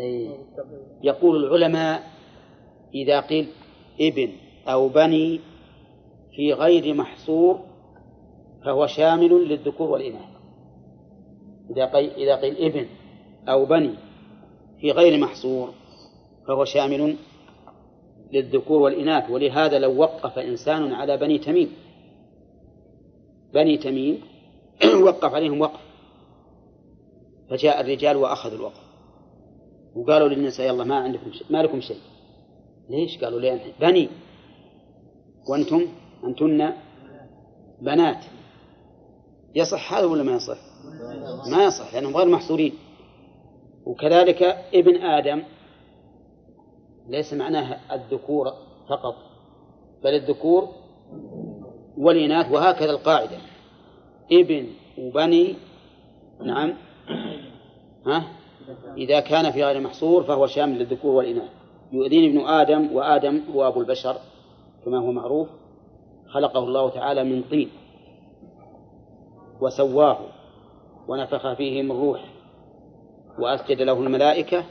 أي. 0.00 0.30
يقول 1.02 1.44
العلماء 1.44 2.02
إذا 2.94 3.20
قيل 3.20 3.46
ابن 4.00 4.32
أو 4.68 4.88
بني 4.88 5.40
في 6.36 6.52
غير 6.52 6.94
محصور 6.94 7.60
فهو 8.64 8.86
شامل 8.86 9.48
للذكور 9.48 9.90
والإناث. 9.90 10.28
إذا 11.70 11.86
قيل, 11.86 12.10
إذا 12.10 12.36
قيل 12.36 12.56
ابن 12.56 12.86
أو 13.48 13.64
بني 13.64 13.94
في 14.80 14.90
غير 14.90 15.18
محصور 15.18 15.70
فهو 16.48 16.64
شامل 16.64 17.16
للذكور 18.32 18.82
والإناث. 18.82 19.30
ولهذا 19.30 19.78
لو 19.78 19.96
وقف 20.00 20.38
إنسان 20.38 20.92
على 20.92 21.16
بني 21.16 21.38
تميم 21.38 21.70
بني 23.54 23.78
تميم 23.78 24.20
وقف 25.06 25.34
عليهم 25.34 25.60
وقف. 25.60 25.80
فجاء 27.50 27.80
الرجال 27.80 28.16
وأخذوا 28.16 28.58
الوقف. 28.58 28.84
وقالوا 29.94 30.28
للنساء 30.28 30.66
يلا 30.66 30.84
ما 30.84 30.94
عندكم 30.96 31.32
شيء 31.32 31.46
ما 31.50 31.62
لكم 31.62 31.80
شيء. 31.80 32.00
ليش 32.90 33.24
قالوا؟ 33.24 33.40
لي 33.40 33.60
بني 33.80 34.08
وأنتم 35.48 35.86
أنتن 36.26 36.72
بنات. 37.80 38.24
يصح 39.54 39.94
هذا 39.94 40.06
ولا 40.06 40.22
ما 40.22 40.32
يصح؟ 40.32 40.58
ما 41.50 41.64
يصح 41.64 41.94
لأنهم 41.94 42.16
غير 42.16 42.28
محصورين. 42.28 42.72
وكذلك 43.86 44.42
ابن 44.74 45.02
آدم 45.02 45.42
ليس 47.08 47.34
معناه 47.34 47.94
الذكور 47.94 48.46
فقط 48.88 49.14
بل 50.04 50.14
الذكور 50.14 50.68
والإناث 51.98 52.52
وهكذا 52.52 52.90
القاعدة. 52.90 53.38
ابن 54.32 54.66
وبني 54.98 55.54
نعم. 56.40 56.74
ها؟ 58.06 58.24
إذا 58.96 59.20
كان 59.20 59.50
في 59.50 59.64
غير 59.64 59.80
محصور 59.80 60.22
فهو 60.22 60.46
شامل 60.46 60.78
للذكور 60.78 61.14
والإناث. 61.14 61.50
يؤذيني 61.92 62.26
ابن 62.26 62.46
آدم 62.48 62.96
وآدم 62.96 63.40
هو 63.54 63.68
أبو 63.68 63.80
البشر 63.80 64.16
كما 64.84 64.98
هو 64.98 65.12
معروف. 65.12 65.48
خلقه 66.34 66.58
الله 66.58 66.90
تعالى 66.90 67.24
من 67.24 67.42
طين 67.42 67.70
وسواه 69.60 70.18
ونفخ 71.08 71.52
فيه 71.52 71.82
من 71.82 71.90
روح 71.90 72.24
وأسجد 73.38 73.82
له 73.82 73.92
الملائكة 73.92 74.64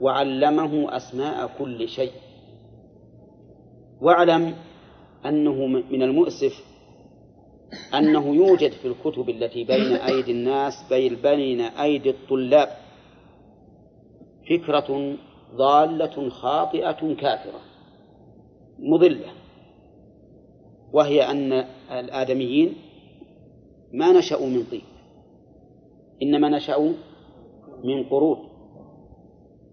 وعلمه 0.00 0.96
أسماء 0.96 1.50
كل 1.58 1.88
شيء 1.88 2.12
واعلم 4.00 4.54
أنه 5.26 5.66
من 5.66 6.02
المؤسف 6.02 6.52
أنه 7.94 8.34
يوجد 8.34 8.72
في 8.72 8.88
الكتب 8.88 9.28
التي 9.28 9.64
بين 9.64 9.92
أيدي 9.92 10.32
الناس 10.32 10.74
بين 10.90 11.14
بين 11.14 11.60
أيدي 11.60 12.10
الطلاب 12.10 12.68
فكرة 14.50 15.16
ضالة 15.54 16.28
خاطئة 16.28 17.14
كافرة 17.14 17.60
مضلة. 18.78 19.39
وهي 20.92 21.30
أن 21.30 21.52
الآدميين 21.90 22.74
ما 23.92 24.12
نشأوا 24.12 24.46
من 24.46 24.64
طين 24.70 24.82
إنما 26.22 26.48
نشأوا 26.48 26.92
من 27.84 28.04
قرود 28.04 28.38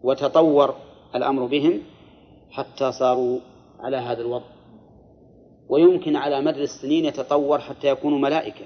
وتطور 0.03 0.76
الأمر 1.15 1.45
بهم 1.45 1.82
حتى 2.51 2.91
صاروا 2.91 3.39
على 3.80 3.97
هذا 3.97 4.22
الوضع. 4.22 4.45
ويمكن 5.70 6.15
على 6.15 6.41
مدى 6.41 6.63
السنين 6.63 7.05
يتطور 7.05 7.59
حتى 7.59 7.88
يكونوا 7.88 8.20
ملائكة 8.20 8.65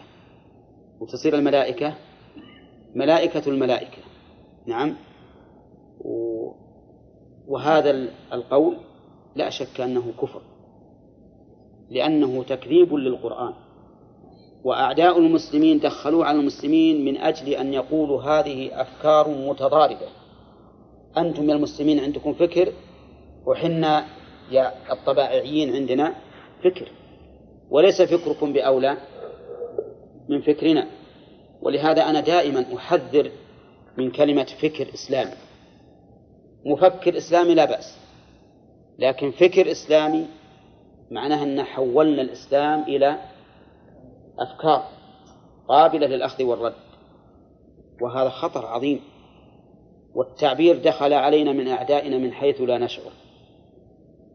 وتصير 0.99 1.35
الملائكة 1.35 1.95
ملائكة 2.95 3.49
الملائكة. 3.49 4.01
نعم. 4.67 4.95
وهذا 7.47 7.91
القول 8.33 8.77
لا 9.35 9.49
شك 9.49 9.81
أنه 9.81 10.11
كفر. 10.21 10.41
لأنه 11.91 12.43
تكذيب 12.43 12.93
للقرآن. 12.93 13.53
وأعداء 14.63 15.19
المسلمين 15.19 15.79
دخلوا 15.79 16.25
على 16.25 16.39
المسلمين 16.39 17.05
من 17.05 17.17
أجل 17.17 17.49
أن 17.49 17.73
يقولوا 17.73 18.21
هذه 18.21 18.81
أفكار 18.81 19.29
متضاربة. 19.29 20.07
أنتم 21.17 21.49
يا 21.49 21.55
المسلمين 21.55 21.99
عندكم 21.99 22.33
فكر 22.33 22.73
وحنا 23.45 24.05
يا 24.51 24.73
الطبائعيين 24.91 25.75
عندنا 25.75 26.15
فكر. 26.63 26.87
وليس 27.69 28.01
فكركم 28.01 28.53
بأولى 28.53 28.97
من 30.29 30.41
فكرنا. 30.41 30.87
ولهذا 31.61 32.09
أنا 32.09 32.19
دائما 32.19 32.65
أحذر 32.75 33.31
من 33.97 34.11
كلمة 34.11 34.47
فكر 34.61 34.87
إسلامي 34.93 35.31
مفكر 36.65 37.17
إسلامي 37.17 37.53
لا 37.55 37.65
بأس 37.65 37.97
لكن 38.99 39.31
فكر 39.31 39.71
إسلامي 39.71 40.25
معناها 41.11 41.43
أن 41.43 41.63
حولنا 41.63 42.21
الإسلام 42.21 42.83
إلى 42.83 43.17
أفكار 44.39 44.83
قابلة 45.67 46.07
للأخذ 46.07 46.43
والرد. 46.43 46.73
وهذا 48.01 48.29
خطر 48.29 48.65
عظيم. 48.65 48.99
والتعبير 50.15 50.83
دخل 50.83 51.13
علينا 51.13 51.51
من 51.51 51.67
أعدائنا 51.67 52.17
من 52.17 52.31
حيث 52.31 52.61
لا 52.61 52.77
نشعر. 52.77 53.11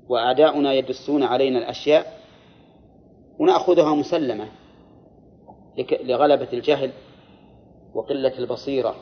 وأعداؤنا 0.08 0.72
يدسون 0.72 1.22
علينا 1.22 1.58
الأشياء 1.58 2.20
ونأخذها 3.38 3.94
مسلمة 3.94 4.48
لغلبة 6.04 6.48
الجهل 6.52 6.90
وقلة 7.94 8.38
البصيرة 8.38 8.94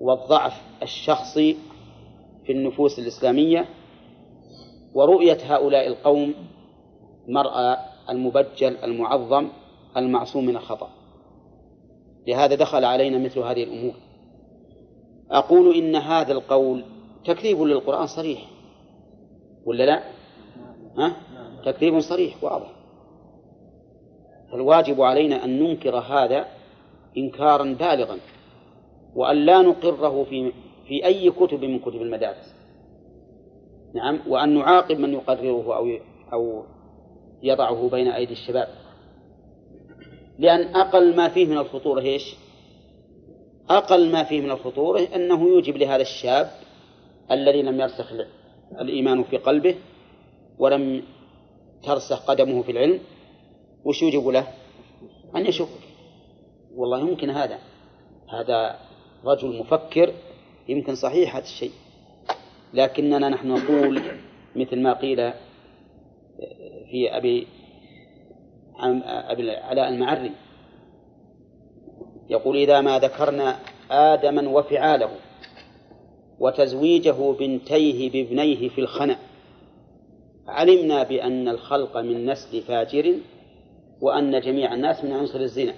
والضعف 0.00 0.62
الشخصي 0.82 1.56
في 2.46 2.52
النفوس 2.52 2.98
الإسلامية 2.98 3.68
ورؤية 4.94 5.38
هؤلاء 5.42 5.86
القوم 5.86 6.34
مرأى 7.28 7.76
المبجل 8.10 8.76
المعظم 8.76 9.48
المعصوم 9.96 10.46
من 10.46 10.56
الخطأ. 10.56 10.90
لهذا 12.26 12.54
دخل 12.54 12.84
علينا 12.84 13.18
مثل 13.18 13.40
هذه 13.40 13.64
الأمور. 13.64 13.94
أقول 15.30 15.76
إن 15.76 15.96
هذا 15.96 16.32
القول 16.32 16.84
تكذيب 17.24 17.62
للقرآن 17.62 18.06
صريح. 18.06 18.50
ولا 19.64 19.84
لا؟ 19.84 20.02
ها؟ 20.98 21.16
تكذيب 21.64 22.00
صريح 22.00 22.44
واضح. 22.44 22.72
فالواجب 24.52 25.00
علينا 25.00 25.44
أن 25.44 25.62
ننكر 25.62 25.96
هذا 25.96 26.46
إنكارا 27.16 27.64
بالغا 27.64 28.18
وأن 29.14 29.36
لا 29.36 29.62
نقره 29.62 30.24
في 30.24 30.52
في 30.88 31.04
أي 31.04 31.30
كتب 31.30 31.64
من 31.64 31.78
كتب 31.78 32.02
المدارس. 32.02 32.57
نعم 33.94 34.20
وأن 34.28 34.54
نعاقب 34.54 34.98
من 34.98 35.14
يقرره 35.14 35.76
أو 35.76 35.98
أو 36.32 36.64
يضعه 37.42 37.88
بين 37.88 38.08
أيدي 38.08 38.32
الشباب. 38.32 38.68
لأن 40.38 40.76
أقل 40.76 41.16
ما 41.16 41.28
فيه 41.28 41.46
من 41.46 41.58
الخطورة 41.58 42.00
إيش؟ 42.00 42.34
أقل 43.70 44.12
ما 44.12 44.24
فيه 44.24 44.40
من 44.40 44.50
الخطورة 44.50 45.00
أنه 45.00 45.48
يوجب 45.48 45.76
لهذا 45.76 46.02
الشاب 46.02 46.50
الذي 47.30 47.62
لم 47.62 47.80
يرسخ 47.80 48.12
الإيمان 48.80 49.22
في 49.22 49.36
قلبه 49.36 49.74
ولم 50.58 51.02
ترسخ 51.82 52.26
قدمه 52.26 52.62
في 52.62 52.72
العلم 52.72 53.00
وش 53.84 54.02
يوجب 54.02 54.28
له؟ 54.28 54.46
أن 55.36 55.46
يشك 55.46 55.68
والله 56.74 57.00
يمكن 57.00 57.30
هذا. 57.30 57.58
هذا 58.28 58.78
رجل 59.24 59.58
مفكر 59.58 60.12
يمكن 60.68 60.94
صحيح 60.94 61.36
هذا 61.36 61.44
الشيء. 61.44 61.72
لكننا 62.74 63.28
نحن 63.28 63.48
نقول 63.48 64.02
مثل 64.56 64.80
ما 64.80 64.92
قيل 64.92 65.32
في 66.90 67.16
أبي 67.16 67.46
أبي 69.04 69.50
علاء 69.50 69.88
المعري 69.88 70.30
يقول 72.30 72.56
إذا 72.56 72.80
ما 72.80 72.98
ذكرنا 72.98 73.56
آدما 73.90 74.48
وفعاله 74.48 75.10
وتزويجه 76.38 77.32
بنتيه 77.38 78.10
بابنيه 78.10 78.68
في 78.68 78.80
الخنا 78.80 79.16
علمنا 80.48 81.02
بأن 81.02 81.48
الخلق 81.48 81.96
من 81.96 82.26
نسل 82.26 82.62
فاجر 82.62 83.14
وأن 84.00 84.40
جميع 84.40 84.74
الناس 84.74 85.04
من 85.04 85.12
عنصر 85.12 85.40
الزنا. 85.40 85.74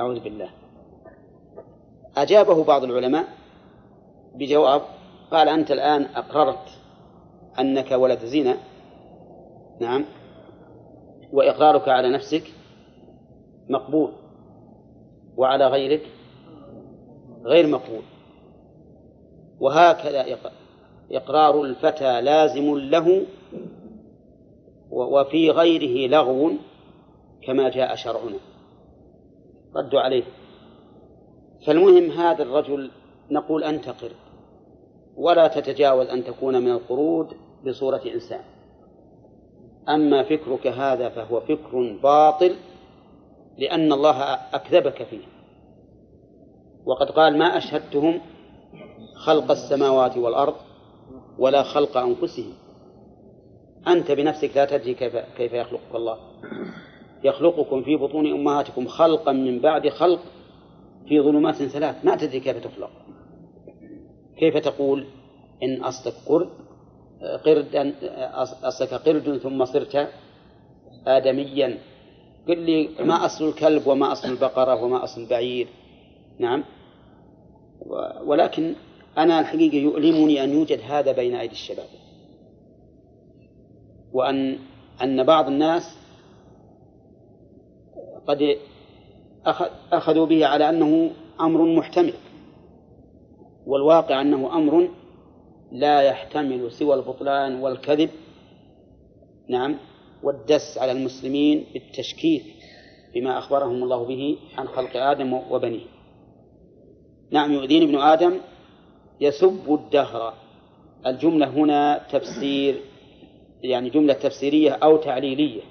أعوذ 0.00 0.20
بالله. 0.20 0.50
أجابه 2.16 2.64
بعض 2.64 2.84
العلماء 2.84 3.24
بجواب 4.34 4.82
قال 5.30 5.48
أنت 5.48 5.70
الآن 5.70 6.02
أقررت 6.02 6.68
أنك 7.58 7.90
ولد 7.90 8.18
زنا. 8.18 8.56
نعم. 9.80 10.04
وإقرارك 11.32 11.88
على 11.88 12.10
نفسك 12.10 12.42
مقبول. 13.68 14.12
وعلى 15.36 15.66
غيرك 15.66 16.06
غير 17.44 17.66
مقبول. 17.66 18.02
وهكذا 19.60 20.38
إقرار 21.10 21.62
الفتى 21.62 22.20
لازم 22.20 22.78
له 22.78 23.26
وفي 24.90 25.50
غيره 25.50 26.10
لغو 26.10 26.50
كما 27.42 27.68
جاء 27.68 27.94
شرعنا. 27.94 28.38
ردوا 29.76 30.00
عليه. 30.00 30.24
فالمهم 31.66 32.10
هذا 32.10 32.42
الرجل 32.42 32.90
نقول 33.30 33.64
أنت 33.64 33.88
قرد 33.88 34.27
ولا 35.18 35.48
تتجاوز 35.48 36.06
أن 36.06 36.24
تكون 36.24 36.62
من 36.62 36.70
القرود 36.70 37.28
بصورة 37.66 38.02
إنسان. 38.14 38.40
أما 39.88 40.22
فكرك 40.22 40.66
هذا 40.66 41.08
فهو 41.08 41.40
فكر 41.40 41.98
باطل 42.02 42.56
لأن 43.58 43.92
الله 43.92 44.22
أكذبك 44.34 45.02
فيه. 45.02 45.24
وقد 46.84 47.10
قال 47.10 47.38
ما 47.38 47.56
أشهدتهم 47.56 48.20
خلق 49.16 49.50
السماوات 49.50 50.16
والأرض 50.16 50.54
ولا 51.38 51.62
خلق 51.62 51.96
أنفسهم. 51.96 52.52
أنت 53.88 54.12
بنفسك 54.12 54.56
لا 54.56 54.64
تدري 54.64 54.94
كيف, 54.94 55.16
كيف 55.16 55.52
يخلقك 55.52 55.94
الله. 55.94 56.18
يخلقكم 57.24 57.82
في 57.82 57.96
بطون 57.96 58.26
أمهاتكم 58.32 58.86
خلقا 58.86 59.32
من 59.32 59.60
بعد 59.60 59.88
خلق 59.88 60.20
في 61.08 61.20
ظلمات 61.20 61.54
ثلاث. 61.54 62.04
ما 62.04 62.16
تدري 62.16 62.40
كيف 62.40 62.64
تخلق. 62.64 62.90
كيف 64.38 64.56
تقول 64.56 65.06
إن 65.62 65.82
أصلك 65.82 66.14
قرد 66.26 66.48
قردا 67.44 67.94
أصلك 68.62 68.94
قرد 68.94 69.38
ثم 69.38 69.64
صرت 69.64 70.08
آدميا؟ 71.06 71.78
قل 72.48 72.58
لي 72.58 72.88
ما 73.00 73.24
أصل 73.26 73.48
الكلب 73.48 73.86
وما 73.86 74.12
أصل 74.12 74.28
البقرة 74.28 74.84
وما 74.84 75.04
أصل 75.04 75.20
البعير. 75.20 75.68
نعم. 76.38 76.64
ولكن 78.24 78.74
أنا 79.18 79.40
الحقيقة 79.40 79.76
يؤلمني 79.76 80.44
أن 80.44 80.50
يوجد 80.50 80.80
هذا 80.80 81.12
بين 81.12 81.34
أيدي 81.34 81.52
الشباب. 81.52 81.88
وأن 84.12 84.58
أن 85.02 85.24
بعض 85.24 85.46
الناس 85.48 85.96
قد 88.26 88.56
أخذوا 89.92 90.26
به 90.26 90.46
على 90.46 90.68
أنه 90.68 91.10
أمر 91.40 91.64
محتمل. 91.64 92.14
والواقع 93.68 94.20
أنه 94.20 94.56
أمر 94.56 94.88
لا 95.72 96.02
يحتمل 96.02 96.72
سوى 96.72 96.94
البطلان 96.94 97.60
والكذب 97.60 98.10
نعم 99.48 99.76
والدس 100.22 100.78
على 100.78 100.92
المسلمين 100.92 101.66
بالتشكيك 101.74 102.44
بما 103.14 103.38
أخبرهم 103.38 103.82
الله 103.82 104.04
به 104.04 104.38
عن 104.58 104.68
خلق 104.68 104.96
آدم 104.96 105.32
وبنيه. 105.50 105.86
نعم 107.30 107.52
يؤذيني 107.52 107.84
ابن 107.84 107.98
آدم 107.98 108.34
يسب 109.20 109.74
الدهر. 109.74 110.34
الجملة 111.06 111.48
هنا 111.48 112.06
تفسير 112.12 112.80
يعني 113.62 113.90
جملة 113.90 114.12
تفسيرية 114.12 114.70
أو 114.70 114.96
تعليلية. 114.96 115.62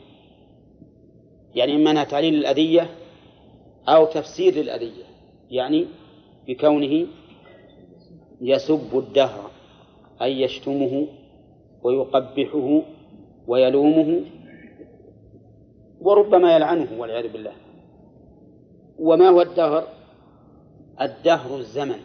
يعني 1.56 1.76
إما 1.76 1.92
أنها 1.92 2.04
تعليل 2.04 2.34
للأذية 2.34 2.90
أو 3.88 4.06
تفسير 4.06 4.56
للأذية 4.56 5.04
يعني 5.52 5.86
بكونه 6.48 7.08
يسب 8.42 8.98
الدهر 8.98 9.52
أي 10.22 10.42
يشتمه 10.42 11.08
ويقبحه 11.84 12.82
ويلومه 13.48 14.22
وربما 16.02 16.56
يلعنه 16.56 16.88
والعياذ 17.00 17.34
بالله. 17.34 17.54
وما 19.00 19.30
هو 19.30 19.42
الدهر؟ 19.42 19.84
الدهر 21.02 21.58
الزمن. 21.58 22.00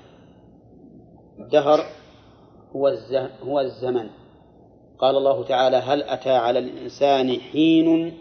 الدهر 1.38 1.80
هو 2.76 2.96
هو 3.42 3.60
الزمن. 3.60 4.08
قال 4.98 5.16
الله 5.16 5.44
تعالى 5.44 5.76
هل 5.76 6.02
أتى 6.02 6.30
على 6.30 6.58
الإنسان 6.58 7.40
حين؟ 7.40 8.12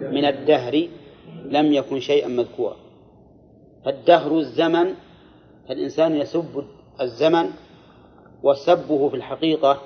من 0.00 0.24
الدهر 0.24 0.88
لم 1.44 1.72
يكن 1.72 2.00
شيئا 2.00 2.28
مذكورا. 2.28 2.76
فالدهر 3.84 4.38
الزمن 4.38 4.94
فالإنسان 5.68 6.16
يسب 6.16 6.64
الزمن 7.00 7.50
وسبه 8.42 9.08
في 9.08 9.16
الحقيقة 9.16 9.80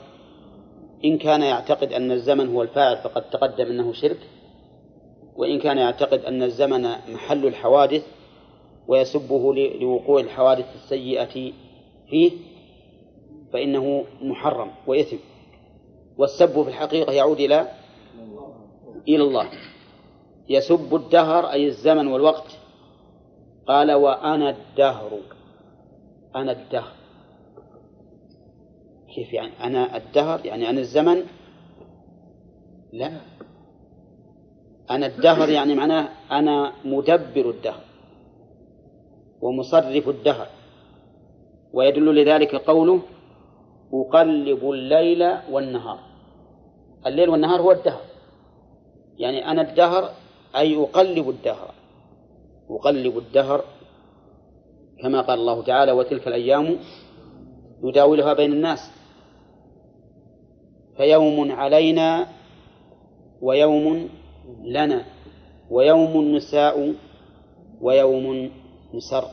إن 1.05 1.19
كان 1.19 1.43
يعتقد 1.43 1.93
أن 1.93 2.13
الزمن 2.13 2.49
هو 2.55 2.63
الفاعل 2.63 2.97
فقد 2.97 3.31
تقدم 3.31 3.67
أنه 3.67 3.93
شرك 3.93 4.19
وإن 5.37 5.59
كان 5.59 5.79
يعتقد 5.79 6.25
أن 6.25 6.43
الزمن 6.43 6.83
محل 7.09 7.47
الحوادث 7.47 8.07
ويسبه 8.89 9.55
لوقوع 9.55 10.21
الحوادث 10.21 10.75
السيئة 10.75 11.53
فيه 12.11 12.31
فإنه 13.53 14.05
محرم 14.23 14.71
وإثم. 14.87 15.17
والسب 16.19 16.63
في 16.63 16.69
الحقيقة 16.69 17.13
يعود 17.13 17.41
إلى 17.41 17.69
إلى 19.09 19.23
الله. 19.25 19.49
يسب 20.49 20.95
الدهر 20.95 21.51
أي 21.51 21.67
الزمن 21.67 22.07
والوقت. 22.07 22.59
قال 23.69 23.93
وأنا 23.93 24.51
الدهر. 24.51 25.11
أنا 26.37 26.53
الدهر. 26.53 26.93
كيف 29.15 29.33
يعني؟ 29.33 29.53
أنا 29.65 29.97
الدهر 29.97 30.47
يعني 30.47 30.71
أنا 30.71 30.81
الزمن؟ 30.81 31.23
لا. 32.93 33.21
أنا 34.91 35.07
الدهر 35.07 35.49
يعني 35.49 35.75
معناه 35.75 36.09
أنا 36.31 36.73
مدبر 36.85 37.51
الدهر 37.51 37.81
ومصرف 39.41 40.09
الدهر. 40.09 40.47
ويدل 41.73 42.15
لذلك 42.15 42.55
قوله 42.55 43.01
أقلب 43.93 44.71
الليل 44.71 45.37
والنهار. 45.51 45.99
الليل 47.07 47.29
والنهار 47.29 47.61
هو 47.61 47.73
الدهر. 47.73 48.01
يعني 49.19 49.51
أنا 49.51 49.63
الدهر 49.63 50.11
أي 50.57 50.83
أقلب 50.83 51.29
الدهر. 51.29 51.75
أقلب 52.71 53.19
الدهر 53.19 53.65
كما 55.03 55.21
قال 55.21 55.39
الله 55.39 55.63
تعالى 55.63 55.93
وتلك 55.93 56.29
الأيام 56.29 56.77
نداولها 57.83 58.33
بين 58.35 58.53
الناس. 58.53 58.91
فيوم 60.97 61.53
علينا 61.53 62.27
ويوم 63.43 64.09
لنا 64.65 65.05
ويوم 65.71 66.37
نساء 66.37 66.95
ويوم 67.81 68.51
نسر. 68.95 69.25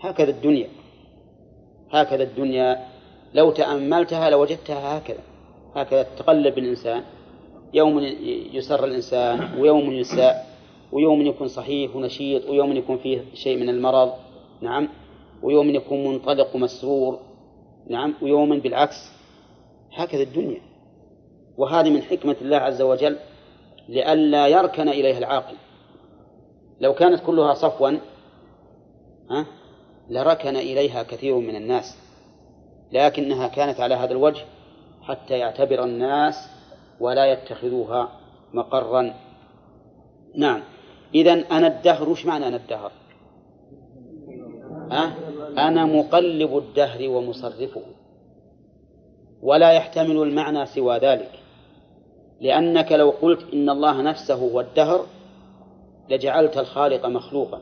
هكذا 0.00 0.30
الدنيا 0.30 0.68
هكذا 1.90 2.22
الدنيا. 2.22 2.86
لو 3.34 3.50
تأملتها 3.50 4.30
لوجدتها 4.30 4.98
هكذا 4.98 5.22
هكذا 5.74 6.02
تقلب 6.02 6.58
الإنسان. 6.58 7.02
يوم 7.74 7.98
يسر 8.52 8.84
الإنسان 8.84 9.60
ويوم 9.60 9.92
يساء 9.92 10.46
ويوم 10.92 11.22
يكون 11.22 11.48
صحيح 11.48 11.96
ونشيط 11.96 12.48
ويوم 12.50 12.76
يكون 12.76 12.98
فيه 12.98 13.24
شيء 13.34 13.56
من 13.56 13.68
المرض. 13.68 14.12
نعم. 14.64 14.88
ويوم 15.42 15.70
يكون 15.70 16.04
منطلق 16.04 16.56
ومسرور 16.56 17.18
نعم. 17.90 18.14
ويوم 18.22 18.58
بالعكس. 18.58 19.12
هكذا 19.92 20.22
الدنيا. 20.22 20.60
وهذه 21.56 21.90
من 21.90 22.02
حكمة 22.02 22.36
الله 22.40 22.56
عز 22.56 22.82
وجل 22.82 23.18
لئلا 23.88 24.46
يركن 24.46 24.88
إليها 24.88 25.18
العاقل. 25.18 25.56
لو 26.80 26.94
كانت 26.94 27.20
كلها 27.26 27.54
صفوا 27.54 27.90
ها 29.30 29.46
لركن 30.10 30.56
إليها 30.56 31.02
كثير 31.02 31.38
من 31.38 31.56
الناس. 31.56 31.98
لكنها 32.92 33.48
كانت 33.48 33.80
على 33.80 33.94
هذا 33.94 34.12
الوجه 34.12 34.44
حتى 35.02 35.38
يعتبر 35.38 35.84
الناس 35.84 36.34
ولا 37.00 37.32
يتخذوها 37.32 38.08
مقرا. 38.54 39.14
نعم. 40.36 40.62
إذا 41.14 41.32
أنا 41.32 41.66
الدهر 41.66 42.08
وش 42.08 42.26
معنى 42.26 42.48
أنا 42.48 42.56
الدهر؟ 42.56 42.92
أه؟ 44.94 45.12
أنا 45.68 45.84
مقلب 45.84 46.58
الدهر 46.58 47.08
ومصرفه. 47.08 47.82
ولا 49.42 49.72
يحتمل 49.72 50.22
المعنى 50.22 50.66
سوى 50.66 50.98
ذلك. 50.98 51.30
لأنك 52.40 52.92
لو 52.92 53.10
قلت 53.10 53.52
إن 53.52 53.70
الله 53.70 54.02
نفسه 54.02 54.34
هو 54.34 54.60
الدهر 54.60 55.06
لجعلت 56.10 56.58
الخالق 56.58 57.06
مخلوقا. 57.06 57.60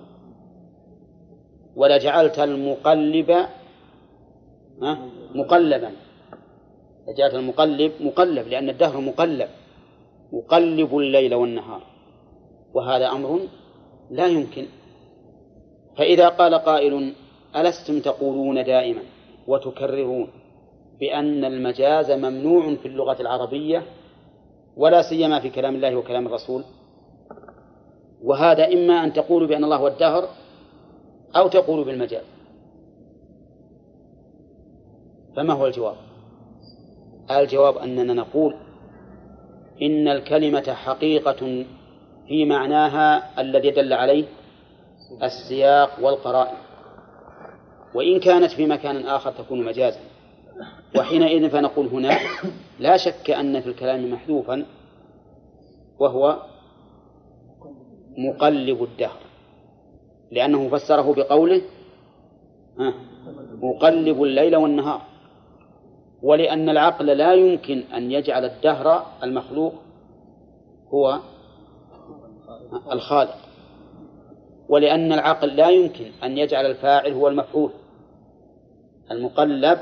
ولجعلت 1.77 2.39
المقلب 2.39 3.47
مقلبا. 5.35 5.91
لجعلت 7.09 7.35
المقلب 7.35 7.93
مقلب 8.01 8.49
لأن 8.49 8.69
الدهر 8.69 9.01
مقلب. 9.01 9.49
يقلب 10.33 10.99
الليل 10.99 11.35
والنهار. 11.35 11.83
وهذا 12.75 13.09
أمر 13.09 13.41
لا 14.11 14.27
يمكن. 14.27 14.67
فإذا 15.97 16.29
قال 16.29 16.55
قائل 16.55 17.13
ألستم 17.57 18.01
تقولون 18.01 18.65
دائما 18.65 19.03
وتكررون 19.47 20.29
بأن 21.01 21.45
المجاز 21.45 22.11
ممنوع 22.11 22.75
في 22.75 22.89
اللغة 22.89 23.21
العربية 23.21 23.83
ولا 24.77 25.03
سيما 25.03 25.41
في 25.41 25.51
كلام 25.51 25.75
الله 25.75 25.97
وكلام 25.97 26.27
الرسول؟ 26.27 26.65
وهذا 28.23 28.73
إما 28.73 29.05
أن 29.05 29.13
تقولوا 29.13 29.49
بأن 29.49 29.65
الله 29.65 29.77
هو 29.77 29.89
الدهر 29.89 30.29
أو 31.37 31.49
تقولوا 31.49 31.85
بالمجاز. 31.85 32.25
فما 35.37 35.53
هو 35.53 35.67
الجواب؟ 35.67 35.97
الجواب 37.31 37.79
أننا 37.79 38.15
نقول 38.15 38.57
إن 39.83 40.09
الكلمة 40.09 40.73
حقيقة 40.73 41.65
في 42.29 42.45
معناها 42.45 43.41
الذي 43.41 43.71
دل 43.71 43.93
عليه 43.93 44.25
السياق 45.23 45.91
والقرائن. 46.03 46.57
وإن 47.95 48.21
كانت 48.21 48.51
في 48.53 48.67
مكان 48.67 49.07
آخر 49.07 49.33
تكون 49.33 49.65
مجازا. 49.65 50.01
وحينئذ 50.97 51.51
فنقول 51.51 51.87
هنا 51.87 52.19
لا 52.79 52.97
شك 52.97 53.31
أن 53.31 53.61
في 53.61 53.69
الكلام 53.69 54.13
محذوفا 54.13 54.67
وهو 55.99 56.43
مقلب 58.19 58.83
الدهر. 58.83 59.19
لأنه 60.31 60.69
فسره 60.69 61.15
بقوله 61.15 61.63
مقلب 63.63 64.23
الليل 64.23 64.57
والنهار. 64.57 65.03
ولأن 66.23 66.69
العقل 66.69 67.07
لا 67.07 67.35
يمكن 67.35 67.83
أن 67.95 68.13
يجعل 68.13 68.45
الدهر 68.45 69.07
المخلوق 69.23 69.75
هو 70.89 71.21
الخالق. 72.93 73.37
ولأن 74.69 75.13
العقل 75.13 75.49
لا 75.49 75.69
يمكن 75.69 76.11
أن 76.25 76.39
يجعل 76.39 76.67
الفاعل 76.67 77.13
هو 77.13 77.29
المفعول. 77.29 77.71
المقلب 79.13 79.79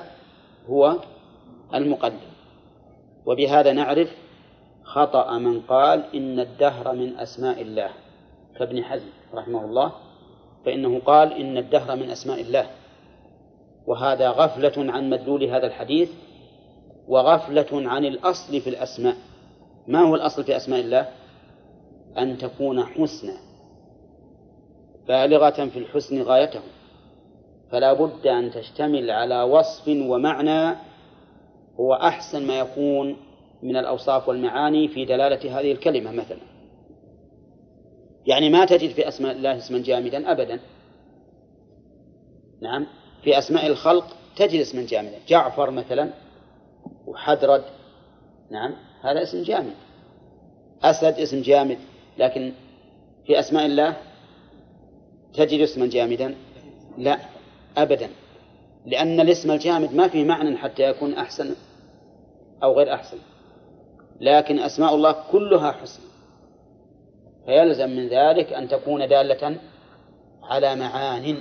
هو 0.68 0.96
المقلب 1.74 2.30
وبهذا 3.26 3.72
نعرف 3.72 4.08
خطأ 4.84 5.38
من 5.38 5.60
قال 5.60 6.04
إن 6.14 6.40
الدهر 6.40 6.94
من 6.94 7.18
أسماء 7.18 7.62
الله. 7.62 7.90
كابن 8.58 8.84
حزم 8.84 9.08
رحمه 9.34 9.64
الله 9.64 9.92
فإنه 10.64 11.00
قال 11.00 11.32
إن 11.32 11.58
الدهر 11.58 11.96
من 11.96 12.10
أسماء 12.10 12.40
الله. 12.40 12.66
وهذا 13.86 14.30
غفلة 14.30 14.92
عن 14.92 15.10
مدلول 15.10 15.44
هذا 15.44 15.66
الحديث 15.66 16.10
وغفلة 17.08 17.68
عن 17.72 18.04
الأصل 18.04 18.60
في 18.60 18.70
الأسماء. 18.70 19.16
ما 19.88 20.00
هو 20.00 20.14
الأصل 20.14 20.44
في 20.44 20.56
أسماء 20.56 20.80
الله؟ 20.80 21.08
أن 22.18 22.38
تكون 22.38 22.84
حسنى. 22.84 23.36
بالغة 25.08 25.68
في 25.68 25.78
الحسن 25.78 26.22
غايته 26.22 26.60
فلا 27.72 27.92
بد 27.92 28.26
أن 28.26 28.50
تشتمل 28.50 29.10
على 29.10 29.42
وصف 29.42 29.88
ومعنى 29.88 30.76
هو 31.80 31.94
أحسن 31.94 32.46
ما 32.46 32.58
يكون 32.58 33.16
من 33.62 33.76
الأوصاف 33.76 34.28
والمعاني 34.28 34.88
في 34.88 35.04
دلالة 35.04 35.60
هذه 35.60 35.72
الكلمة 35.72 36.12
مثلا. 36.12 36.40
يعني 38.26 38.50
ما 38.50 38.64
تجد 38.64 38.90
في 38.90 39.08
أسماء 39.08 39.32
الله 39.32 39.56
اسما 39.56 39.78
جامدا 39.78 40.32
أبدا. 40.32 40.60
نعم. 42.62 42.86
في 43.24 43.38
أسماء 43.38 43.66
الخلق 43.66 44.16
تجد 44.36 44.60
اسما 44.60 44.86
جامدا. 44.86 45.18
جعفر 45.28 45.70
مثلا 45.70 46.10
وحدرد. 47.06 47.64
نعم. 48.50 48.74
هذا 49.02 49.22
اسم 49.22 49.42
جامد. 49.42 49.74
أسد 50.82 51.18
اسم 51.18 51.42
جامد. 51.42 51.78
لكن 52.18 52.52
في 53.26 53.40
أسماء 53.40 53.66
الله 53.66 53.96
تجد 55.34 55.60
اسما 55.60 55.86
جامدا؟ 55.86 56.34
لا. 56.98 57.18
أبدا. 57.76 58.10
لأن 58.86 59.20
الاسم 59.20 59.50
الجامد 59.50 59.94
ما 59.94 60.08
فيه 60.08 60.24
معنى 60.24 60.56
حتى 60.56 60.82
يكون 60.82 61.14
أحسن 61.14 61.54
أو 62.62 62.78
غير 62.78 62.94
أحسن. 62.94 63.18
لكن 64.20 64.58
أسماء 64.58 64.94
الله 64.94 65.16
كلها 65.32 65.72
حسن. 65.72 66.02
فيلزم 67.46 67.90
من 67.90 68.08
ذلك 68.08 68.52
أن 68.52 68.68
تكون 68.68 69.08
دالة 69.08 69.56
على 70.42 70.76
معان. 70.76 71.36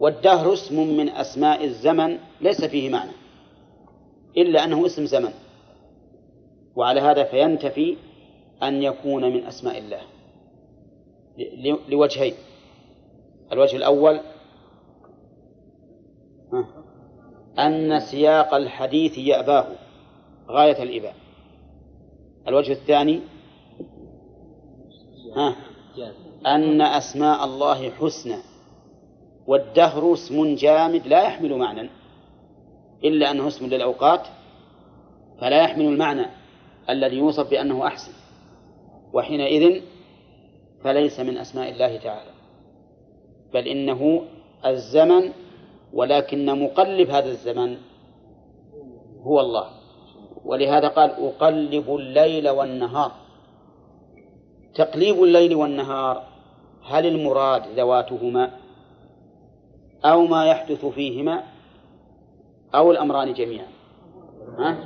والدهر 0.00 0.52
اسم 0.52 0.96
من 0.96 1.08
أسماء 1.08 1.64
الزمن 1.64 2.18
ليس 2.40 2.64
فيه 2.64 2.90
معنى 2.90 3.12
إلا 4.36 4.64
أنه 4.64 4.86
اسم 4.86 5.06
زمن. 5.06 5.32
وعلى 6.76 7.00
هذا 7.00 7.24
فينتفي 7.24 7.96
أن 8.62 8.82
يكون 8.82 9.24
من 9.24 9.46
أسماء 9.46 9.78
الله. 9.78 10.00
لوجهين. 11.88 12.34
الوجه 13.52 13.76
الأول 13.76 14.20
أن 17.58 18.00
سياق 18.00 18.54
الحديث 18.54 19.18
يأباه 19.18 19.66
غاية 20.48 20.82
الإباء. 20.82 21.14
الوجه 22.48 22.72
الثاني 22.72 23.20
أن 26.46 26.80
أسماء 26.80 27.44
الله 27.44 27.90
حسنى 27.90 28.38
والدهر 29.46 30.12
اسم 30.12 30.54
جامد 30.54 31.06
لا 31.06 31.22
يحمل 31.22 31.58
معنى 31.58 31.90
إلا 33.04 33.30
أنه 33.30 33.48
اسم 33.48 33.66
للأوقات 33.66 34.26
فلا 35.40 35.62
يحمل 35.62 35.84
المعنى 35.84 36.26
الذي 36.90 37.16
يوصف 37.16 37.50
بأنه 37.50 37.86
أحسن. 37.86 38.12
وحينئذ 39.12 39.82
فليس 40.84 41.20
من 41.20 41.38
أسماء 41.38 41.70
الله 41.70 41.96
تعالى 41.96 42.30
بل 43.54 43.68
إنه 43.68 44.22
الزمن 44.66 45.32
ولكن 45.92 46.64
مقلب 46.64 47.10
هذا 47.10 47.30
الزمن 47.30 47.76
هو 49.22 49.40
الله. 49.40 49.70
ولهذا 50.44 50.88
قال 50.88 51.10
أقلب 51.10 51.94
الليل 51.94 52.48
والنهار. 52.48 53.12
تقليب 54.74 55.22
الليل 55.22 55.54
والنهار 55.54 56.22
هل 56.82 57.06
المراد 57.06 57.62
ذواتهما 57.76 58.50
أو 60.04 60.26
ما 60.26 60.46
يحدث 60.46 60.86
فيهما 60.86 61.44
أو 62.74 62.90
الأمران 62.90 63.32
جميعا؟ 63.32 63.66
ها؟ 64.58 64.84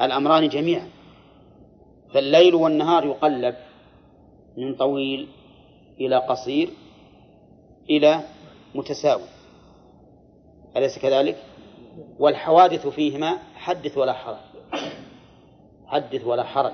الأمران 0.00 0.48
جميعا. 0.48 0.88
فالليل 2.14 2.54
والنهار 2.54 3.04
يقلب 3.04 3.54
من 4.56 4.74
طويل 4.74 5.28
إلى 6.00 6.16
قصير 6.16 6.70
إلى 7.90 8.20
متساوي. 8.74 9.37
أليس 10.76 10.98
كذلك؟ 10.98 11.36
والحوادث 12.18 12.86
فيهما 12.86 13.38
حدث 13.54 13.98
ولا 13.98 14.12
حرج. 14.12 14.36
حدث 15.86 16.26
ولا 16.26 16.42
حرج. 16.42 16.72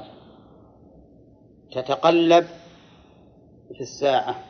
تتقلب 1.72 2.44
في 3.74 3.80
الساعة 3.80 4.44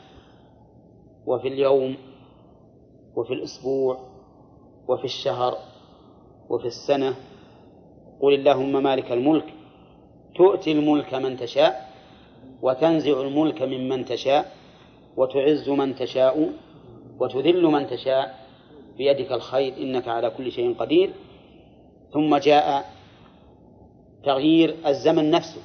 وفي 1.26 1.48
اليوم 1.48 1.96
وفي 3.16 3.32
الأسبوع 3.32 3.98
وفي 4.88 5.04
الشهر 5.04 5.58
وفي 6.48 6.66
السنة. 6.66 7.14
قل 8.20 8.34
اللهم 8.34 8.82
مالك 8.82 9.12
الملك. 9.12 9.54
تؤتي 10.36 10.72
الملك 10.72 11.14
من 11.14 11.36
تشاء 11.36 11.90
وتنزع 12.62 13.20
الملك 13.20 13.62
ممن 13.62 14.04
تشاء 14.04 14.52
وتعز 15.16 15.68
من 15.68 15.94
تشاء 15.94 16.52
وتذل 17.20 17.62
من 17.62 17.86
تشاء 17.86 18.43
بيدك 18.96 19.32
الخير 19.32 19.76
إنك 19.76 20.08
على 20.08 20.30
كل 20.30 20.52
شيء 20.52 20.74
قدير. 20.74 21.10
ثم 22.12 22.36
جاء 22.36 22.84
تغيير 24.24 24.76
الزمن 24.86 25.30
نفسه. 25.30 25.60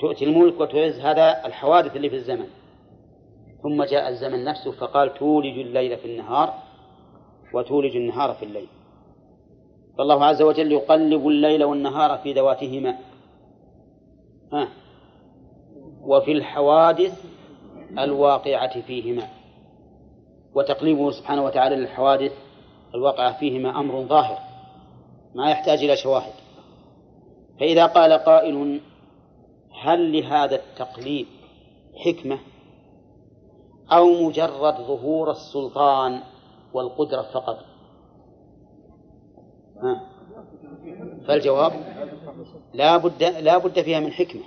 تؤتي 0.00 0.24
الملك 0.24 0.60
وتعز 0.60 1.00
هذا 1.00 1.46
الحوادث 1.46 1.96
اللي 1.96 2.10
في 2.10 2.16
الزمن. 2.16 2.46
ثم 3.62 3.84
جاء 3.84 4.08
الزمن 4.08 4.44
نفسه 4.44 4.72
فقال 4.72 5.14
تولج 5.14 5.58
الليل 5.58 5.96
في 5.96 6.04
النهار 6.04 6.54
وتولج 7.54 7.96
النهار 7.96 8.34
في 8.34 8.44
الليل. 8.44 8.68
فالله 9.98 10.24
عز 10.24 10.42
وجل 10.42 10.72
يقلب 10.72 11.28
الليل 11.28 11.64
والنهار 11.64 12.18
في 12.18 12.32
ذواتهما. 12.32 12.98
ها؟ 14.52 14.68
وفي 16.00 16.32
الحوادث 16.32 17.24
الواقعة 17.98 18.80
فيهما. 18.80 19.37
وتقليبه 20.54 21.10
سبحانه 21.10 21.44
وتعالى 21.44 21.76
للحوادث 21.76 22.32
الواقعة 22.94 23.38
فيهما 23.38 23.80
أمر 23.80 24.02
ظاهر 24.02 24.38
ما 25.34 25.50
يحتاج 25.50 25.78
إلى 25.84 25.96
شواهد. 25.96 26.32
فإذا 27.60 27.86
قال 27.86 28.12
قائل 28.12 28.80
هل 29.82 30.12
لهذا 30.12 30.54
التقليد 30.56 31.26
حكمة 32.04 32.38
أو 33.92 34.28
مجرد 34.28 34.74
ظهور 34.74 35.30
السلطان 35.30 36.20
والقدرة 36.72 37.22
فقط؟ 37.22 37.58
ها. 39.82 40.00
فالجواب 41.26 41.72
لا 42.74 42.96
بد 42.96 43.22
لا 43.22 43.58
بد 43.58 43.82
فيها 43.82 44.00
من 44.00 44.12
حكمة 44.12 44.42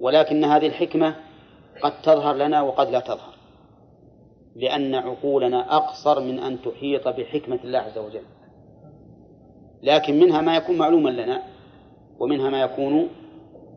ولكن 0.00 0.44
هذه 0.44 0.66
الحكمة 0.66 1.16
قد 1.82 2.02
تظهر 2.02 2.34
لنا 2.34 2.62
وقد 2.62 2.88
لا 2.88 3.00
تظهر. 3.00 3.33
لأن 4.56 4.94
عقولنا 4.94 5.76
أقصر 5.76 6.20
من 6.20 6.38
أن 6.38 6.62
تحيط 6.62 7.08
بحكمة 7.08 7.58
الله 7.64 7.78
عز 7.78 7.98
وجل. 7.98 8.22
لكن 9.82 10.20
منها 10.20 10.40
ما 10.40 10.56
يكون 10.56 10.78
معلوما 10.78 11.10
لنا 11.10 11.42
ومنها 12.18 12.50
ما 12.50 12.60
يكون 12.60 13.08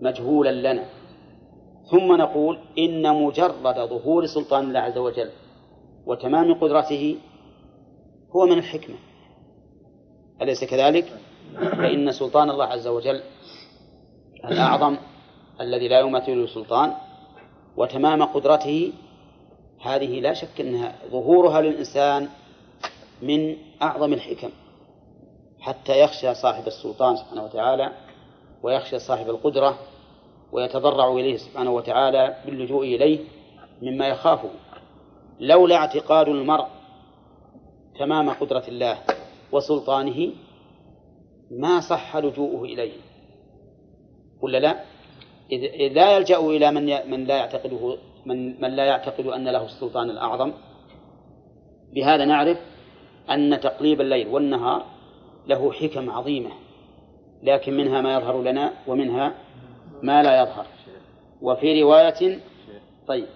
مجهولا 0.01 0.73
لنا. 0.73 0.85
ثم 1.91 2.15
نقول 2.15 2.59
إن 2.77 3.23
مجرد 3.23 3.89
ظهور 3.89 4.25
سلطان 4.25 4.63
الله 4.63 4.79
عز 4.79 4.97
وجل 4.97 5.29
وتمام 6.05 6.53
قدرته 6.53 7.17
هو 8.35 8.45
من 8.45 8.57
الحكمة. 8.57 8.95
أليس 10.41 10.63
كذلك؟ 10.63 11.05
فإن 11.55 12.11
سلطان 12.11 12.49
الله 12.49 12.65
عز 12.65 12.87
وجل 12.87 13.21
الأعظم 14.45 14.97
الذي 15.61 15.87
لا 15.87 15.99
يماثله 15.99 16.45
سلطان 16.45 16.93
وتمام 17.77 18.23
قدرته 18.23 18.93
هذه 19.81 20.19
لا 20.19 20.33
شك 20.33 20.61
أنها 20.61 20.95
ظهورها 21.11 21.61
للإنسان 21.61 22.29
من 23.21 23.57
أعظم 23.81 24.13
الحكم 24.13 24.49
حتى 25.59 25.99
يخشى 25.99 26.33
صاحب 26.33 26.67
السلطان 26.67 27.15
سبحانه 27.15 27.43
وتعالى 27.43 27.91
ويخشى 28.63 28.99
صاحب 28.99 29.29
القدرة 29.29 29.79
ويتضرع 30.51 31.11
إليه 31.11 31.37
سبحانه 31.37 31.71
وتعالى 31.71 32.35
باللجوء 32.45 32.85
إليه 32.85 33.19
مما 33.81 34.07
يخافه 34.07 34.49
لولا 35.39 35.75
اعتقاد 35.75 36.27
المرء 36.27 36.67
تمام 37.99 38.29
قدرة 38.29 38.63
الله 38.67 38.97
وسلطانه 39.51 40.31
ما 41.51 41.79
صح 41.79 42.17
لجوءه 42.17 42.63
إليه 42.63 42.93
ولا 44.41 44.57
لا؟ 44.57 44.83
إذ 45.51 45.93
لا 45.93 46.17
يلجأ 46.17 46.37
إلى 46.39 46.71
من 46.71 47.11
من 47.11 47.23
لا 47.25 47.37
يعتقده 47.37 47.97
من 48.27 48.61
من 48.61 48.69
لا 48.69 48.85
يعتقد 48.85 49.25
أن 49.25 49.47
له 49.49 49.65
السلطان 49.65 50.09
الأعظم. 50.09 50.53
بهذا 51.93 52.25
نعرف 52.25 52.57
أن 53.29 53.59
تقليب 53.59 54.01
الليل 54.01 54.27
والنهار 54.27 54.85
له 55.47 55.71
حكم 55.71 56.09
عظيمة 56.09 56.49
لكن 57.43 57.77
منها 57.77 58.01
ما 58.01 58.13
يظهر 58.13 58.41
لنا 58.41 58.73
ومنها 58.87 59.33
ما 60.03 60.23
لا 60.23 60.41
يظهر. 60.41 60.65
وفي 61.41 61.83
رواية 61.83 62.39
طيب. 63.07 63.27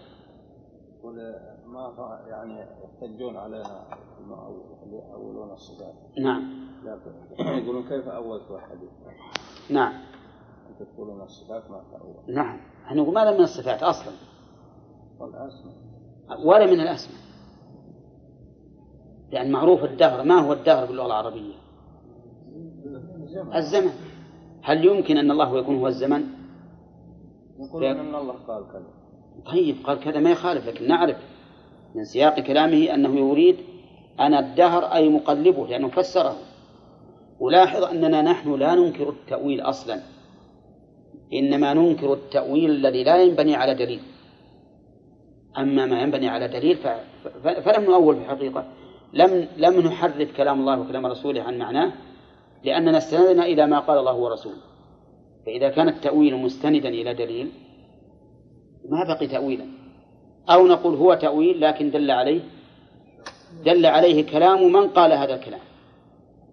ما 1.72 2.20
يعني 2.28 2.66
يحتجون 2.84 3.38
علينا 3.38 3.88
يأولون 5.12 5.52
الصفات 5.52 5.94
نعم. 6.20 6.70
يقولون 7.40 7.84
كيف 7.90 8.08
أولت 8.08 8.52
الحديث 8.52 8.90
نعم. 9.70 9.94
تقولون 10.80 11.22
الصفات 11.22 11.72
ما 11.72 11.84
تأول 11.92 12.36
نعم. 12.36 12.60
نقول 12.92 13.14
ما 13.14 13.32
من 13.32 13.44
الصفات 13.44 13.84
أصلا؟ 13.84 14.14
ولا 16.46 16.66
من 16.66 16.80
الأسماء. 16.80 17.22
لأن 19.32 19.52
معروف 19.52 19.84
الدهر. 19.84 20.24
ما 20.24 20.40
هو 20.40 20.54
الدهر 20.54 20.86
باللغة 20.86 21.06
العربية؟ 21.06 21.54
الزمن. 23.56 23.92
هل 24.64 24.86
يمكن 24.86 25.18
أن 25.18 25.32
الله 25.32 25.58
يكون 25.58 25.76
هو 25.76 25.88
الزمن؟ 25.88 26.24
يقولون 27.60 27.90
أن 27.90 28.16
الله 28.16 28.34
قال 28.48 28.64
كذا. 28.72 28.88
طيب 29.46 29.76
قال 29.84 30.00
كذا 30.00 30.20
ما 30.20 30.32
يخالف 30.32 30.68
لكن 30.68 30.88
نعرف 30.88 31.18
من 31.96 32.04
سياق 32.04 32.40
كلامه 32.40 32.94
أنه 32.94 33.30
يريد 33.30 33.56
أنا 34.20 34.40
الدهر 34.40 34.84
أي 34.84 35.10
مقلبه 35.10 35.68
لأنه 35.68 35.88
فسره. 35.88 36.36
ولاحظ 37.40 37.84
أننا 37.84 38.22
نحن 38.22 38.56
لا 38.56 38.76
ننكر 38.76 39.10
التأويل 39.10 39.62
أصلا. 39.62 40.00
إنما 41.34 41.74
ننكر 41.74 42.14
التأويل 42.14 42.72
الذي 42.72 43.04
لا 43.04 43.24
ينبني 43.24 43.56
على 43.56 43.76
دليل. 43.76 44.02
أما 45.58 45.86
ما 45.86 46.02
ينبني 46.02 46.30
على 46.30 46.48
دليل. 46.48 46.78
فلم 47.44 47.84
نؤول 47.84 48.16
في 48.16 48.22
الحقيقة. 48.22 48.66
لم 49.14 49.48
لم 49.58 49.80
نحرف 49.80 50.38
كلام 50.38 50.60
الله 50.60 50.80
وكلام 50.80 51.06
رسوله 51.06 51.42
عن 51.42 51.58
معناه 51.58 51.92
لأننا 52.64 52.98
استندنا 52.98 53.46
إلى 53.46 53.68
ما 53.68 53.80
قال 53.80 53.98
الله 53.98 54.16
ورسوله. 54.16 54.58
فإذا 55.46 55.70
كان 55.70 55.90
التأويل 55.90 56.36
مستندا 56.36 56.90
إلى 56.90 57.14
دليل 57.14 57.52
ما 58.90 59.16
بقي 59.16 59.28
تأويلا. 59.28 59.66
أو 60.50 60.68
نقول 60.68 60.96
هو 60.96 61.14
تأويل 61.14 61.62
لكن 61.62 61.92
دل 61.92 62.12
عليه 62.12 62.40
دل 63.66 63.86
عليه 63.86 64.26
كلام 64.26 64.72
من 64.72 64.88
قال 64.88 65.14
هذا 65.14 65.36
الكلام. 65.36 65.62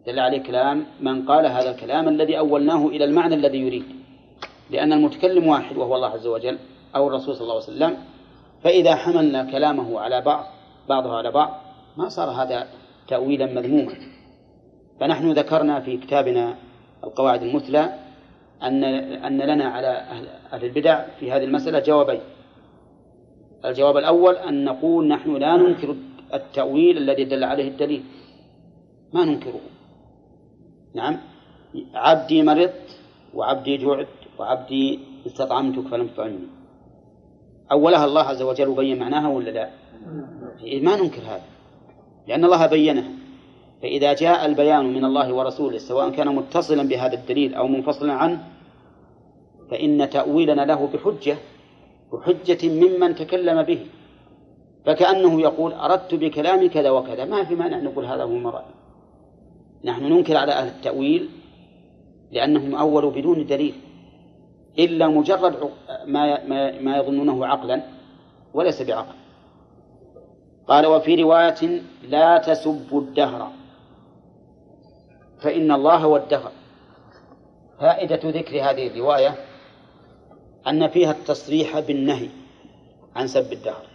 دل 0.07 0.19
عليه 0.19 0.43
كلام 0.43 0.85
من 1.01 1.27
قال 1.27 1.47
هذا 1.47 1.71
الكلام 1.71 2.09
الذي 2.09 2.39
أولناه 2.39 2.87
إلى 2.87 3.05
المعنى 3.05 3.35
الذي 3.35 3.59
يريد. 3.59 3.85
لأن 4.71 4.93
المتكلم 4.93 5.47
واحد 5.47 5.77
وهو 5.77 5.97
الله 5.97 6.09
عز 6.09 6.27
وجل 6.27 6.59
أو 6.97 7.09
الرسول 7.09 7.35
صلى 7.35 7.43
الله 7.43 7.55
عليه 7.55 7.65
وسلم 7.65 7.97
فإذا 8.63 8.95
حملنا 8.95 9.51
كلامه 9.51 10.01
على 10.01 10.21
بعض 10.21 10.45
بعضه 10.89 11.17
على 11.17 11.31
بعض 11.31 11.51
ما 11.97 12.09
صار 12.09 12.31
هذا 12.31 12.67
تأويلا 13.09 13.47
مذموما. 13.47 13.95
فنحن 15.01 15.33
ذكرنا 15.33 15.81
في 15.81 15.97
كتابنا 15.97 16.57
القواعد 17.05 17.43
المثلى 17.43 17.95
أن 18.63 18.85
أن 19.25 19.39
لنا 19.39 19.65
على 19.65 19.89
أهل 20.53 20.65
البدع 20.65 21.05
في 21.21 21.33
هذه 21.33 21.45
المسألة 21.45 21.79
جوابين. 21.79 22.21
الجواب 23.65 23.97
الأول 23.97 24.37
أن 24.37 24.65
نقول 24.65 25.09
نحن 25.09 25.37
لا 25.37 25.57
ننكر 25.57 25.97
التأويل 26.35 26.99
الذي 26.99 27.25
دل 27.25 27.45
عليه 27.45 27.69
الدليل. 27.69 28.05
ما 29.13 29.25
ننكره. 29.25 29.61
نعم. 30.95 31.19
عبدي 31.95 32.43
مرضت 32.43 33.01
وعبدي 33.35 33.77
جعت 33.77 34.07
وعبدي 34.39 35.01
استطعمتك 35.27 35.89
فلم 35.89 36.09
تطعمني. 36.09 36.58
أولها 37.73 38.05
الله 38.05 38.23
عز 38.23 38.43
وجل 38.43 38.75
بين 38.75 38.99
معناها 38.99 39.29
ولا 39.29 39.51
لا؟ 39.51 39.71
ما 40.83 40.97
ننكر 40.97 41.23
هذا. 41.23 41.43
لأن 42.27 42.45
الله 42.45 42.67
بينه. 42.67 43.05
فإذا 43.83 44.13
جاء 44.13 44.47
البيان 44.47 44.93
من 44.93 45.05
الله 45.05 45.35
ورسوله 45.35 45.79
سواء 45.79 46.11
كان 46.11 46.29
متصلا 46.35 46.83
بهذا 46.83 47.15
الدليل 47.15 47.55
أو 47.55 47.67
منفصلا 47.69 48.13
عنه 48.13 48.45
فإن 49.71 50.11
تأويلنا 50.11 50.63
له 50.63 50.89
بحجة 50.95 51.37
بحجة 52.13 52.69
ممن 52.69 53.15
تكلم 53.15 53.63
به. 53.63 53.87
فكأنه 54.87 55.41
يقول 55.41 55.73
أردت 55.73 56.15
بكلامي 56.15 56.69
كذا 56.69 56.91
وكذا. 56.91 57.25
ما 57.25 57.45
في 57.45 57.55
مانع 57.55 57.79
نقول 57.79 58.05
هذا 58.05 58.23
هو 58.23 58.37
المراد. 58.37 58.65
نحن 59.85 60.05
ننكر 60.05 60.37
على 60.37 60.53
أهل 60.53 60.69
التأويل 60.69 61.29
لأنهم 62.33 62.75
أولوا 62.75 63.11
بدون 63.11 63.47
دليل 63.47 63.75
إلا 64.79 65.09
مجرد 65.09 65.71
ما 66.09 66.45
ما 66.45 66.81
ما 66.81 66.97
يظنونه 66.97 67.47
عقلا 67.47 67.83
وليس 68.55 68.83
بعقل. 68.83 69.15
قال 70.69 70.87
وفي 70.87 71.23
رواية 71.23 71.83
لا 72.09 72.39
تسبوا 72.39 73.01
الدهر 73.01 73.53
فإن 75.41 75.73
الله 75.73 75.97
هو 75.97 76.17
الدهر. 76.17 76.53
فائدة 77.81 78.21
ذكر 78.31 78.71
هذه 78.71 78.87
الرواية 78.87 79.35
أن 80.67 80.89
فيها 80.89 81.11
التصريح 81.11 81.81
بالنهي 81.81 82.29
عن 83.17 83.27
سب 83.27 83.53
الدهر. 83.53 83.87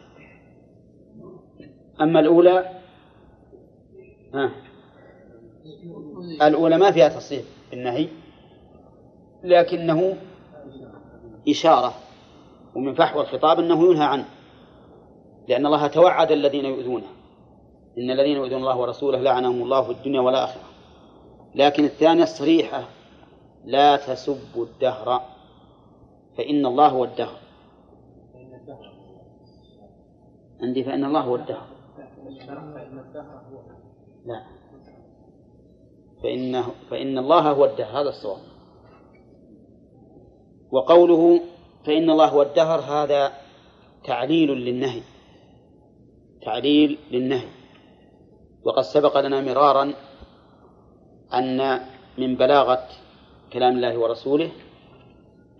أما 2.02 2.20
الأولى 2.20 2.70
ها 4.34 4.52
الأولى 6.42 6.78
ما 6.78 6.92
فيها 6.92 7.10
تصريح 7.10 7.44
بالنهي 7.72 8.08
لكنه 9.44 10.18
إشارة 11.50 11.94
ومن 12.76 12.94
فحوى 12.94 13.22
الخطاب 13.22 13.60
أنه 13.60 13.92
ينهى 13.92 14.06
عنه 14.06 14.26
لأن 15.48 15.66
الله 15.66 15.88
توعد 15.88 16.32
الذين 16.32 16.66
يؤذونه. 16.66 17.08
إن 17.98 18.12
الذين 18.12 18.38
يؤذون 18.38 18.60
الله 18.60 18.78
ورسوله 18.78 19.20
لعنهم 19.20 19.62
الله 19.62 19.82
في 19.82 19.92
الدنيا 19.92 20.22
والآخرة. 20.22 20.64
لكن 21.56 21.84
الثانية 21.84 22.26
صريحة 22.26 22.84
لا 23.66 23.96
تسبوا 23.96 24.66
الدهر 24.66 25.22
فإن 26.38 26.66
الله 26.66 26.88
هو 26.88 27.04
الدهر. 27.04 27.38
عندي 30.62 30.84
فإن 30.84 31.06
الله 31.06 31.22
هو 31.22 31.36
الدهر. 31.36 31.68
لا. 34.26 34.44
فإنه 36.24 36.66
فإن 36.90 37.18
الله 37.18 37.52
هو 37.52 37.66
الدهر 37.66 38.02
هذا 38.02 38.10
الصواب. 38.10 38.53
وقوله 40.74 41.42
فإن 41.86 42.10
الله 42.10 42.28
هو 42.28 42.42
الدهر 42.42 42.80
هذا 42.80 43.34
تعليل 44.04 44.50
للنهي. 44.52 45.02
تعليل 46.42 46.98
للنهي. 47.12 47.50
وقد 48.66 48.82
سبق 48.84 49.20
لنا 49.20 49.42
مرارا 49.42 49.94
أن 51.34 51.80
من 52.18 52.36
بلاغة 52.36 52.88
كلام 53.54 53.74
الله 53.76 53.98
ورسوله 53.98 54.52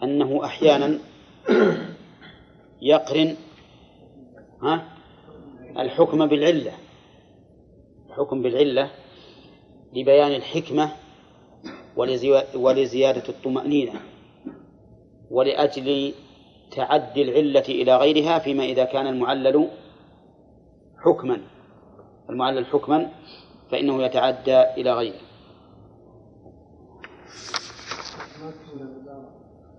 أنه 0.04 0.46
أحيانا 0.46 1.00
يقرن 2.82 3.36
ها 4.64 4.76
الحكم 5.78 6.28
بالعلة. 6.28 6.74
الحكم 8.10 8.42
بالعلة 8.42 8.90
لبيان 9.94 10.32
الحكمة 10.32 10.92
ولزيادة 12.56 13.30
الطمأنينة. 13.30 14.13
ولأجل 15.34 16.14
تعدي 16.72 17.22
العلة 17.22 17.68
إلى 17.70 17.98
غيرها 17.98 18.40
فيما 18.40 18.64
إذا 18.64 18.84
كان 18.84 19.08
المعلل 19.08 19.70
حكما. 20.98 21.42
المعلل 22.30 22.66
حكما 22.66 23.12
فإنه 23.72 24.04
يتعدى 24.04 24.62
إلى 24.62 24.94
غيره. 24.94 25.22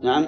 نعم. 0.03 0.27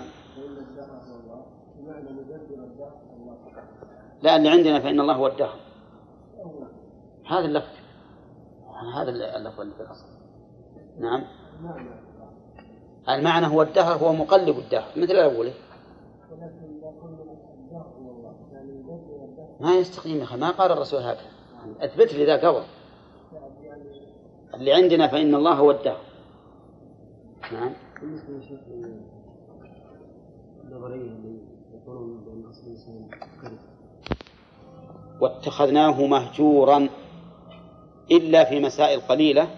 لا 4.22 4.36
اللي 4.36 4.48
عندنا 4.48 4.80
فإن 4.80 5.00
الله 5.00 5.14
هو 5.14 5.26
الدهر. 5.26 5.60
هذا 7.26 7.44
اللفظ. 7.44 7.76
هذا 8.94 9.10
اللفظ 9.36 9.60
اللي 9.60 9.74
في 9.74 9.80
الأصل. 9.80 10.06
نعم. 11.00 11.24
المعنى 13.08 13.46
هو 13.46 13.62
الدهر 13.62 13.96
هو 13.96 14.12
مقلب 14.12 14.58
الدهر. 14.58 14.88
مثل 14.96 15.12
الأول 15.12 15.50
ما 19.60 19.74
يستقيم 19.74 20.18
يا 20.18 20.24
أخي 20.24 20.36
ما 20.36 20.50
قال 20.50 20.72
الرسول 20.72 21.00
هذا. 21.00 21.20
أثبت 21.80 22.14
لي 22.14 22.26
ذا 22.26 22.48
قبل 22.48 22.62
اللي 24.54 24.72
عندنا 24.72 25.06
فإن 25.06 25.34
الله 25.34 25.52
هو 25.52 25.70
الدهر. 25.70 26.00
نعم. 27.52 27.72
واتخذناه 35.20 36.06
مهجورا 36.06 36.88
إلا 38.10 38.44
في 38.44 38.60
مسائل 38.60 39.00
قليلة 39.00 39.48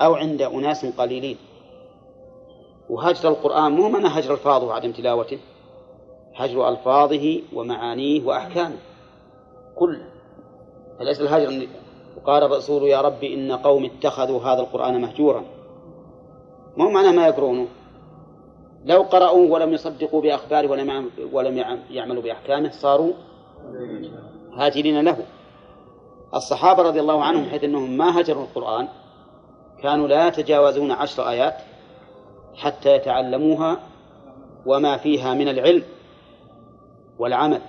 أو 0.00 0.14
عند 0.14 0.42
أناس 0.42 0.86
قليلين. 0.86 1.36
وهجر 2.90 3.28
القرآن 3.28 3.72
مو 3.72 3.88
معنى 3.88 4.08
هجر 4.08 4.32
ألفاظه 4.34 4.66
وعدم 4.66 4.92
تلاوته. 4.92 5.38
هجر 6.36 6.68
ألفاظه 6.68 7.40
ومعانيه 7.52 8.26
وأحكامه. 8.26 8.76
كله 9.76 10.04
فليس 10.98 11.20
الهجر 11.20 11.68
وقال 12.16 12.42
الرسول 12.42 12.82
يا 12.82 13.00
ربي 13.00 13.34
إن 13.34 13.52
قوم 13.52 13.84
اتخذوا 13.84 14.40
هذا 14.40 14.60
القرآن 14.60 15.00
مهجورا. 15.00 15.44
مو 16.76 16.90
معنى 16.90 17.16
ما 17.16 17.26
يقرونه. 17.26 17.66
لو 18.84 19.02
قرأوا 19.02 19.54
ولم 19.54 19.72
يصدقوا 19.72 20.22
بأخباره 20.22 20.70
ولم 20.70 21.10
ولم 21.32 21.80
يعملوا 21.90 22.22
بأحكامه 22.22 22.70
صاروا 22.70 23.12
هاجرين 24.54 25.00
له. 25.00 25.26
الصحابة 26.34 26.82
رضي 26.82 27.00
الله 27.00 27.24
عنهم 27.24 27.44
حيث 27.44 27.64
أنهم 27.64 27.96
ما 27.96 28.20
هجروا 28.20 28.44
القرآن 28.44 28.88
كانوا 29.82 30.08
لا 30.08 30.28
يتجاوزون 30.28 30.92
عشر 30.92 31.28
آيات. 31.28 31.54
حتى 32.58 32.94
يتعلموها 32.94 33.80
وما 34.66 34.96
فيها 34.96 35.34
من 35.34 35.48
العلم 35.48 35.82
والعمل. 37.18 37.60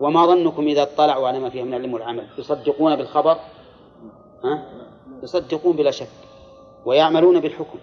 وما 0.00 0.26
ظنكم 0.26 0.66
إذا 0.66 0.82
اطلعوا 0.82 1.28
على 1.28 1.38
ما 1.38 1.50
فيها 1.50 1.64
من 1.64 1.74
العلم 1.74 1.94
والعمل؟ 1.94 2.26
يصدقون 2.38 2.96
بالخبر 2.96 3.36
ها؟ 4.44 4.62
يصدقون 5.22 5.76
بلا 5.76 5.90
شك 5.90 6.08
ويعملون 6.84 7.40
بالحكم. 7.40 7.78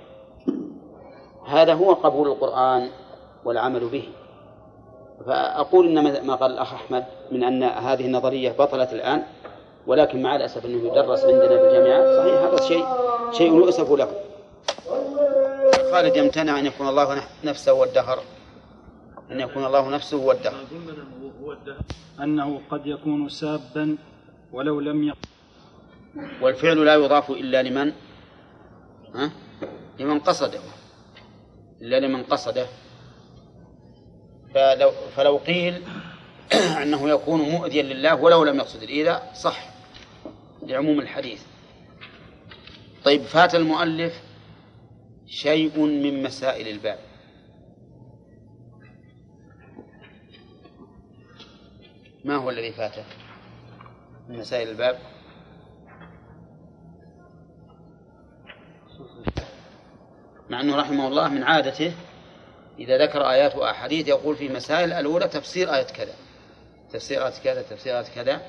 هذا 1.45 1.73
هو 1.73 1.93
قبول 1.93 2.27
القرآن 2.27 2.89
والعمل 3.45 3.87
به. 3.87 4.03
فأقول 5.25 5.97
إن 5.97 6.27
ما 6.27 6.35
قال 6.35 6.51
الأخ 6.51 6.73
أحمد 6.73 7.05
من 7.31 7.43
أن 7.43 7.63
هذه 7.63 8.05
النظرية 8.05 8.51
بطلت 8.51 8.93
الآن 8.93 9.23
ولكن 9.87 10.21
مع 10.21 10.35
الأسف 10.35 10.65
أنه 10.65 10.87
يدرس 10.87 11.25
عندنا 11.25 11.47
في 11.47 11.67
الجامعات 11.67 12.17
صحيح 12.17 12.41
هذا 12.41 12.61
شيء 12.61 12.85
شيء 13.31 13.55
يؤسف 13.55 13.91
له 13.91 14.07
خالد 15.91 16.15
يمتنع 16.15 16.59
أن 16.59 16.65
يكون 16.65 16.87
الله 16.87 17.23
نفسه 17.43 17.73
والدهر 17.73 18.23
أن 19.31 19.39
يكون 19.39 19.65
الله 19.65 19.89
نفسه 19.89 20.17
هو 20.17 20.31
الدهر. 20.31 20.65
أنه 22.19 22.61
قد 22.69 22.87
يكون 22.87 23.29
سابا 23.29 23.97
ولو 24.51 24.79
لم 24.79 25.03
يقل 25.03 25.17
والفعل 26.41 26.85
لا 26.85 26.93
يضاف 26.95 27.31
إلا 27.31 27.63
لمن؟ 27.63 27.93
ها؟ 29.15 29.31
لمن 29.99 30.19
قصده. 30.19 30.59
إلا 31.81 31.99
لمن 31.99 32.23
قصده. 32.23 32.65
فلو, 34.53 34.91
فلو 35.15 35.37
قيل 35.37 35.83
أنه 36.83 37.09
يكون 37.09 37.41
مؤذيا 37.41 37.83
لله 37.83 38.15
ولو 38.15 38.43
لم 38.43 38.57
يقصد. 38.57 38.83
الإيذاء 38.83 39.31
صح 39.35 39.69
لعموم 40.63 40.99
الحديث. 40.99 41.41
طيب 43.03 43.21
فات 43.21 43.55
المؤلف 43.55 44.26
شيء 45.27 45.79
من 45.79 46.23
مسائل 46.23 46.67
الباب. 46.67 46.99
ما 52.25 52.35
هو 52.35 52.49
الذي 52.49 52.71
فاته 52.71 53.05
من 54.29 54.39
مسائل 54.39 54.69
الباب؟ 54.69 54.99
مع 60.49 60.61
أنه 60.61 60.75
رحمه 60.75 61.07
الله 61.07 61.29
من 61.29 61.43
عادته 61.43 61.93
إذا 62.79 63.05
ذكر 63.05 63.29
آيات 63.29 63.55
وأحاديث 63.55 64.07
يقول 64.07 64.35
في 64.35 64.49
مسائل 64.49 64.93
الأولى 64.93 65.27
تفسير 65.27 65.75
آية 65.75 65.83
كذا. 65.87 66.13
تفسير 66.89 67.27
آية 67.27 67.33
كذا 67.43 67.61
تفسير 67.61 67.99
آية 67.99 68.05
كذا. 68.15 68.41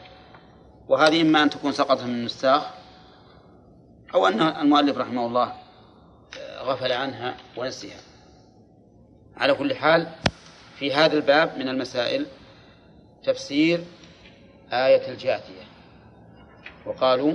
وهذه 0.89 1.23
إما 1.23 1.43
أن 1.43 1.51
تكون 1.51 1.73
سقطت 1.73 2.03
من 2.03 2.11
النساخ 2.11 2.63
أو 4.15 4.27
أن 4.27 4.41
المؤلف 4.41 4.99
رحمه 4.99 5.27
الله 5.27 5.68
غفل 6.63 6.93
عنها 6.93 7.37
ونسيها. 7.57 8.01
على 9.37 9.55
كل 9.55 9.75
حال 9.75 10.07
في 10.79 10.93
هذا 10.95 11.17
الباب 11.17 11.59
من 11.59 11.69
المسائل 11.69 12.27
تفسير 13.25 13.81
آية 14.73 15.13
الجاثية. 15.13 15.63
وقالوا 16.87 17.33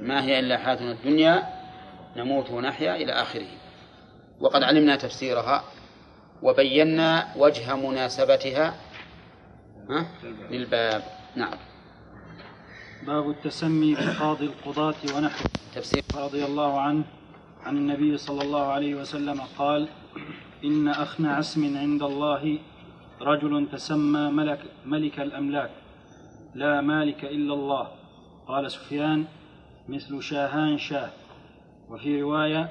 ما 0.00 0.24
هي 0.24 0.38
إلا 0.38 0.58
حياتنا 0.58 0.92
الدنيا 0.92 1.42
نموت 2.16 2.50
ونحيا 2.50 2.96
إلى 2.96 3.12
آخره. 3.12 3.48
وقد 4.40 4.62
علمنا 4.62 4.96
تفسيرها 4.96 5.64
وبينا 6.42 7.32
وجه 7.36 7.76
مناسبتها 7.76 8.74
للباب. 10.50 11.02
نعم. 11.36 11.58
باب 13.06 13.30
التسمي 13.30 13.94
بقاضي 13.94 14.44
القضاة 14.44 14.94
ونحوه. 15.14 15.50
تفسير. 15.74 16.02
رضي 16.14 16.44
الله 16.44 16.80
عنه. 16.80 17.04
عن 17.66 17.76
النبي 17.76 18.18
صلى 18.18 18.42
الله 18.42 18.66
عليه 18.66 18.94
وسلم 18.94 19.40
قال 19.58 19.88
إن 20.64 20.88
أخنع 20.88 21.38
اسم 21.38 21.76
عند 21.76 22.02
الله 22.02 22.58
رجل 23.20 23.68
تسمى 23.72 24.30
ملك, 24.30 24.60
ملك 24.86 25.20
الأملاك 25.20 25.70
لا 26.54 26.80
مالك 26.80 27.24
إلا 27.24 27.54
الله. 27.54 27.88
قال 28.48 28.70
سفيان 28.70 29.24
مثل 29.88 30.22
شاهان 30.22 30.78
شاه. 30.78 31.10
وفي 31.90 32.22
رواية 32.22 32.70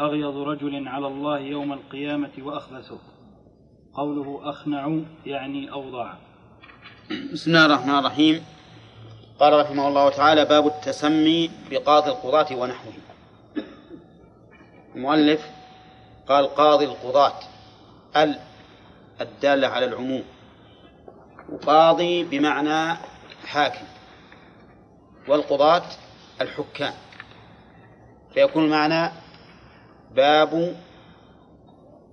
أغيض 0.00 0.36
رجل 0.36 0.88
على 0.88 1.06
الله 1.06 1.38
يوم 1.38 1.72
القيامة 1.72 2.32
وأخبثه. 2.42 2.98
قوله 3.94 4.40
أخنع 4.50 5.00
يعني 5.26 5.72
أوضع 5.72 6.14
بسم 7.32 7.50
الله 7.50 7.66
الرحمن 7.66 7.98
الرحيم. 7.98 8.42
قال 9.40 9.60
رحمه 9.60 9.88
الله 9.88 10.10
تعالى 10.10 10.44
باب 10.44 10.66
التسمي 10.66 11.50
بقاضي 11.70 12.10
القضاة 12.10 12.56
ونحوه. 12.56 13.01
المؤلف 14.96 15.50
قال 16.28 16.54
قاضي 16.54 16.84
القضاة 16.84 17.38
ال 18.16 18.38
الدالة 19.20 19.68
على 19.68 19.86
العموم 19.86 20.24
وقاضي 21.52 22.24
بمعنى 22.24 22.98
حاكم 23.46 23.84
والقضاة 25.28 25.82
الحكام. 26.40 26.94
فيكون 28.34 28.64
المعنى 28.64 29.12
باب 30.10 30.76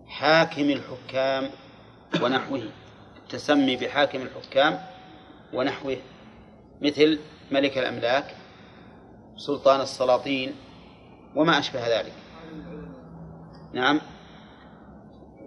حاكم 0.07 0.69
الحكام 0.69 1.49
ونحوه 2.21 2.69
التسمي 3.17 3.75
بحاكم 3.75 4.21
الحكام 4.21 4.81
ونحوه 5.53 5.97
مثل 6.81 7.19
ملك 7.51 7.77
الأملاك 7.77 8.35
سلطان 9.37 9.81
السلاطين 9.81 10.55
وما 11.35 11.59
أشبه 11.59 11.99
ذلك. 11.99 12.13
نعم. 13.73 14.01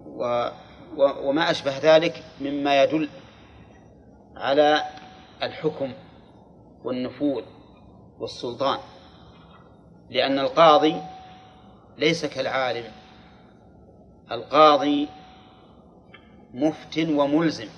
و 0.06 0.48
وما 0.96 1.50
أشبه 1.50 1.78
ذلك 1.78 2.24
مما 2.40 2.82
يدل 2.82 3.08
على 4.36 4.82
الحكم 5.42 5.92
والنفوذ 6.84 7.42
والسلطان 8.18 8.78
لأن 10.10 10.38
القاضي 10.38 10.96
ليس 11.98 12.26
كالعالم 12.26 12.84
القاضي 14.32 15.08
مفت 16.54 16.98
وملزم 16.98 17.68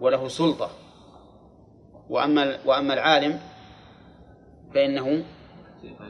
وله 0.00 0.28
سلطة 0.28 0.70
وأما 2.10 2.58
وأما 2.64 2.94
العالم 2.94 3.40
فإنه 4.74 5.24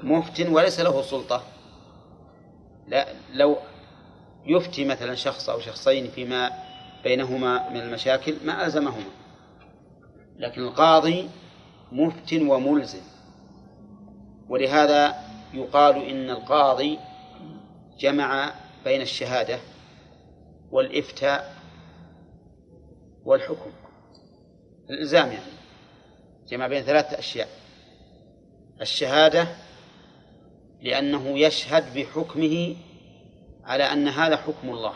مفت 0.02 0.40
وليس 0.40 0.80
له 0.80 1.02
سلطة. 1.02 1.42
لا 2.88 3.08
لو 3.32 3.56
يفتي 4.46 4.84
مثلا 4.84 5.14
شخص 5.14 5.50
أو 5.50 5.60
شخصين 5.60 6.10
فيما 6.10 6.50
بينهما 7.04 7.70
من 7.70 7.80
المشاكل 7.80 8.36
ما 8.44 8.66
ألزمهما. 8.66 9.10
لكن 10.36 10.62
القاضي 10.62 11.28
مفت 11.92 12.32
وملزم. 12.32 13.02
ولهذا 14.48 15.14
يقال 15.54 15.96
إن 15.96 16.30
القاضي 16.30 16.98
جمع 17.98 18.54
بين 18.84 19.00
الشهادة 19.00 19.58
والإفتاء 20.70 21.54
والحكم. 23.24 23.70
الإلزام 24.90 25.26
يعني. 25.28 25.52
جمع 26.48 26.66
بين 26.66 26.82
ثلاثة 26.82 27.18
أشياء. 27.18 27.48
الشهادة 28.80 29.48
لأنه 30.82 31.38
يشهد 31.38 31.94
بحكمه 31.94 32.76
على 33.64 33.84
أن 33.84 34.08
هذا 34.08 34.36
حكم 34.36 34.68
الله. 34.70 34.94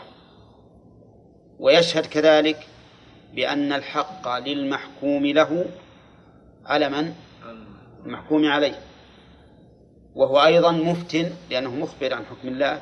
ويشهد 1.59 2.05
كذلك 2.05 2.67
بأن 3.33 3.73
الحق 3.73 4.37
للمحكوم 4.37 5.25
له 5.25 5.65
على 6.65 6.89
من؟ 6.89 7.13
المحكوم 8.05 8.45
عليه. 8.45 8.79
وهو 10.15 10.45
أيضا 10.45 10.71
مفتن 10.71 11.31
لأنه 11.49 11.75
مخبر 11.75 12.13
عن 12.13 12.25
حكم 12.25 12.47
الله 12.47 12.81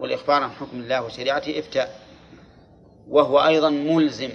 والإخبار 0.00 0.42
عن 0.42 0.50
حكم 0.50 0.76
الله 0.80 1.04
وشريعته 1.04 1.58
إفتاء. 1.58 2.00
وهو 3.08 3.38
أيضا 3.46 3.70
ملزم 3.70 4.30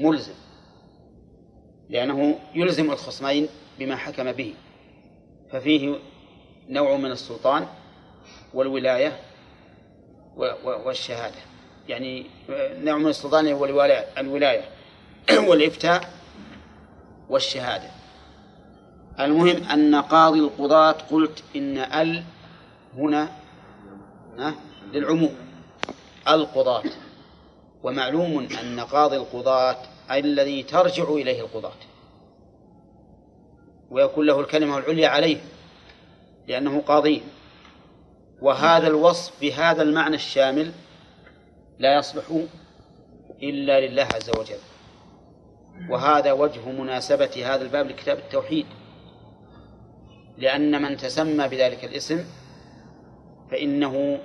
ملزم 0.00 0.34
لأنه 1.88 2.38
يلزم 2.54 2.90
الخصمين 2.90 3.48
بما 3.78 3.96
حكم 3.96 4.32
به. 4.32 4.54
ففيه 5.52 5.96
نوع 6.70 6.96
من 6.96 7.10
السلطان 7.10 7.66
والولاية 8.54 9.20
والشهادة. 10.64 11.36
يعني 11.88 12.26
نوع 12.84 12.98
من 12.98 13.06
السلطان 13.06 13.52
هو 13.52 13.64
الولاية 14.18 14.64
والإفتاء 15.48 16.12
والشهادة. 17.28 17.90
المهم 19.20 19.64
أن 19.64 19.94
قاضي 19.94 20.38
القضاة 20.38 20.92
قلت 20.92 21.42
إن 21.56 21.78
ال 21.78 22.22
هنا 22.96 23.28
للعموم. 24.92 25.34
القضاة. 26.28 26.82
ومعلوم 27.82 28.48
أن 28.62 28.80
قاضي 28.80 29.16
القضاة 29.16 29.76
الذي 30.10 30.62
ترجع 30.62 31.04
إليه 31.04 31.40
القضاة. 31.40 31.72
ويكون 33.90 34.26
له 34.26 34.40
الكلمة 34.40 34.78
العليا 34.78 35.08
عليه. 35.08 35.40
لأنه 36.50 36.80
قاضي. 36.80 37.22
وهذا 38.42 38.86
الوصف 38.86 39.40
بهذا 39.40 39.82
المعنى 39.82 40.14
الشامل 40.14 40.72
لا 41.78 41.98
يصلح 41.98 42.24
إلا 43.42 43.80
لله 43.80 44.02
عز 44.14 44.30
وجل. 44.30 44.58
وهذا 45.90 46.32
وجه 46.32 46.68
مناسبة 46.68 47.54
هذا 47.54 47.62
الباب 47.62 47.86
لكتاب 47.86 48.18
التوحيد. 48.18 48.66
لأن 50.38 50.82
من 50.82 50.96
تسمى 50.96 51.48
بذلك 51.48 51.84
الاسم 51.84 52.24
فإنه 53.50 54.18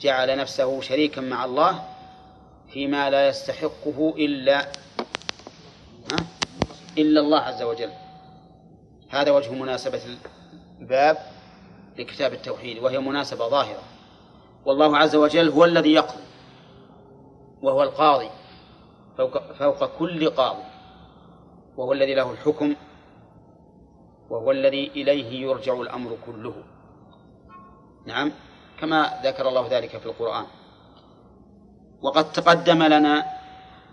جعل 0.00 0.38
نفسه 0.38 0.80
شريكا 0.80 1.20
مع 1.20 1.44
الله 1.44 1.84
فيما 2.72 3.10
لا 3.10 3.28
يستحقه 3.28 4.14
إلا 4.16 4.66
إلا 6.98 7.20
الله 7.20 7.40
عز 7.40 7.62
وجل. 7.62 7.90
هذا 9.08 9.30
وجه 9.30 9.52
مناسبة 9.52 10.00
الباب. 10.80 11.37
لكتاب 11.98 12.32
التوحيد 12.32 12.78
وهي 12.78 12.98
مناسبة 12.98 13.48
ظاهرة. 13.48 13.82
والله 14.64 14.96
عز 14.96 15.16
وجل 15.16 15.48
هو 15.48 15.64
الذي 15.64 15.92
يقضي 15.92 16.22
وهو 17.62 17.82
القاضي 17.82 18.30
فوق, 19.18 19.52
فوق 19.52 19.98
كل 19.98 20.30
قاضي. 20.30 20.62
وهو 21.76 21.92
الذي 21.92 22.14
له 22.14 22.32
الحكم 22.32 22.74
وهو 24.30 24.50
الذي 24.50 24.86
إليه 24.86 25.42
يرجع 25.42 25.80
الأمر 25.80 26.18
كله. 26.26 26.54
نعم 28.06 28.32
كما 28.80 29.20
ذكر 29.24 29.48
الله 29.48 29.68
ذلك 29.70 29.96
في 29.96 30.06
القرآن. 30.06 30.46
وقد 32.02 32.32
تقدم 32.32 32.82
لنا 32.82 33.24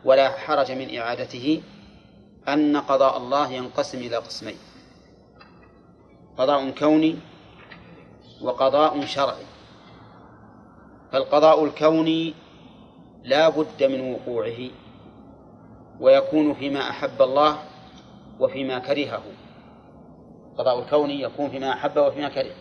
ولا 0.05 0.29
حرج 0.29 0.71
من 0.71 0.97
إعادته 0.97 1.61
أن 2.47 2.77
قضاء 2.77 3.17
الله 3.17 3.51
ينقسم 3.51 3.97
إلى 3.97 4.15
قسمين 4.15 4.57
قضاء 6.37 6.69
كوني 6.69 7.15
وقضاء 8.41 9.05
شرعي. 9.05 9.45
فالقضاء 11.11 11.65
الكوني 11.65 12.33
لا 13.23 13.49
بد 13.49 13.83
من 13.83 14.13
وقوعه 14.13 14.69
ويكون 15.99 16.53
فيما 16.53 16.89
أحب 16.89 17.21
الله 17.21 17.57
وفيما 18.39 18.79
كرهه. 18.79 19.23
القضاء 20.51 20.79
الكوني 20.79 21.21
يكون 21.21 21.49
فيما 21.49 21.73
أحب 21.73 21.97
وفيما 21.97 22.29
كره. 22.29 22.55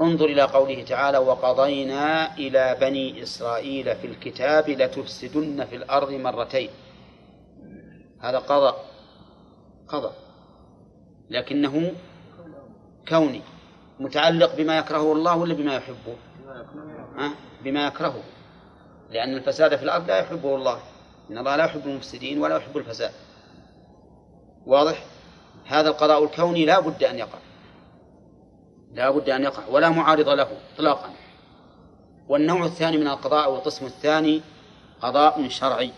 انظر 0.00 0.24
إلى 0.24 0.42
قوله 0.42 0.84
تعالى 0.84 1.18
وقضينا 1.18 2.36
إلى 2.36 2.76
بني 2.80 3.22
إسرائيل 3.22 3.96
في 3.96 4.06
الكتاب 4.06 4.70
لتفسدن 4.70 5.64
في 5.64 5.76
الأرض 5.76 6.12
مرتين 6.12 6.70
هذا 8.20 8.38
قضاء 8.38 8.84
قضاء 9.88 10.14
لكنه 11.30 11.92
كوني. 13.08 13.42
متعلق 14.00 14.54
بما 14.54 14.78
يكرهه 14.78 15.12
الله 15.12 15.36
ولا 15.36 15.54
بما 15.54 15.74
يحبه؟ 15.74 16.16
أه؟ 17.18 17.30
بما 17.64 17.86
يكرهه. 17.86 18.22
لأن 19.10 19.34
الفساد 19.34 19.76
في 19.76 19.82
الأرض 19.82 20.06
لا 20.06 20.18
يحبه 20.18 20.56
الله. 20.56 20.78
إن 21.30 21.38
الله 21.38 21.56
لا 21.56 21.64
يحب 21.64 21.86
المفسدين 21.86 22.40
ولا 22.40 22.56
يحب 22.56 22.76
الفساد. 22.76 23.10
واضح؟ 24.66 25.04
هذا 25.66 25.88
القضاء 25.88 26.24
الكوني 26.24 26.64
لا 26.64 26.80
بد 26.80 27.04
أن 27.04 27.18
يقع. 27.18 27.38
لا 28.92 29.10
بد 29.10 29.30
أن 29.30 29.42
يقع 29.42 29.62
ولا 29.70 29.88
معارض 29.88 30.28
له 30.28 30.48
إطلاقا. 30.74 31.10
والنوع 32.28 32.64
الثاني 32.64 32.98
من 32.98 33.08
القضاء 33.08 33.44
أو 33.44 33.56
القسم 33.56 33.86
الثاني 33.86 34.42
قضاء 35.00 35.48
شرعي. 35.48 35.90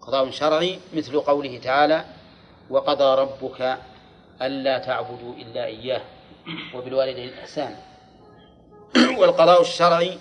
قضاء 0.00 0.30
شرعي 0.30 0.78
مثل 0.94 1.20
قوله 1.20 1.58
تعالى 1.58 2.04
وقضى 2.70 3.22
ربك 3.22 3.78
ألا 4.42 4.78
تعبدوا 4.78 5.34
إلا 5.34 5.64
إياه. 5.64 6.15
وبالوالدين 6.74 7.32
إحسانا 7.32 7.76
والقضاء 9.18 9.60
الشرعي 9.60 10.18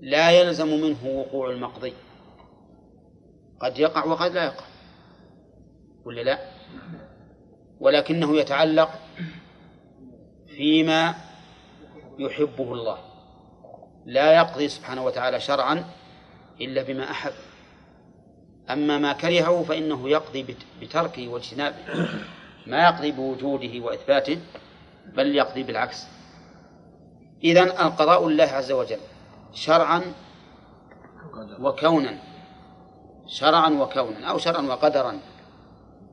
لا 0.00 0.30
يلزم 0.30 0.68
منه 0.68 1.06
وقوع 1.06 1.50
المقضي. 1.50 1.92
قد 3.60 3.78
يقع 3.78 4.04
وقد 4.04 4.32
لا 4.32 4.44
يقع. 4.44 4.64
ولا 6.04 6.20
لا؟ 6.20 6.38
ولكنه 7.80 8.36
يتعلق 8.36 8.90
فيما 10.46 11.14
يحبه 12.18 12.72
الله. 12.72 12.98
لا 14.06 14.34
يقضي 14.36 14.68
سبحانه 14.68 15.04
وتعالى 15.04 15.40
شرعا 15.40 15.84
إلا 16.60 16.82
بما 16.82 17.10
أحب. 17.10 17.32
أما 18.70 18.98
ما 18.98 19.12
كرهه 19.12 19.62
فإنه 19.62 20.08
يقضي 20.08 20.56
بتركه 20.80 21.28
واجتنابه. 21.28 21.76
ما 22.66 22.82
يقضي 22.82 23.12
بوجوده 23.12 23.80
وإثباته 23.80 24.38
بل 25.16 25.36
يقضي 25.36 25.62
بالعكس. 25.62 26.06
إذن 27.44 27.68
القضاء 27.68 28.28
لله 28.28 28.44
عز 28.44 28.72
وجل 28.72 28.98
شرعا 29.52 30.02
وكونا 31.60 32.18
شرعا 33.26 33.70
وكونا 33.70 34.26
أو 34.30 34.38
شرعا 34.38 34.62
وقدرا. 34.62 35.20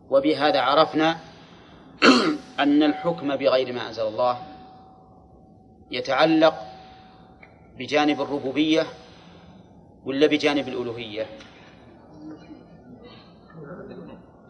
وبهذا 0.09 0.61
عرفنا 0.61 1.17
أن 2.59 2.83
الحكم 2.83 3.35
بغير 3.35 3.73
ما 3.73 3.87
أنزل 3.87 4.07
الله 4.07 4.37
يتعلق 5.91 6.55
بجانب 7.77 8.21
الربوبية 8.21 8.85
ولا 10.05 10.27
بجانب 10.27 10.67
الألوهية. 10.67 11.25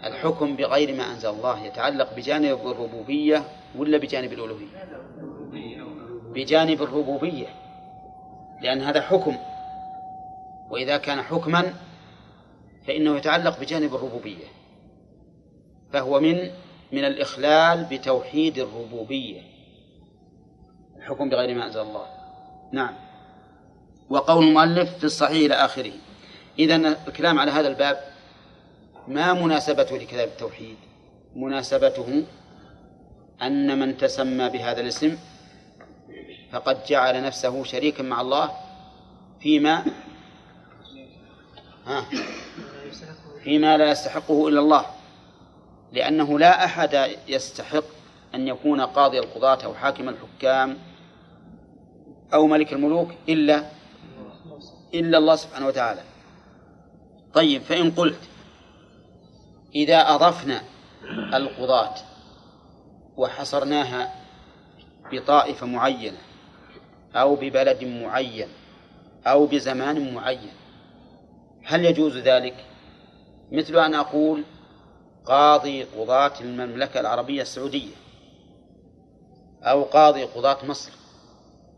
الحكم 0.06 0.56
بغير 0.56 0.96
ما 0.96 1.12
أنزل 1.12 1.30
الله 1.30 1.66
يتعلق 1.66 2.14
بجانب 2.16 2.68
الربوبية 2.68 3.44
ولا 3.78 3.98
بجانب 3.98 4.34
الألوهية؟ 4.34 4.84
بجانب 6.34 6.82
الربوبية 6.82 7.48
لأن 8.62 8.82
هذا 8.82 9.02
حكم. 9.02 9.38
وإذا 10.70 10.98
كان 10.98 11.22
حكما 11.22 11.74
فإنه 12.88 13.18
يتعلق 13.18 13.60
بجانب 13.60 13.96
الربوبية. 13.96 14.46
فهو 15.94 16.20
من 16.20 16.52
من 16.92 17.06
الإخلال 17.06 17.84
بتوحيد 17.92 18.58
الربوبية. 18.58 19.42
الحكم 20.98 21.30
بغير 21.30 21.56
ما 21.56 21.66
أنزل 21.66 21.82
الله. 21.82 22.06
نعم. 22.72 22.96
وقول 24.10 24.48
المؤلف 24.48 24.98
في 24.98 25.04
الصحيح 25.04 25.46
إلى 25.46 25.54
آخره. 25.54 25.92
إذا 26.60 26.76
الكلام 27.08 27.40
على 27.40 27.52
هذا 27.52 27.68
الباب 27.68 28.13
ما 29.08 29.34
مناسبته 29.34 29.98
لكتاب 29.98 30.28
التوحيد؟ 30.28 30.78
مناسبته 31.36 32.24
أن 33.42 33.80
من 33.80 33.98
تسمى 33.98 34.50
بهذا 34.50 34.82
الاسم 34.82 35.18
فقد 36.52 36.84
جعل 36.86 37.24
نفسه 37.24 37.64
شريكا 37.64 38.04
مع 38.04 38.22
الله 38.22 38.52
فيما؟ 39.40 39.86
ها؟ 41.86 42.06
فيما 43.44 43.78
لا 43.78 43.92
يستحقه 43.92 44.48
إلا 44.48 44.60
الله 44.60 44.86
لأنه 45.92 46.40
لا 46.40 46.66
أحد 46.66 47.18
يستحق 47.28 47.84
أن 48.36 48.48
يكون 48.48 48.82
قاضي 48.82 49.20
القضاة 49.20 49.66
أو 49.66 49.74
حاكم 49.74 50.10
الحكام 50.10 50.78
أو 52.34 52.48
ملك 52.48 52.74
الملوك 52.74 53.12
إلا 53.30 53.64
إلا 54.94 55.18
الله 55.18 55.36
سبحانه 55.36 55.68
وتعالى. 55.68 56.02
طيب 57.34 57.62
فإن 57.62 57.92
قلت 57.92 58.20
إذا 59.76 60.16
أضفنا 60.16 60.62
القضاة 61.34 61.96
وحصرناها 63.18 64.16
بطائفة 65.12 65.66
معينة 65.66 66.18
أو 67.16 67.36
ببلد 67.36 67.84
معين 67.84 68.48
أو 69.28 69.46
بزمان 69.46 70.14
معين 70.14 70.54
هل 71.64 71.86
يجوز 71.86 72.18
ذلك؟ 72.18 72.66
مثل 73.52 73.80
أن 73.80 73.96
أقول 73.96 74.44
قاضي 75.26 75.84
قضاة 75.84 76.34
المملكة 76.42 77.00
العربية 77.00 77.42
السعودية 77.42 77.96
أو 79.64 79.84
قاضي 79.84 80.24
قضاة 80.24 80.66
مصر 80.66 80.92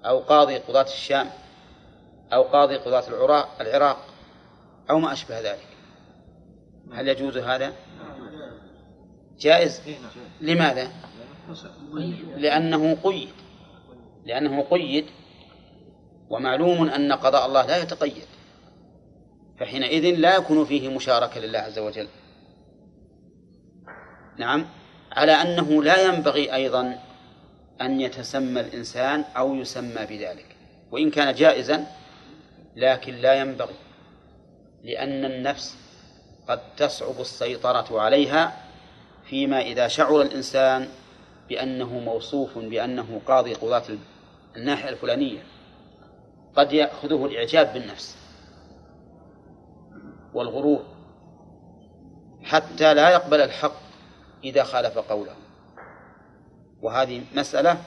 أو 0.06 0.20
قاضي 0.20 0.58
قضاة 0.58 0.86
الشام 0.86 1.30
أو 2.34 2.44
قاضي 2.44 2.78
قضاة 2.78 3.04
العراق 3.62 4.00
أو 4.90 5.00
ما 5.00 5.14
أشبه 5.14 5.40
ذلك 5.40 5.75
هل 6.94 7.08
يجوز 7.08 7.38
هذا؟ 7.38 7.74
جائز. 9.40 9.82
لماذا؟ 10.42 10.92
لأنه 12.38 12.98
قيد. 13.04 13.30
لأنه 14.26 14.62
قيد 14.62 15.06
ومعلوم 16.30 16.90
أن 16.90 17.12
قضاء 17.12 17.46
الله 17.46 17.66
لا 17.66 17.78
يتقيد. 17.78 18.26
فحينئذ 19.60 20.16
لا 20.20 20.36
يكون 20.36 20.66
فيه 20.66 20.90
مشاركة 20.90 21.40
لله 21.40 21.60
عز 21.60 21.80
وجل. 21.80 22.08
نعم. 24.38 24.66
على 25.12 25.32
أنه 25.32 25.84
لا 25.84 26.06
ينبغي 26.06 26.54
أيضا 26.54 27.00
أن 27.82 28.02
يتسمى 28.02 28.62
الإنسان 28.62 29.26
أو 29.38 29.56
يسمى 29.56 30.06
بذلك. 30.06 30.56
وإن 30.92 31.12
كان 31.12 31.34
جائزا 31.34 31.86
لكن 32.76 33.14
لا 33.16 33.34
ينبغي. 33.34 33.76
لأن 34.84 35.26
النفس 35.26 35.85
قد 36.48 36.76
تصعب 36.78 37.20
السيطرة 37.20 38.02
عليها 38.02 38.66
فيما 39.24 39.62
إذا 39.62 39.88
شعر 39.88 40.22
الإنسان 40.22 40.90
بأنه 41.50 42.00
موصوف 42.00 42.58
بأنه 42.58 43.22
قاضي 43.26 43.54
قضاة 43.54 43.84
الناحية 44.56 44.90
الفلانية 44.90 45.44
قد 46.56 46.74
يأخذه 46.74 47.26
الإعجاب 47.26 47.74
بالنفس 47.74 48.18
والغرور 50.34 50.86
حتى 52.44 52.94
لا 52.94 53.10
يقبل 53.10 53.42
الحق 53.42 53.76
إذا 54.44 54.64
خالف 54.64 54.98
قوله. 54.98 55.36
وهذه 56.82 57.24
مسألة 57.36 57.78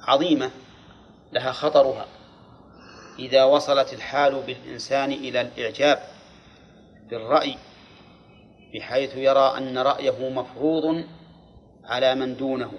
عظيمة 0.00 0.50
لها 1.32 1.52
خطرها. 1.52 2.06
إذا 3.18 3.44
وصلت 3.44 3.92
الحال 3.92 4.42
بالإنسان 4.42 5.12
إلى 5.12 5.40
الإعجاب 5.40 6.15
بالرأي 7.10 7.56
بحيث 8.74 9.16
يرى 9.16 9.58
أن 9.58 9.78
رأيه 9.78 10.28
مفروض 10.30 11.04
على 11.84 12.14
من 12.14 12.36
دونه 12.36 12.72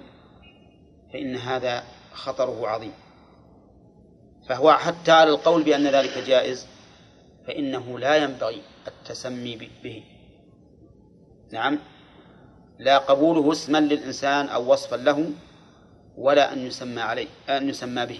فإن 1.14 1.36
هذا 1.36 1.84
خطره 2.14 2.68
عظيم. 2.68 2.94
فهو 4.50 4.74
حتى 4.74 5.12
على 5.12 5.30
القول 5.30 5.64
بأن 5.64 5.88
ذلك 5.88 6.18
جائز 6.18 6.68
فإنه 7.48 8.00
لا 8.00 8.16
ينبغي 8.16 8.62
التسمي 8.88 9.70
به. 9.84 10.04
نعم. 11.52 11.80
لا 12.80 12.98
قبوله 12.98 13.52
اسما 13.52 13.78
للإنسان 13.78 14.48
أو 14.48 14.72
وصفا 14.72 14.96
له 14.96 15.32
ولا 16.18 16.54
أن 16.54 16.60
يسمى 16.60 17.02
عليه 17.02 17.28
أن 17.50 17.70
يسمى 17.70 18.06
به. 18.06 18.20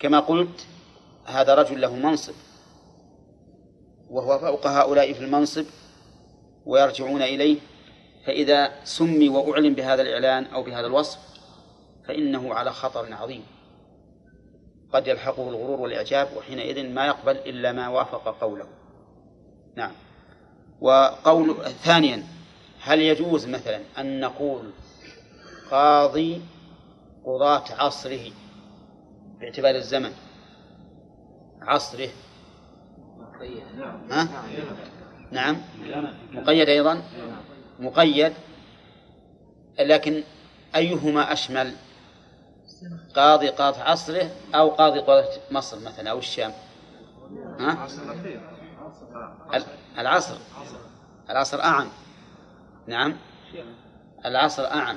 كما 0.00 0.20
قلت 0.20 0.66
هذا 1.26 1.54
رجل 1.54 1.80
له 1.80 1.96
منصب. 1.96 2.34
وهو 4.10 4.38
فوق 4.38 4.66
هؤلاء 4.66 5.12
في 5.12 5.20
المنصب 5.20 5.64
ويرجعون 6.66 7.22
إليه 7.22 7.58
فإذا 8.26 8.72
سمي 8.84 9.28
وأعلن 9.28 9.74
بهذا 9.74 10.02
الإعلان 10.02 10.44
أو 10.44 10.62
بهذا 10.62 10.86
الوصف 10.86 11.18
فإنه 12.08 12.54
على 12.54 12.72
خطر 12.72 13.14
عظيم. 13.14 13.42
قد 14.92 15.06
يلحقه 15.06 15.48
الغرور 15.48 15.80
والإعجاب 15.80 16.28
وحينئذ 16.36 16.88
ما 16.88 17.06
يقبل 17.06 17.36
إلا 17.36 17.72
ما 17.72 17.88
وافق 17.88 18.40
قوله. 18.40 18.66
نعم. 19.76 19.92
وقول 20.80 21.56
ثانيا 21.64 22.24
هل 22.80 23.00
يجوز 23.00 23.46
مثلا 23.46 23.80
أن 23.98 24.20
نقول 24.20 24.70
قاضي 25.70 26.42
قضاة 27.24 27.64
عصره 27.78 28.32
باعتبار 29.40 29.74
الزمن؟ 29.74 30.12
عصره 31.62 32.08
ها؟ 34.10 34.28
نعم. 35.30 35.56
مقيد 36.32 36.68
أيضا؟ 36.68 37.02
مقيد. 37.78 38.32
لكن 39.78 40.22
أيهما 40.76 41.32
أشمل؟ 41.32 41.72
قاضي 43.16 43.48
قاضي 43.48 43.80
عصره 43.80 44.30
أو 44.54 44.70
قاضي 44.70 45.00
قاضي 45.00 45.26
مصر 45.50 45.78
مثلا 45.80 46.10
أو 46.10 46.18
الشام؟ 46.18 46.52
ها؟ 47.58 47.88
العصر. 49.98 50.36
العصر 51.30 51.60
أعم. 51.62 51.88
نعم. 52.86 53.16
العصر 54.26 54.66
أعم. 54.66 54.96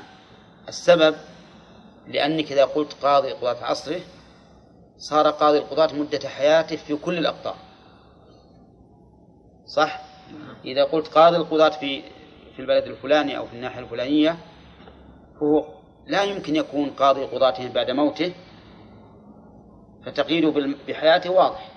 السبب 0.67 1.15
لأنك 2.07 2.51
إذا 2.51 2.65
قلت 2.65 2.93
قاضي 2.93 3.31
قضاة 3.31 3.65
عصره 3.65 4.01
صار 4.97 5.29
قاضي 5.29 5.57
القضاة 5.57 5.93
مدة 5.93 6.29
حياته 6.29 6.75
في 6.75 6.95
كل 6.95 7.17
الأقطار. 7.17 7.55
صح؟ 9.65 10.01
إذا 10.65 10.83
قلت 10.83 11.07
قاضي 11.07 11.37
القضاة 11.37 11.69
في 11.69 12.01
في 12.55 12.61
البلد 12.61 12.83
الفلاني 12.83 13.37
أو 13.37 13.45
في 13.45 13.53
الناحية 13.53 13.79
الفلانية 13.79 14.37
فهو 15.39 15.65
لا 16.07 16.23
يمكن 16.23 16.55
يكون 16.55 16.89
قاضي 16.89 17.23
قضاتهم 17.23 17.69
بعد 17.69 17.91
موته 17.91 18.33
فتقييده 20.05 20.75
بحياته 20.87 21.29
واضح 21.29 21.71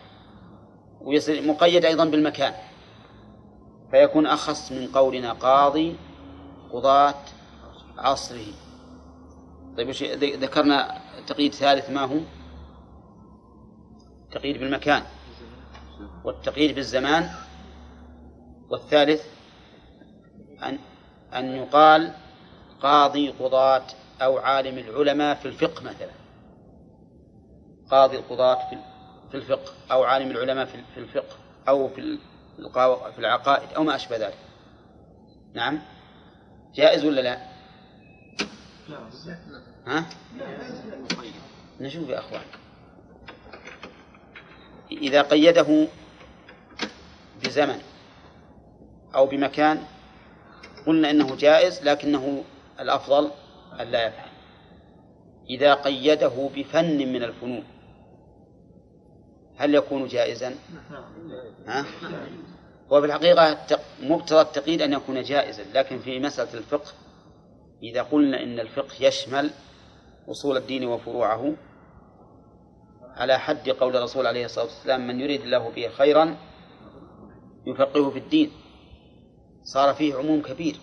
ويصير 1.00 1.42
مقيد 1.42 1.84
أيضا 1.84 2.04
بالمكان 2.04 2.52
فيكون 3.90 4.26
أخص 4.26 4.72
من 4.72 4.86
قولنا 4.86 5.32
قاضي 5.32 5.96
قضاة 6.72 7.14
عصره 7.98 8.46
طيب 9.76 9.90
ذكرنا 10.42 11.00
تقييد 11.26 11.54
ثالث 11.54 11.90
ما 11.90 12.00
هو 12.00 12.18
تقييد 14.32 14.58
بالمكان 14.58 15.02
والتقييد 16.24 16.74
بالزمان 16.74 17.30
والثالث 18.70 19.22
أن 20.62 20.78
أن 21.34 21.56
يقال 21.56 22.12
قاضي 22.82 23.28
قضاة 23.28 23.86
أو 24.22 24.38
عالم 24.38 24.78
العلماء 24.78 25.34
في 25.34 25.48
الفقه 25.48 25.82
مثلا. 25.82 26.10
قاضي 27.90 28.16
القضاة 28.16 28.70
في 29.30 29.36
الفقه 29.36 29.72
أو 29.90 30.04
عالم 30.04 30.30
العلماء 30.30 30.64
في 30.64 31.00
الفقه 31.00 31.36
أو 31.68 31.88
في 31.88 32.18
في 33.14 33.18
العقائد 33.18 33.72
أو 33.72 33.82
ما 33.82 33.96
أشبه 33.96 34.16
ذلك. 34.16 34.38
نعم. 35.54 35.82
جائز 36.74 37.04
ولا 37.04 37.20
لا؟ 37.20 37.38
ها؟ 39.86 40.06
نشوف 41.80 42.08
يا 42.08 42.18
أخوان. 42.18 42.42
إذا 44.92 45.22
قيده 45.22 45.88
بزمن 47.44 47.80
أو 49.16 49.26
بمكان 49.26 49.82
قلنا 50.86 51.10
إنه 51.10 51.36
جائز 51.36 51.82
لكنه 51.88 52.44
الأفضل 52.80 53.30
أن 53.80 53.86
لا 53.86 54.06
يفعل 54.06 54.28
إذا 55.50 55.74
قيده 55.74 56.50
بفن 56.56 56.98
من 56.98 57.22
الفنون 57.22 57.64
هل 59.56 59.74
يكون 59.74 60.06
جائزا؟ 60.06 60.54
ها؟ 61.66 61.86
هو 62.92 63.00
في 63.00 63.06
الحقيقة 63.06 63.58
مقتضى 64.02 64.40
التقييد 64.40 64.82
أن 64.82 64.92
يكون 64.92 65.22
جائزا 65.22 65.64
لكن 65.74 65.98
في 65.98 66.20
مسألة 66.20 66.54
الفقه 66.54 66.92
إذا 67.82 68.02
قلنا 68.02 68.42
إن 68.42 68.60
الفقه 68.60 68.94
يشمل 69.00 69.50
أصول 70.30 70.56
الدين 70.56 70.84
وفروعه 70.84 71.54
على 73.16 73.38
حد 73.38 73.68
قول 73.68 73.96
الرسول 73.96 74.26
عليه 74.26 74.44
الصلاة 74.44 74.64
والسلام 74.64 75.06
من 75.06 75.20
يريد 75.20 75.40
الله 75.40 75.70
به 75.70 75.88
خيرا 75.88 76.36
يفقهه 77.66 78.10
في 78.10 78.18
الدين 78.18 78.50
صار 79.66 79.94
فيه 79.94 80.14
عموم 80.14 80.42
كبير. 80.42 80.76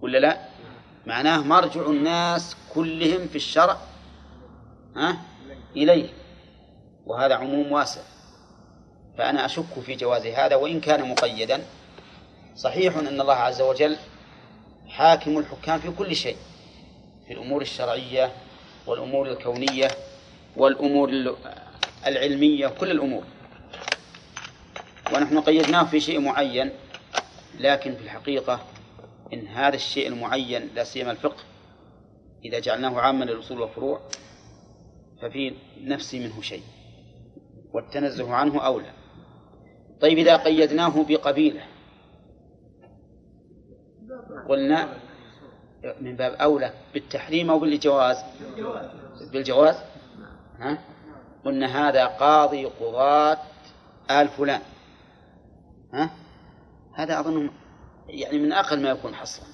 ولا 0.00 0.18
لا؟ 0.18 0.38
معناه 1.06 1.42
مرجع 1.42 1.86
الناس 1.86 2.56
كلهم 2.74 3.28
في 3.28 3.36
الشرع 3.36 3.76
ها؟ 4.96 5.16
إليه. 5.76 6.08
وهذا 7.06 7.34
عموم 7.34 7.72
واسع. 7.72 8.00
فأنا 9.18 9.44
أشك 9.44 9.80
في 9.86 9.94
جواز 9.94 10.26
هذا 10.26 10.56
وإن 10.56 10.80
كان 10.80 11.10
مقيدا 11.10 11.62
صحيح 12.56 12.96
أن 12.96 13.20
الله 13.20 13.34
عز 13.34 13.60
وجل 13.62 13.96
حاكم 14.88 15.38
الحكام 15.38 15.78
في 15.78 15.90
كل 15.90 16.16
شيء 16.16 16.36
في 17.26 17.32
الأمور 17.32 17.62
الشرعية 17.62 18.32
والأمور 18.86 19.30
الكونية 19.30 19.88
والأمور 20.56 21.36
العلمية 22.06 22.68
كل 22.68 22.90
الأمور. 22.90 23.24
ونحن 25.14 25.40
قيدناه 25.40 25.84
في 25.84 26.00
شيء 26.00 26.20
معين 26.20 26.70
لكن 27.60 27.94
في 27.94 28.02
الحقيقة 28.02 28.60
إن 29.32 29.46
هذا 29.46 29.74
الشيء 29.74 30.08
المعين 30.08 30.68
لا 30.74 30.84
سيما 30.84 31.10
الفقه 31.10 31.42
إذا 32.44 32.58
جعلناه 32.58 33.00
عاما 33.00 33.24
للأصول 33.24 33.60
والفروع 33.60 34.00
ففي 35.22 35.54
نفسي 35.80 36.20
منه 36.20 36.40
شيء 36.40 36.62
والتنزه 37.72 38.34
عنه 38.34 38.66
أولى 38.66 38.92
طيب 40.00 40.18
إذا 40.18 40.36
قيدناه 40.36 41.04
بقبيلة 41.08 41.62
قلنا 44.48 44.88
من 46.00 46.16
باب 46.16 46.32
أولى 46.32 46.72
بالتحريم 46.94 47.50
أو 47.50 47.58
بالجواز 47.58 48.24
بالجواز 49.32 49.76
ها؟ 50.58 50.78
قلنا 51.44 51.88
هذا 51.88 52.06
قاضي 52.06 52.64
قضاة 52.64 53.38
آل 54.10 54.28
فلان 54.28 54.60
ها؟ 55.92 56.10
هذا 56.94 57.20
أظن 57.20 57.50
يعني 58.08 58.38
من 58.38 58.52
أقل 58.52 58.82
ما 58.82 58.90
يكون 58.90 59.14
حصرا 59.14 59.46